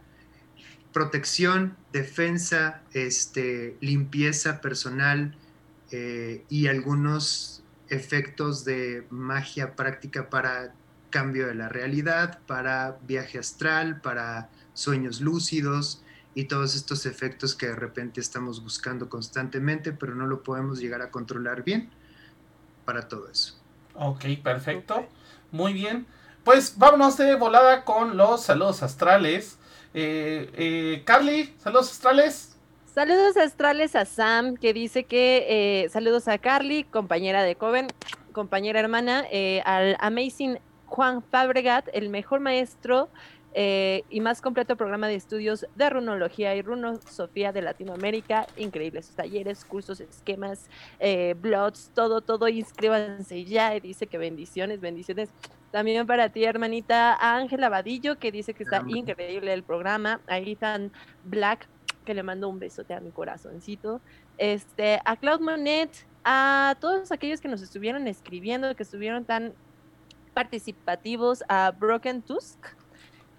protección, 0.93 1.77
defensa, 1.91 2.81
este, 2.93 3.77
limpieza 3.81 4.61
personal 4.61 5.35
eh, 5.91 6.43
y 6.49 6.67
algunos 6.67 7.63
efectos 7.89 8.63
de 8.65 9.05
magia 9.09 9.75
práctica 9.75 10.29
para 10.29 10.73
cambio 11.09 11.47
de 11.47 11.55
la 11.55 11.69
realidad, 11.69 12.39
para 12.47 12.97
viaje 13.03 13.37
astral, 13.37 14.01
para 14.01 14.49
sueños 14.73 15.21
lúcidos 15.21 16.03
y 16.33 16.45
todos 16.45 16.75
estos 16.75 17.05
efectos 17.05 17.53
que 17.53 17.67
de 17.67 17.75
repente 17.75 18.21
estamos 18.21 18.63
buscando 18.63 19.09
constantemente, 19.09 19.91
pero 19.91 20.15
no 20.15 20.25
lo 20.25 20.43
podemos 20.43 20.79
llegar 20.79 21.01
a 21.01 21.11
controlar 21.11 21.63
bien 21.63 21.89
para 22.85 23.07
todo 23.07 23.29
eso. 23.29 23.59
Ok, 23.93 24.23
perfecto. 24.41 25.07
Muy 25.51 25.73
bien. 25.73 26.07
Pues 26.43 26.77
vámonos 26.77 27.17
de 27.17 27.35
volada 27.35 27.83
con 27.83 28.17
los 28.17 28.43
saludos 28.43 28.81
astrales. 28.81 29.57
Eh, 29.93 30.49
eh, 30.55 31.03
Carly, 31.05 31.53
saludos 31.57 31.91
astrales. 31.91 32.57
Saludos 32.93 33.37
astrales 33.37 33.95
a 33.95 34.05
Sam, 34.05 34.57
que 34.57 34.73
dice 34.73 35.05
que 35.05 35.45
eh, 35.83 35.89
saludos 35.89 36.27
a 36.27 36.37
Carly, 36.37 36.83
compañera 36.83 37.43
de 37.43 37.55
Coven, 37.55 37.87
compañera 38.33 38.79
hermana, 38.79 39.25
eh, 39.31 39.61
al 39.65 39.95
Amazing 39.99 40.59
Juan 40.87 41.23
Fabregat, 41.23 41.87
el 41.93 42.09
mejor 42.09 42.41
maestro 42.41 43.09
y 43.53 44.21
más 44.21 44.41
completo 44.41 44.75
programa 44.75 45.07
de 45.07 45.15
estudios 45.15 45.65
de 45.75 45.89
runología 45.89 46.55
y 46.55 46.61
runosofía 46.61 47.51
de 47.51 47.61
Latinoamérica. 47.61 48.47
Increíbles 48.57 49.07
sus 49.07 49.15
talleres, 49.15 49.65
cursos, 49.65 49.99
esquemas, 49.99 50.69
blogs, 51.37 51.91
todo, 51.93 52.21
todo. 52.21 52.47
Inscríbanse 52.47 53.43
ya. 53.45 53.75
Y 53.75 53.79
dice 53.79 54.07
que 54.07 54.17
bendiciones, 54.17 54.79
bendiciones 54.79 55.29
también 55.71 56.05
para 56.05 56.29
ti, 56.29 56.43
hermanita 56.43 57.15
Ángela 57.15 57.69
Vadillo, 57.69 58.19
que 58.19 58.31
dice 58.31 58.53
que 58.53 58.63
está 58.63 58.83
increíble 58.87 59.53
el 59.53 59.63
programa. 59.63 60.19
A 60.27 60.37
Ethan 60.37 60.91
Black, 61.23 61.67
que 62.05 62.13
le 62.13 62.23
mando 62.23 62.49
un 62.49 62.59
besote 62.59 62.93
a 62.93 62.99
mi 62.99 63.11
corazoncito. 63.11 64.01
Este, 64.37 64.99
a 65.05 65.15
Claude 65.15 65.43
Monet, 65.43 65.89
a 66.23 66.75
todos 66.79 67.11
aquellos 67.11 67.39
que 67.39 67.47
nos 67.47 67.61
estuvieron 67.61 68.07
escribiendo, 68.07 68.75
que 68.75 68.83
estuvieron 68.83 69.23
tan 69.23 69.53
participativos, 70.33 71.43
a 71.47 71.71
Broken 71.71 72.21
Tusk, 72.21 72.57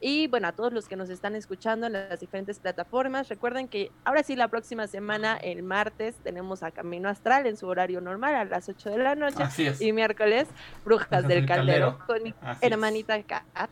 y 0.05 0.27
bueno, 0.27 0.49
a 0.49 0.53
todos 0.53 0.73
los 0.73 0.89
que 0.89 0.97
nos 0.97 1.09
están 1.11 1.37
escuchando 1.37 1.87
en 1.87 1.93
las 1.93 2.19
diferentes 2.19 2.59
plataformas, 2.59 3.29
recuerden 3.29 3.69
que 3.69 3.93
ahora 4.05 4.25
sí 4.25 4.35
la 4.35 4.49
próxima 4.49 4.89
semana, 4.89 5.37
el 5.37 5.63
martes, 5.63 6.17
tenemos 6.25 6.65
a 6.65 6.73
Camino 6.73 7.09
Astral 7.09 7.47
en 7.47 7.57
su 7.57 7.69
horario 7.69 8.01
normal 8.01 8.35
a 8.35 8.45
las 8.45 8.69
8 8.69 8.91
de 8.91 8.99
la 8.99 9.15
noche. 9.15 9.45
Y 9.79 9.93
miércoles, 9.93 10.49
Brujas 10.85 11.29
del, 11.29 11.47
Caldero, 11.47 12.01
con 12.05 12.21
mi 12.21 12.35
hermanita 12.61 13.23
Kat. 13.23 13.71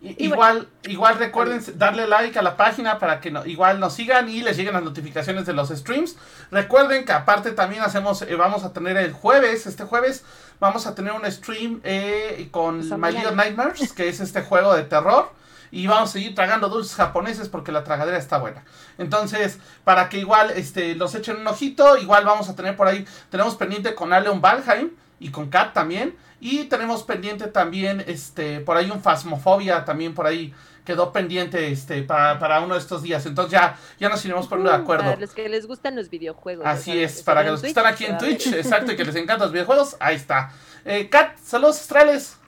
igual, 0.00 0.68
igual 0.84 1.18
recuerden 1.18 1.60
darle 1.74 2.06
like 2.06 2.38
a 2.38 2.42
la 2.42 2.56
página 2.56 2.98
para 2.98 3.20
que 3.20 3.30
no, 3.30 3.44
igual 3.44 3.78
nos 3.78 3.92
sigan 3.92 4.26
y 4.30 4.40
les 4.40 4.56
lleguen 4.56 4.72
las 4.72 4.82
notificaciones 4.82 5.44
de 5.44 5.52
los 5.52 5.68
streams. 5.68 6.16
Recuerden 6.50 7.04
que 7.04 7.12
aparte 7.12 7.52
también 7.52 7.82
hacemos, 7.82 8.22
eh, 8.22 8.34
vamos 8.36 8.64
a 8.64 8.72
tener 8.72 8.96
el 8.96 9.12
jueves, 9.12 9.66
este 9.66 9.84
jueves, 9.84 10.24
vamos 10.60 10.86
a 10.86 10.94
tener 10.94 11.12
un 11.12 11.30
stream 11.30 11.82
eh, 11.84 12.48
con 12.50 12.78
My 12.98 13.12
Little 13.12 13.36
Nightmares, 13.36 13.92
que 13.92 14.08
es 14.08 14.20
este 14.20 14.40
juego 14.40 14.74
de 14.74 14.84
terror 14.84 15.36
y 15.70 15.86
vamos 15.86 16.10
a 16.10 16.12
seguir 16.14 16.34
tragando 16.34 16.68
dulces 16.68 16.94
japoneses 16.96 17.48
porque 17.48 17.72
la 17.72 17.84
tragadera 17.84 18.18
está 18.18 18.38
buena. 18.38 18.64
Entonces, 18.98 19.58
para 19.84 20.08
que 20.08 20.18
igual 20.18 20.50
este, 20.50 20.94
los 20.94 21.14
echen 21.14 21.36
un 21.36 21.46
ojito, 21.46 21.96
igual 21.96 22.24
vamos 22.24 22.48
a 22.48 22.56
tener 22.56 22.76
por 22.76 22.88
ahí, 22.88 23.06
tenemos 23.30 23.56
pendiente 23.56 23.94
con 23.94 24.12
Aleon 24.12 24.40
Valheim 24.40 24.90
y 25.20 25.30
con 25.30 25.48
Kat 25.48 25.72
también. 25.72 26.16
Y 26.40 26.64
tenemos 26.64 27.02
pendiente 27.02 27.48
también, 27.48 28.04
este, 28.06 28.60
por 28.60 28.76
ahí 28.76 28.90
un 28.92 29.02
Fasmofobia 29.02 29.84
también 29.84 30.14
por 30.14 30.26
ahí 30.26 30.54
quedó 30.88 31.12
pendiente 31.12 31.70
este 31.70 32.02
para, 32.02 32.38
para 32.38 32.60
uno 32.60 32.72
de 32.72 32.80
estos 32.80 33.02
días. 33.02 33.26
Entonces 33.26 33.52
ya, 33.52 33.76
ya 34.00 34.08
nos 34.08 34.24
iremos 34.24 34.46
poniendo 34.46 34.72
de 34.72 34.78
uh, 34.78 34.80
acuerdo. 34.80 35.04
Para 35.04 35.20
los 35.20 35.34
que 35.34 35.46
les 35.46 35.66
gustan 35.66 35.94
los 35.94 36.08
videojuegos. 36.08 36.64
Así 36.66 36.98
es, 36.98 37.22
para 37.22 37.42
los 37.42 37.60
que 37.60 37.68
están 37.68 37.84
aquí 37.84 38.06
en 38.06 38.16
Twitch, 38.16 38.46
exacto, 38.54 38.92
y 38.92 38.96
que 38.96 39.04
les 39.04 39.14
encantan 39.16 39.40
los 39.40 39.52
videojuegos, 39.52 39.96
ahí 40.00 40.16
está. 40.16 40.50
Eh, 40.86 41.10
Kat, 41.10 41.36
saludos 41.36 41.78
astrales. 41.78 42.38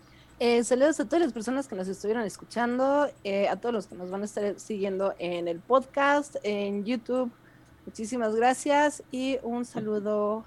Eh, 0.42 0.64
saludos 0.64 0.98
a 1.00 1.04
todas 1.04 1.20
las 1.20 1.34
personas 1.34 1.68
que 1.68 1.76
nos 1.76 1.86
estuvieron 1.86 2.24
escuchando, 2.24 3.10
eh, 3.24 3.46
a 3.50 3.56
todos 3.56 3.74
los 3.74 3.86
que 3.86 3.94
nos 3.94 4.10
van 4.10 4.22
a 4.22 4.24
estar 4.24 4.58
siguiendo 4.58 5.14
en 5.18 5.48
el 5.48 5.58
podcast, 5.60 6.36
en 6.42 6.82
YouTube. 6.86 7.30
Muchísimas 7.84 8.34
gracias 8.34 9.02
y 9.12 9.38
un 9.42 9.66
saludo 9.66 10.46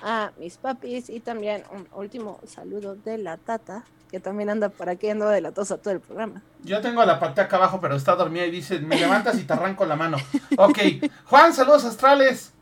a 0.00 0.32
mis 0.40 0.56
papis 0.56 1.10
y 1.10 1.20
también 1.20 1.64
un 1.70 1.86
último 1.92 2.40
saludo 2.46 2.96
de 2.96 3.18
la 3.18 3.36
tata, 3.36 3.84
que 4.10 4.20
también 4.20 4.48
anda 4.48 4.70
por 4.70 4.88
aquí 4.88 5.10
ando 5.10 5.28
de 5.28 5.42
la 5.42 5.52
tosa 5.52 5.76
todo 5.76 5.92
el 5.92 6.00
programa. 6.00 6.40
Yo 6.64 6.80
tengo 6.80 7.02
a 7.02 7.06
la 7.06 7.20
parte 7.20 7.42
acá 7.42 7.56
abajo, 7.56 7.78
pero 7.78 7.94
está 7.94 8.16
dormida 8.16 8.46
y 8.46 8.50
dice, 8.50 8.78
me 8.78 8.96
levantas 8.98 9.38
y 9.38 9.44
te 9.44 9.52
arranco 9.52 9.84
la 9.84 9.96
mano. 9.96 10.16
Ok, 10.56 10.78
Juan, 11.26 11.52
saludos 11.52 11.84
astrales. 11.84 12.54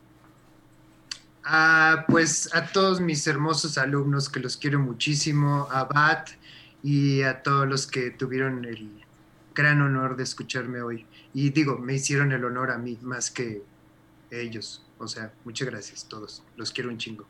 Ah, 1.45 2.05
pues 2.09 2.53
a 2.53 2.66
todos 2.66 3.01
mis 3.01 3.25
hermosos 3.29 3.79
alumnos 3.79 4.29
que 4.29 4.41
los 4.41 4.57
quiero 4.57 4.81
muchísimo, 4.81 5.68
a 5.70 5.85
Bat, 5.85 6.31
y 6.85 7.22
a 7.22 7.43
todos 7.43 7.66
los 7.66 7.87
que 7.87 8.11
tuvieron 8.11 8.66
el 8.66 9.03
gran 9.55 9.80
honor 9.80 10.16
de 10.16 10.22
escucharme 10.22 10.82
hoy. 10.82 11.07
Y 11.32 11.49
digo, 11.49 11.78
me 11.78 11.95
hicieron 11.95 12.30
el 12.32 12.45
honor 12.45 12.70
a 12.70 12.76
mí 12.76 12.99
más 13.01 13.30
que 13.30 13.62
ellos. 14.30 14.85
O 14.99 15.09
sea, 15.09 15.32
muchas 15.45 15.66
gracias 15.66 16.05
a 16.05 16.09
todos. 16.11 16.45
Los 16.57 16.72
quiero 16.72 16.91
un 16.91 16.99
chingo. 16.99 17.26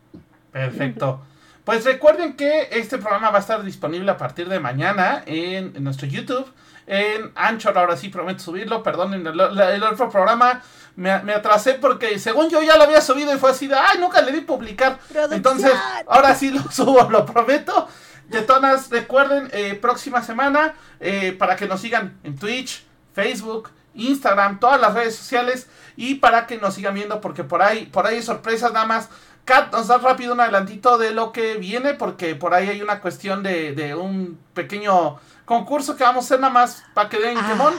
Perfecto. 0.50 1.22
Pues 1.64 1.84
recuerden 1.84 2.34
que 2.34 2.68
este 2.72 2.98
programa 2.98 3.30
va 3.30 3.38
a 3.38 3.40
estar 3.40 3.62
disponible 3.62 4.10
a 4.10 4.16
partir 4.16 4.48
de 4.48 4.58
mañana 4.58 5.22
en, 5.24 5.72
nuestro 5.84 6.08
YouTube. 6.08 6.52
En 6.88 7.30
Anchor, 7.36 7.78
ahora 7.78 7.96
sí 7.96 8.08
prometo 8.08 8.40
subirlo. 8.40 8.82
Perdonen, 8.82 9.24
el, 9.24 9.82
otro 9.84 10.10
programa 10.10 10.62
me, 10.96 11.10
atrasé 11.10 11.74
porque 11.74 12.18
según 12.18 12.50
yo 12.50 12.60
ya 12.60 12.76
lo 12.76 12.82
había 12.82 13.00
subido 13.00 13.32
y 13.32 13.38
fue 13.38 13.52
así 13.52 13.68
de, 13.68 13.76
ay, 13.76 13.98
nunca 14.00 14.20
le 14.20 14.32
di 14.32 14.40
publicar. 14.40 14.98
Entonces, 15.30 15.70
ahora 16.08 16.34
sí 16.34 16.50
lo 16.50 16.60
subo, 16.72 17.08
lo 17.08 17.24
prometo. 17.24 17.88
Detonas, 18.28 18.90
recuerden, 18.90 19.48
eh, 19.52 19.74
próxima 19.74 20.22
semana, 20.22 20.74
eh, 21.00 21.32
para 21.38 21.56
que 21.56 21.66
nos 21.66 21.80
sigan 21.80 22.18
en 22.22 22.36
Twitch, 22.36 22.84
Facebook, 23.12 23.70
Instagram, 23.94 24.58
todas 24.60 24.80
las 24.80 24.94
redes 24.94 25.14
sociales 25.14 25.68
y 25.96 26.16
para 26.16 26.46
que 26.46 26.58
nos 26.58 26.74
sigan 26.74 26.94
viendo 26.94 27.20
porque 27.20 27.44
por 27.44 27.62
ahí, 27.62 27.86
por 27.86 28.06
ahí 28.06 28.16
hay 28.16 28.22
sorpresas 28.22 28.72
nada 28.72 28.86
más. 28.86 29.08
Kat, 29.44 29.70
nos 29.72 29.88
da 29.88 29.98
rápido 29.98 30.32
un 30.32 30.40
adelantito 30.40 30.96
de 30.96 31.12
lo 31.12 31.32
que 31.32 31.56
viene 31.56 31.94
porque 31.94 32.34
por 32.34 32.54
ahí 32.54 32.68
hay 32.68 32.80
una 32.80 33.00
cuestión 33.00 33.42
de, 33.42 33.94
un 33.94 34.38
pequeño 34.54 35.18
concurso 35.44 35.96
que 35.96 36.02
vamos 36.02 36.24
a 36.24 36.26
hacer 36.26 36.40
nada 36.40 36.52
más 36.52 36.82
para 36.94 37.08
que 37.08 37.18
den 37.18 37.36
ah. 37.38 37.72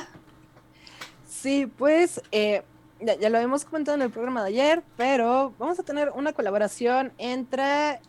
Sí, 1.28 1.66
pues 1.66 2.22
eh, 2.32 2.64
ya, 3.00 3.16
ya, 3.16 3.30
lo 3.30 3.38
habíamos 3.38 3.66
comentado 3.66 3.96
en 3.96 4.04
el 4.04 4.12
programa 4.12 4.44
de 4.44 4.50
ayer, 4.50 4.84
pero 4.96 5.54
vamos 5.58 5.80
a 5.80 5.84
tener 5.84 6.12
una 6.12 6.34
colaboración 6.34 7.14
entre 7.18 8.00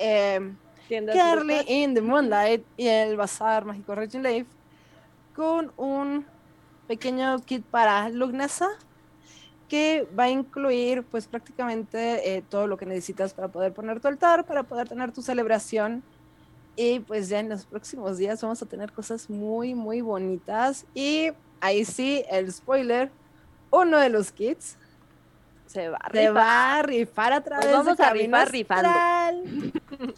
Carly 0.88 1.60
in 1.66 1.94
the 1.94 2.00
Moonlight 2.00 2.64
y 2.76 2.86
el 2.86 3.16
Bazar 3.16 3.64
Mágico 3.64 3.94
Regin 3.94 4.22
Life 4.22 4.46
con 5.34 5.72
un 5.76 6.24
pequeño 6.86 7.38
kit 7.40 7.64
para 7.64 8.08
Lugnasa 8.08 8.68
que 9.68 10.06
va 10.18 10.24
a 10.24 10.30
incluir 10.30 11.02
pues 11.02 11.26
prácticamente 11.26 12.36
eh, 12.36 12.42
todo 12.48 12.66
lo 12.66 12.76
que 12.76 12.86
necesitas 12.86 13.34
para 13.34 13.48
poder 13.48 13.72
poner 13.72 14.00
tu 14.00 14.08
altar, 14.08 14.44
para 14.46 14.62
poder 14.62 14.88
tener 14.88 15.12
tu 15.12 15.22
celebración. 15.22 16.02
Y 16.76 17.00
pues 17.00 17.28
ya 17.28 17.40
en 17.40 17.48
los 17.48 17.64
próximos 17.64 18.18
días 18.18 18.40
vamos 18.42 18.62
a 18.62 18.66
tener 18.66 18.92
cosas 18.92 19.28
muy, 19.28 19.74
muy 19.74 20.02
bonitas. 20.02 20.86
Y 20.94 21.30
ahí 21.60 21.84
sí, 21.84 22.22
el 22.30 22.52
spoiler, 22.52 23.10
uno 23.70 23.98
de 23.98 24.08
los 24.08 24.30
kits 24.30 24.76
se 25.66 25.88
va 25.88 25.98
a 26.00 26.08
rifar, 26.08 26.36
va 26.36 26.74
a, 26.78 26.82
rifar 26.82 27.32
a 27.32 27.40
través 27.40 27.70
vamos 27.70 28.00
a 28.00 28.10
rifar 28.10 28.50
rifando. 28.50 28.90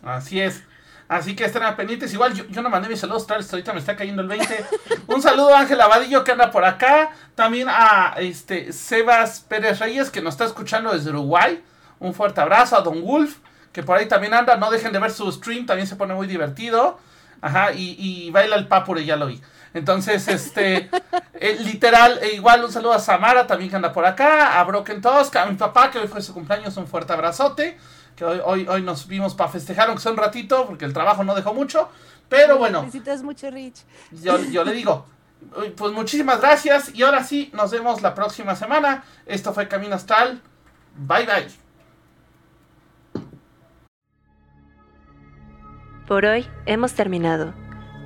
Así 0.03 0.40
es. 0.40 0.62
Así 1.09 1.34
que 1.34 1.44
estén 1.44 1.62
pendientes. 1.74 2.12
Igual 2.12 2.34
yo, 2.34 2.62
no 2.62 2.68
mandé 2.68 2.88
mis 2.88 3.01
saludos, 3.01 3.26
ahorita 3.30 3.72
me 3.72 3.80
está 3.80 3.96
cayendo 3.96 4.20
el 4.20 4.28
20. 4.28 4.64
Un 5.07 5.22
saludo 5.22 5.55
a 5.55 5.61
Ángel 5.61 5.80
Abadillo 5.80 6.22
que 6.22 6.32
anda 6.32 6.51
por 6.51 6.64
acá. 6.64 7.11
También 7.34 7.68
a 7.70 8.14
este 8.18 8.72
Sebas 8.72 9.40
Pérez 9.40 9.78
Reyes 9.78 10.11
que 10.11 10.20
nos 10.20 10.34
está 10.34 10.44
escuchando 10.44 10.92
desde 10.92 11.11
Uruguay. 11.11 11.62
Un 11.99 12.12
fuerte 12.12 12.40
abrazo 12.40 12.76
a 12.76 12.82
Don 12.82 13.03
Wolf 13.03 13.38
que 13.72 13.82
por 13.82 13.96
ahí 13.96 14.07
también 14.07 14.34
anda. 14.34 14.57
No 14.57 14.70
dejen 14.70 14.92
de 14.92 14.99
ver 14.99 15.11
su 15.11 15.30
stream, 15.32 15.64
también 15.64 15.86
se 15.86 15.96
pone 15.96 16.12
muy 16.12 16.26
divertido. 16.26 16.99
Ajá, 17.40 17.72
y, 17.72 18.30
baila 18.30 18.57
el 18.57 18.66
papure, 18.66 19.05
ya 19.05 19.16
lo 19.16 19.28
vi. 19.28 19.40
Entonces, 19.79 20.29
este, 20.29 20.91
eh, 21.35 21.57
literal, 21.61 22.18
e 22.22 22.35
igual 22.35 22.64
un 22.64 22.72
saludo 22.72 22.93
a 22.93 22.99
Samara 22.99 23.47
también 23.47 23.70
que 23.70 23.76
anda 23.76 23.93
por 23.93 24.05
acá, 24.05 24.61
a 24.61 24.64
Broken 24.64 25.01
Tosk, 25.01 25.35
a 25.37 25.47
mi 25.47 25.57
papá 25.57 25.91
que 25.91 25.99
hoy 25.99 26.09
fue 26.09 26.20
su 26.20 26.35
cumpleaños, 26.35 26.76
un 26.76 26.87
fuerte 26.87 27.12
abrazote 27.12 27.79
que 28.18 28.24
hoy, 28.24 28.66
hoy, 28.68 28.83
nos 28.83 29.07
vimos 29.07 29.37
para 29.37 29.49
festejar, 29.49 29.87
aunque 29.87 30.03
sea 30.03 30.11
un 30.11 30.18
ratito, 30.18 30.66
porque 30.66 30.85
el 30.85 30.93
trabajo 30.93 31.22
no 31.22 31.37
dejó 31.37 31.55
mucho. 31.55 31.89
Pero 32.29 32.59
bueno. 32.59 32.83
Necesitas 32.83 33.22
mucho, 33.22 33.49
Rich. 33.49 33.85
Yo, 34.11 34.39
yo 34.41 34.64
le 34.64 34.72
digo, 34.72 35.07
pues 35.76 35.93
muchísimas 35.93 36.41
gracias. 36.41 36.93
Y 36.95 37.05
ahora 37.05 37.22
sí, 37.22 37.51
nos 37.55 37.70
vemos 37.70 38.03
la 38.03 38.16
próxima 38.16 38.57
semana. 38.57 39.05
Esto 39.24 39.55
fue 39.55 39.68
Camino 39.68 39.95
Astral. 39.95 40.43
Bye 40.97 41.26
bye. 41.26 41.49
Por 46.09 46.24
hoy 46.24 46.49
hemos 46.66 46.95
terminado. 46.95 47.68